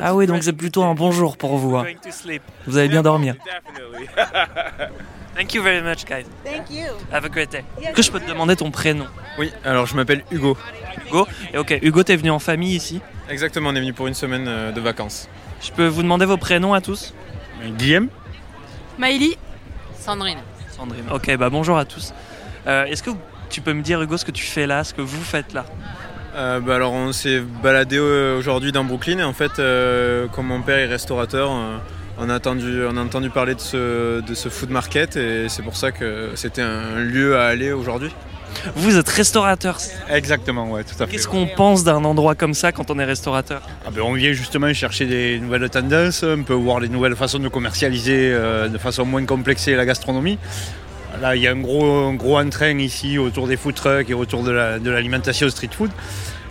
Ah 0.01 0.13
oui, 0.13 0.27
donc 0.27 0.43
c'est 0.43 0.53
plutôt 0.53 0.83
un 0.83 0.93
bon 0.93 1.11
jour 1.11 1.37
pour 1.37 1.57
vous. 1.57 1.77
Hein. 1.77 1.85
Vous 2.67 2.77
allez 2.77 2.89
bien 2.89 3.01
dormir. 3.01 3.35
Thank 5.35 5.53
you 5.53 5.61
very 5.61 5.81
much, 5.81 6.05
guys. 6.05 6.25
Thank 6.45 6.69
you. 6.71 6.93
Have 7.11 7.25
a 7.25 7.29
great 7.29 7.51
day. 7.51 7.65
Que 7.93 8.01
je 8.01 8.09
peux 8.09 8.21
te 8.21 8.27
demander 8.27 8.55
ton 8.55 8.71
prénom? 8.71 9.05
Oui, 9.37 9.51
alors 9.65 9.85
je 9.85 9.93
m'appelle 9.95 10.23
Hugo. 10.31 10.57
Hugo? 11.07 11.27
Et 11.53 11.57
ok, 11.57 11.77
Hugo, 11.81 12.03
t'es 12.03 12.15
venu 12.15 12.29
en 12.31 12.39
famille 12.39 12.73
ici? 12.73 13.01
Exactement, 13.29 13.69
on 13.69 13.75
est 13.75 13.81
venu 13.81 13.91
pour 13.91 14.07
une 14.07 14.13
semaine 14.13 14.45
euh, 14.47 14.71
de 14.71 14.79
vacances. 14.79 15.27
Je 15.65 15.71
peux 15.71 15.87
vous 15.87 16.03
demander 16.03 16.25
vos 16.27 16.37
prénoms 16.37 16.75
à 16.75 16.81
tous 16.81 17.13
Guillaume 17.77 18.09
Maïli 18.99 19.35
Sandrine. 19.97 20.37
Sandrine. 20.69 21.05
Ok, 21.11 21.35
bah 21.37 21.49
bonjour 21.49 21.75
à 21.75 21.85
tous. 21.85 22.13
Euh, 22.67 22.85
est-ce 22.85 23.01
que 23.01 23.09
tu 23.49 23.61
peux 23.61 23.73
me 23.73 23.81
dire, 23.81 23.99
Hugo, 23.99 24.15
ce 24.15 24.25
que 24.25 24.31
tu 24.31 24.43
fais 24.45 24.67
là, 24.67 24.83
ce 24.83 24.93
que 24.93 25.01
vous 25.01 25.23
faites 25.23 25.53
là 25.53 25.65
euh, 26.35 26.59
bah 26.59 26.75
alors 26.75 26.91
on 26.91 27.13
s'est 27.13 27.39
baladé 27.39 27.97
aujourd'hui 27.97 28.73
dans 28.73 28.83
Brooklyn 28.83 29.19
et 29.19 29.23
en 29.23 29.31
fait 29.31 29.53
comme 30.33 30.47
mon 30.47 30.61
père 30.61 30.79
est 30.79 30.85
restaurateur 30.85 31.49
on 32.17 32.29
a 32.29 32.35
entendu, 32.35 32.83
on 32.85 32.97
a 32.97 33.01
entendu 33.01 33.29
parler 33.29 33.55
de 33.55 33.59
ce, 33.59 34.21
de 34.21 34.33
ce 34.33 34.49
food 34.49 34.69
market 34.69 35.15
et 35.15 35.47
c'est 35.49 35.63
pour 35.63 35.77
ça 35.77 35.91
que 35.91 36.31
c'était 36.35 36.61
un 36.61 36.99
lieu 36.99 37.37
à 37.37 37.45
aller 37.45 37.71
aujourd'hui. 37.71 38.11
Vous 38.75 38.97
êtes 38.97 39.09
restaurateur 39.09 39.77
Exactement, 40.09 40.69
ouais, 40.71 40.83
tout 40.83 41.01
à 41.01 41.05
fait. 41.05 41.13
Qu'est-ce 41.13 41.27
qu'on 41.27 41.47
pense 41.47 41.83
d'un 41.83 42.03
endroit 42.03 42.35
comme 42.35 42.53
ça 42.53 42.71
quand 42.71 42.89
on 42.91 42.99
est 42.99 43.05
restaurateur 43.05 43.61
ah 43.85 43.91
ben, 43.91 44.01
On 44.01 44.13
vient 44.13 44.33
justement 44.33 44.73
chercher 44.73 45.05
des 45.05 45.39
nouvelles 45.39 45.69
tendances, 45.69 46.23
on 46.23 46.43
peut 46.43 46.53
voir 46.53 46.79
les 46.79 46.89
nouvelles 46.89 47.15
façons 47.15 47.39
de 47.39 47.47
commercialiser 47.47 48.31
euh, 48.33 48.67
de 48.67 48.77
façon 48.77 49.05
moins 49.05 49.25
complexée 49.25 49.75
la 49.75 49.85
gastronomie. 49.85 50.39
Là, 51.21 51.35
il 51.35 51.41
y 51.41 51.47
a 51.47 51.51
un 51.51 51.61
gros, 51.61 52.11
gros 52.13 52.37
entrain 52.37 52.77
ici 52.77 53.17
autour 53.17 53.47
des 53.47 53.55
food 53.55 53.75
trucks 53.75 54.09
et 54.09 54.13
autour 54.13 54.43
de 54.43 54.51
l'alimentation 54.51 55.49
street 55.49 55.69
food. 55.71 55.91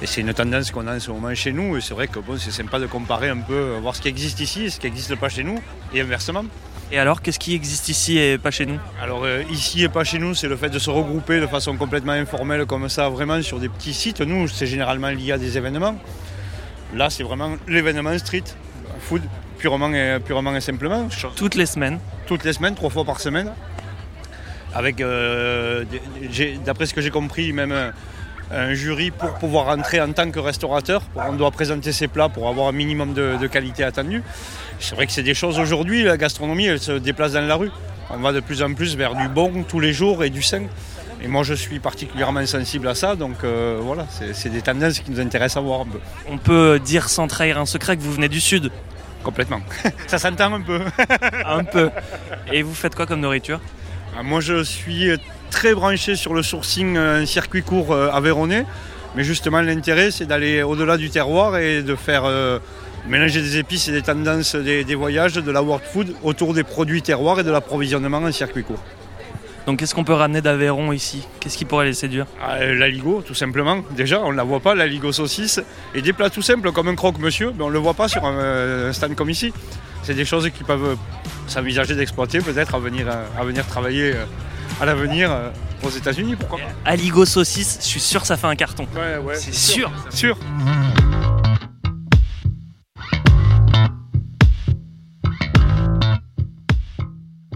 Et 0.03 0.07
c'est 0.07 0.21
une 0.21 0.35
tendance 0.35 0.71
qu'on 0.71 0.87
a 0.87 0.97
en 0.97 1.01
ce 1.01 1.11
moment 1.11 1.35
chez 1.35 1.53
nous. 1.53 1.77
Et 1.77 1.81
c'est 1.81 1.95
vrai 1.95 2.09
que 2.09 2.19
bon, 2.19 2.37
c'est 2.39 2.51
sympa 2.51 2.79
de 2.79 2.87
comparer 2.87 3.29
un 3.29 3.39
peu, 3.39 3.77
voir 3.81 3.95
ce 3.95 4.03
qui 4.03 4.09
existe 4.09 4.41
ici 4.41 4.65
et 4.65 4.71
ce 4.71 4.81
qui 4.81 4.87
n'existe 4.87 5.17
pas 5.17 5.29
chez 5.29 5.45
nous, 5.45 5.61
et 5.93 6.01
inversement. 6.01 6.45
Et 6.93 6.99
alors, 6.99 7.23
qu'est-ce 7.23 7.39
qui 7.39 7.55
existe 7.55 7.89
ici 7.89 8.19
et 8.19 8.39
pas 8.39 8.51
chez 8.51 8.67
nous 8.67 8.79
Alors, 9.01 9.25
euh, 9.25 9.43
ici 9.51 9.83
et 9.83 9.89
pas 9.89 10.05
chez 10.05 10.19
nous, 10.19 10.35
c'est 10.35 10.49
le 10.49 10.57
fait 10.57 10.69
de 10.69 10.79
se 10.79 10.91
regrouper 10.91 11.41
de 11.41 11.47
façon 11.47 11.77
complètement 11.77 12.13
informelle 12.13 12.67
comme 12.67 12.89
ça, 12.89 13.09
vraiment 13.09 13.41
sur 13.43 13.59
des 13.59 13.69
petits 13.69 13.95
sites. 13.95 14.21
Nous, 14.21 14.49
c'est 14.49 14.67
généralement 14.67 15.09
lié 15.09 15.33
à 15.33 15.39
des 15.39 15.57
événements. 15.57 15.97
Là, 16.95 17.11
c'est 17.11 17.23
vraiment 17.23 17.57
l'événement 17.67 18.17
street, 18.19 18.45
food, 19.01 19.23
purement 19.59 19.93
et, 19.93 20.19
purement 20.25 20.55
et 20.55 20.61
simplement. 20.61 21.09
Toutes 21.37 21.55
les 21.55 21.67
semaines 21.67 21.99
Toutes 22.27 22.45
les 22.45 22.53
semaines, 22.53 22.75
trois 22.75 22.91
fois 22.91 23.05
par 23.05 23.21
semaine. 23.21 23.51
Avec, 24.75 25.01
euh, 25.01 25.85
d'après 26.65 26.87
ce 26.87 26.95
que 26.95 27.01
j'ai 27.01 27.11
compris, 27.11 27.53
même 27.53 27.93
un 28.51 28.75
jury 28.75 29.11
pour 29.11 29.35
pouvoir 29.35 29.67
rentrer 29.67 30.01
en 30.01 30.13
tant 30.13 30.31
que 30.31 30.39
restaurateur. 30.39 31.03
On 31.17 31.33
doit 31.33 31.51
présenter 31.51 31.93
ses 31.93 32.09
plats 32.09 32.29
pour 32.29 32.49
avoir 32.49 32.69
un 32.69 32.73
minimum 32.73 33.15
de, 33.15 33.47
qualité 33.47 33.85
attendue. 33.85 34.23
C'est 34.81 34.95
vrai 34.95 35.07
que 35.07 35.13
c'est 35.13 35.23
des 35.23 35.35
choses 35.35 35.59
aujourd'hui, 35.59 36.03
la 36.03 36.17
gastronomie, 36.17 36.67
elle 36.67 36.81
se 36.81 36.93
déplace 36.93 37.33
dans 37.33 37.47
la 37.47 37.57
rue. 37.57 37.71
On 38.11 38.19
va 38.19 38.33
de 38.33 38.41
plus 38.41 38.63
en 38.63 38.73
plus 38.75 38.97
vers 38.97 39.15
du 39.15 39.29
bon 39.29 39.65
tous 39.67 39.81
les 39.81 39.93
jours 39.93 40.25
et 40.25 40.31
du 40.31 40.43
sain. 40.43 40.65
Et 41.23 41.29
moi, 41.29 41.43
je 41.43 41.55
suis 41.55 41.79
particulièrement 41.79 42.45
sensible 42.45 42.87
à 42.87 42.95
ça, 42.95 43.17
donc 43.17 43.37
euh, 43.45 43.79
voilà, 43.81 44.07
c'est 44.35 44.51
des 44.51 44.61
tendances 44.61 44.99
qui 44.99 45.11
nous 45.11 45.21
intéressent 45.21 45.63
à 45.63 45.67
voir 45.67 45.81
un 45.81 45.87
peu. 45.87 45.99
On 46.29 46.37
peut 46.37 46.79
dire 46.79 47.09
sans 47.09 47.29
trahir 47.29 47.59
un 47.59 47.65
secret 47.65 47.97
que 47.97 48.03
vous 48.03 48.13
venez 48.13 48.29
du 48.29 48.41
Sud 48.41 48.71
Complètement. 49.23 49.61
ça 50.07 50.19
s'entend 50.19 50.53
un 50.53 50.61
peu. 50.61 50.81
un 51.47 51.65
peu. 51.65 51.91
Et 52.53 52.63
vous 52.63 52.75
faites 52.75 52.95
quoi 52.95 53.07
comme 53.07 53.21
nourriture? 53.21 53.59
Ah, 54.17 54.23
Moi, 54.23 54.41
je 54.41 54.63
suis 54.63 55.09
très 55.55 55.73
branché 55.73 56.17
sur 56.17 56.35
le 56.35 56.43
sourcing, 56.43 56.97
euh, 56.97 57.23
un 57.23 57.27
circuit 57.27 57.63
court 57.63 57.93
euh, 57.93 58.11
aveyronnais. 58.11 58.67
Mais 59.15 59.23
justement, 59.23 59.61
l'intérêt, 59.61 60.11
c'est 60.11 60.27
d'aller 60.27 60.65
au-delà 60.65 60.97
du 60.97 61.11
terroir 61.11 61.57
et 61.57 61.83
de 61.83 61.95
faire 61.95 62.25
euh, 62.25 62.59
mélanger 63.09 63.41
des 63.41 63.59
épices 63.59 63.87
et 63.87 63.93
des 63.93 64.03
tendances 64.03 64.57
des, 64.57 64.95
voyages, 64.97 65.35
de 65.35 65.51
la 65.53 65.63
world 65.63 65.85
food 65.85 66.13
autour 66.25 66.55
des 66.55 66.65
produits 66.65 67.03
terroirs 67.03 67.39
et 67.39 67.45
de 67.45 67.53
l'approvisionnement 67.53 68.19
en 68.19 68.33
circuit 68.33 68.65
court. 68.65 68.83
Donc 69.67 69.79
qu'est-ce 69.79 69.95
qu'on 69.95 70.03
peut 70.03 70.13
ramener 70.13 70.41
d'Aveyron 70.41 70.91
ici? 70.91 71.27
Qu'est-ce 71.39 71.57
qui 71.57 71.65
pourrait 71.65 71.87
les 71.87 71.95
séduire? 71.95 72.27
Ah, 72.43 72.65
La 72.65 72.89
ligo, 72.89 73.23
tout 73.25 73.35
simplement. 73.35 73.85
Déjà, 73.97 74.21
on 74.23 74.33
ne 74.33 74.37
la 74.37 74.43
voit 74.43 74.61
pas, 74.61 74.75
la 74.75 74.89
ligo 74.89 75.13
saucisse. 75.13 75.63
Et 75.95 76.03
des 76.03 76.13
plats 76.13 76.31
tout 76.31 76.43
simples 76.43 76.73
comme 76.73 76.89
un 76.89 76.97
croque-monsieur, 76.97 77.53
mais 77.57 77.63
on 77.63 77.69
ne 77.69 77.75
le 77.75 77.79
voit 77.79 77.95
pas 77.95 78.09
sur 78.09 78.25
un, 78.27 78.93
stand 78.93 79.15
comme 79.15 79.31
ici. 79.31 79.53
C'est 80.03 80.15
des 80.15 80.25
choses 80.25 80.51
qui 80.51 80.65
peuvent 80.65 80.97
s'envisager 81.47 81.95
d'exploiter 81.95 82.41
peut-être 82.41 82.75
à 82.75 82.81
venir, 82.81 83.07
à 83.09 83.45
venir 83.45 83.65
travailler 83.67 84.15
à 84.81 84.85
l'avenir 84.85 85.31
euh, 85.31 85.51
aux 85.83 85.91
États-Unis, 85.91 86.37
pourquoi 86.37 86.59
pas. 86.59 86.91
Aligo 86.91 87.25
saucisse, 87.25 87.79
je 87.81 87.87
suis 87.87 88.01
sûr 88.01 88.21
que 88.21 88.27
ça 88.27 88.37
fait 88.37 88.47
un 88.47 88.57
carton. 88.57 88.87
Ouais, 88.95 89.19
ouais. 89.19 89.37
C'est 89.37 89.55
sûr. 89.55 89.91
Sûr. 90.11 90.37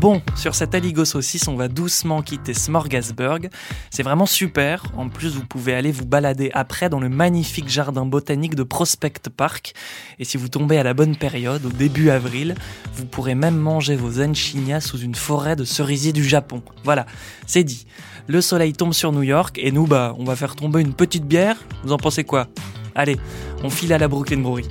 Bon, 0.00 0.22
sur 0.36 0.54
cette 0.54 0.76
Aligo 0.76 1.04
saucisse, 1.04 1.48
on 1.48 1.56
va 1.56 1.66
doucement 1.66 2.22
quitter 2.22 2.54
Smorgasburg. 2.54 3.48
C'est 3.90 4.04
vraiment 4.04 4.26
super. 4.26 4.84
En 4.96 5.08
plus, 5.08 5.34
vous 5.34 5.44
pouvez 5.44 5.74
aller 5.74 5.90
vous 5.90 6.06
balader 6.06 6.52
après 6.54 6.88
dans 6.88 7.00
le 7.00 7.08
magnifique 7.08 7.68
jardin 7.68 8.06
botanique 8.06 8.54
de 8.54 8.62
Prospect 8.62 9.28
Park. 9.36 9.74
Et 10.20 10.24
si 10.24 10.36
vous 10.36 10.48
tombez 10.48 10.78
à 10.78 10.84
la 10.84 10.94
bonne 10.94 11.16
période, 11.16 11.66
au 11.66 11.70
début 11.70 12.10
avril, 12.10 12.54
vous 12.94 13.06
pourrez 13.06 13.34
même 13.34 13.56
manger 13.56 13.96
vos 13.96 14.22
enchignats 14.22 14.80
sous 14.80 14.98
une 14.98 15.16
forêt 15.16 15.56
de 15.56 15.64
cerisiers 15.64 16.12
du 16.12 16.22
Japon. 16.22 16.62
Voilà, 16.84 17.04
c'est 17.48 17.64
dit. 17.64 17.84
Le 18.28 18.40
soleil 18.40 18.74
tombe 18.74 18.92
sur 18.92 19.10
New 19.10 19.24
York 19.24 19.58
et 19.60 19.72
nous, 19.72 19.88
bah, 19.88 20.14
on 20.16 20.24
va 20.24 20.36
faire 20.36 20.54
tomber 20.54 20.80
une 20.80 20.94
petite 20.94 21.26
bière. 21.26 21.56
Vous 21.82 21.92
en 21.92 21.98
pensez 21.98 22.22
quoi? 22.22 22.46
Allez, 22.94 23.16
on 23.64 23.70
file 23.70 23.92
à 23.92 23.98
la 23.98 24.06
Brooklyn 24.06 24.38
Brewery. 24.38 24.68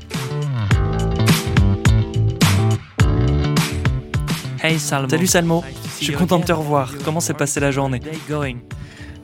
Hey 4.61 4.79
Salmo. 4.79 5.09
Salut 5.09 5.27
Salmo. 5.27 5.63
Je 5.99 6.05
suis 6.05 6.13
content 6.13 6.39
de 6.39 6.45
te 6.45 6.51
revoir. 6.51 6.93
Comment 7.03 7.19
s'est 7.19 7.33
passée 7.33 7.59
la 7.59 7.71
journée? 7.71 8.01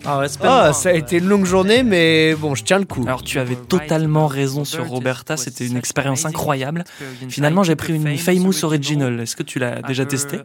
Ah, 0.05 0.73
ça 0.73 0.89
a 0.89 0.93
été 0.93 1.17
une 1.17 1.27
longue 1.27 1.45
journée, 1.45 1.83
mais 1.83 2.35
bon, 2.35 2.55
je 2.55 2.63
tiens 2.63 2.79
le 2.79 2.85
coup. 2.85 3.03
Alors, 3.05 3.23
tu 3.23 3.39
avais 3.39 3.55
totalement 3.55 4.27
raison 4.27 4.65
sur 4.65 4.87
Roberta, 4.87 5.37
c'était 5.37 5.65
une 5.65 5.77
expérience 5.77 6.25
incroyable. 6.25 6.83
Finalement, 7.29 7.63
j'ai 7.63 7.75
pris 7.75 7.95
une 7.95 8.17
Famous 8.17 8.63
Original. 8.63 9.19
Est-ce 9.19 9.35
que 9.35 9.43
tu 9.43 9.59
l'as 9.59 9.81
déjà 9.81 10.05
testé 10.05 10.39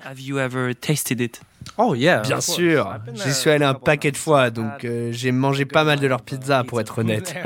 Oh 1.77 1.95
yeah, 1.95 2.23
bien 2.23 2.41
sûr. 2.41 2.99
J'y 3.15 3.33
suis 3.33 3.51
allé 3.51 3.65
un 3.65 3.75
paquet 3.75 4.11
de 4.11 4.17
fois, 4.17 4.51
donc 4.51 4.85
euh, 4.85 5.11
j'ai 5.13 5.33
mangé 5.33 5.65
pas 5.65 5.85
mal 5.85 6.01
de 6.01 6.07
leur 6.07 6.23
pizza, 6.23 6.65
pour 6.65 6.81
être 6.81 6.99
honnête. 6.99 7.35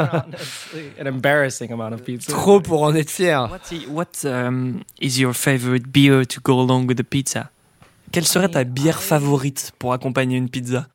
Trop 2.28 2.60
pour 2.60 2.82
en 2.82 2.94
être 2.94 3.10
fier. 3.10 3.48
What 3.90 4.24
um, 4.24 4.80
is 5.00 5.20
your 5.20 5.34
favorite 5.34 5.88
beer 5.88 6.26
to 6.26 6.40
go 6.42 6.60
along 6.60 6.86
with 6.86 6.98
the 6.98 7.02
pizza? 7.02 7.50
Quelle 8.12 8.26
serait 8.26 8.48
ta 8.48 8.64
bière 8.64 9.02
favorite 9.02 9.72
pour 9.78 9.92
accompagner 9.92 10.36
une 10.36 10.48
pizza? 10.48 10.86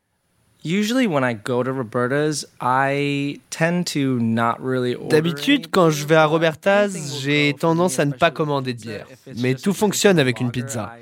D'habitude, 5.08 5.66
quand 5.70 5.90
je 5.90 6.06
vais 6.06 6.14
à 6.14 6.26
Roberta's, 6.26 7.20
j'ai 7.22 7.54
tendance 7.58 7.98
à 7.98 8.04
ne 8.04 8.12
pas 8.12 8.30
commander 8.30 8.74
de 8.74 8.80
bière. 8.80 9.06
Mais 9.36 9.54
tout 9.54 9.72
fonctionne 9.72 10.18
avec 10.18 10.40
une 10.40 10.50
pizza. 10.50 10.94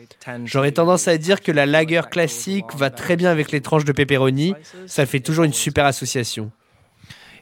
J'aurais 0.45 0.73
tendance 0.73 1.09
à 1.09 1.19
dire 1.19 1.41
que 1.41 1.53
la 1.53 1.67
lager 1.67 2.03
classique 2.11 2.67
va 2.77 2.91
très 2.91 3.17
bien 3.17 3.31
avec 3.31 3.53
les 3.53 3.61
tranches 3.61 3.85
de 3.85 3.93
pepperoni. 3.93 4.55
Ça 4.87 5.07
fait 5.07 5.21
toujours 5.21 5.45
une 5.45 5.53
super 5.53 5.85
association. 5.85 6.51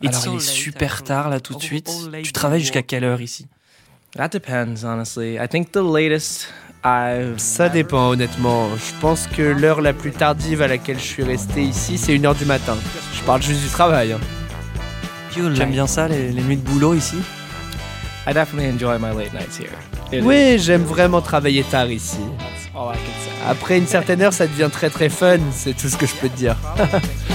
Alors 0.03 0.27
il 0.27 0.37
est 0.37 0.41
super 0.41 1.03
tard 1.03 1.31
là 1.31 1.41
tout 1.41 1.55
de 1.55 1.63
suite. 1.63 1.91
Tu 2.23 2.33
travailles 2.33 2.61
jusqu'à 2.61 2.83
quelle 2.83 3.05
heure 3.05 3.21
ici? 3.21 3.47
That 4.17 4.29
depends, 4.29 4.85
honestly. 4.85 5.37
I 5.37 5.49
think 5.49 5.73
the 5.73 5.83
latest 5.83 6.49
ça 7.39 7.69
dépend 7.71 8.11
honnêtement. 8.11 8.69
Je 8.77 9.01
pense 9.01 9.27
que 9.27 9.43
l'heure 9.43 9.81
la 9.81 9.93
plus 9.95 10.11
tardive 10.13 10.61
à 10.61 10.69
laquelle 10.69 10.99
je 10.99 11.05
suis 11.05 11.23
resté 11.23 11.63
ici, 11.63 11.97
c'est 11.97 12.15
1h 12.15 12.37
du 12.37 12.45
matin. 12.45 12.77
Je 13.15 13.23
parle 13.23 13.43
juste 13.43 13.63
du 13.63 13.69
travail. 13.69 14.13
Hein. 14.13 14.21
J'aime 15.35 15.71
bien 15.71 15.87
ça, 15.87 16.09
les, 16.09 16.31
nuits 16.33 16.57
de 16.57 16.63
boulot 16.63 16.95
ici 16.95 17.17
Oui, 20.23 20.59
j'aime 20.59 20.83
vraiment 20.83 21.21
travailler 21.21 21.65
tard 21.65 21.91
ici. 21.91 22.19
Après 23.49 23.79
une 23.79 23.87
certaine 23.87 24.21
heure, 24.23 24.33
ça 24.33 24.47
devient 24.47 24.71
très 24.71 24.91
très 24.91 25.09
fun, 25.09 25.39
c'est 25.53 25.77
tout 25.77 25.89
ce 25.89 25.97
que 25.97 26.07
je 26.07 26.15
peux 26.15 26.29
te 26.29 26.37
dire. 26.37 26.57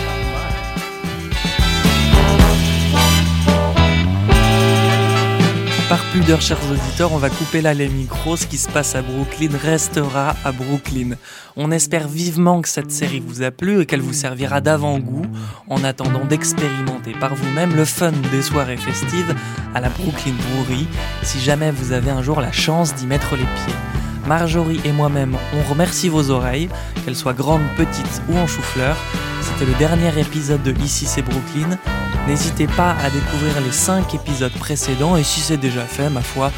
pudeur, 6.12 6.42
chers 6.42 6.60
auditeurs, 6.72 7.14
on 7.14 7.18
va 7.18 7.30
couper 7.30 7.62
là 7.62 7.74
les 7.74 7.88
micros. 7.88 8.36
Ce 8.36 8.48
qui 8.48 8.58
se 8.58 8.70
passe 8.70 8.96
à 8.96 9.02
Brooklyn 9.02 9.50
restera 9.58 10.36
à 10.44 10.52
Brooklyn. 10.52 11.16
On 11.56 11.72
espère 11.72 12.08
vivement 12.08 12.62
que 12.62 12.70
cette 12.70 12.92
série 12.92 13.20
vous 13.20 13.44
a 13.44 13.52
plu 13.52 13.82
et 13.82 13.86
qu'elle 13.86 14.02
vous 14.02 14.14
servira 14.14 14.62
d'avant-goût 14.62 15.26
en 15.68 15.84
attendant 15.84 16.26
d'expérimenter 16.26 17.12
par 17.20 17.36
vous-même 17.36 17.76
le 17.76 17.86
fun 17.86 18.14
des 18.32 18.42
soirées 18.42 18.78
festives 18.78 19.36
à 19.76 19.82
la 19.82 19.90
Brooklyn 19.90 20.34
Brewery 20.52 20.88
si 21.24 21.40
jamais 21.40 21.72
vous 21.72 21.92
avez 21.92 22.12
un 22.12 22.24
jour 22.24 22.42
la 22.42 22.52
chance 22.52 22.96
d'y 22.96 23.06
mettre 23.06 23.36
les 23.36 23.44
pieds. 23.44 24.09
Marjorie 24.30 24.80
et 24.86 24.92
moi-même, 24.92 25.36
on 25.56 25.68
remercie 25.68 26.08
vos 26.08 26.30
oreilles, 26.30 26.70
qu'elles 27.04 27.16
soient 27.16 27.34
grandes, 27.34 27.64
petites 27.76 28.22
ou 28.30 28.38
en 28.38 28.46
chou-fleur. 28.46 28.96
C'était 29.42 29.66
le 29.66 29.76
dernier 29.80 30.12
épisode 30.20 30.62
de 30.62 30.72
Ici 30.84 31.08
c'est 31.08 31.24
Brooklyn. 31.24 31.80
N'hésitez 32.28 32.68
pas 32.68 32.92
à 33.04 33.10
découvrir 33.10 33.60
les 33.66 33.72
5 33.72 34.14
épisodes 34.14 34.54
précédents 34.54 35.18
et 35.18 35.24
si 35.24 35.40
c'est 35.40 35.58
déjà 35.58 35.82
fait, 35.82 36.12
ma 36.12 36.22
foi, 36.22 36.52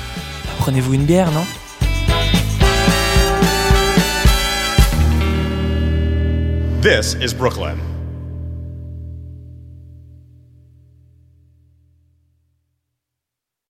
prenez-vous 0.59 0.95
une 0.95 1.05
bière, 1.05 1.31
non? 1.31 1.45
This 6.81 7.15
is 7.21 7.33
Brooklyn. 7.33 7.90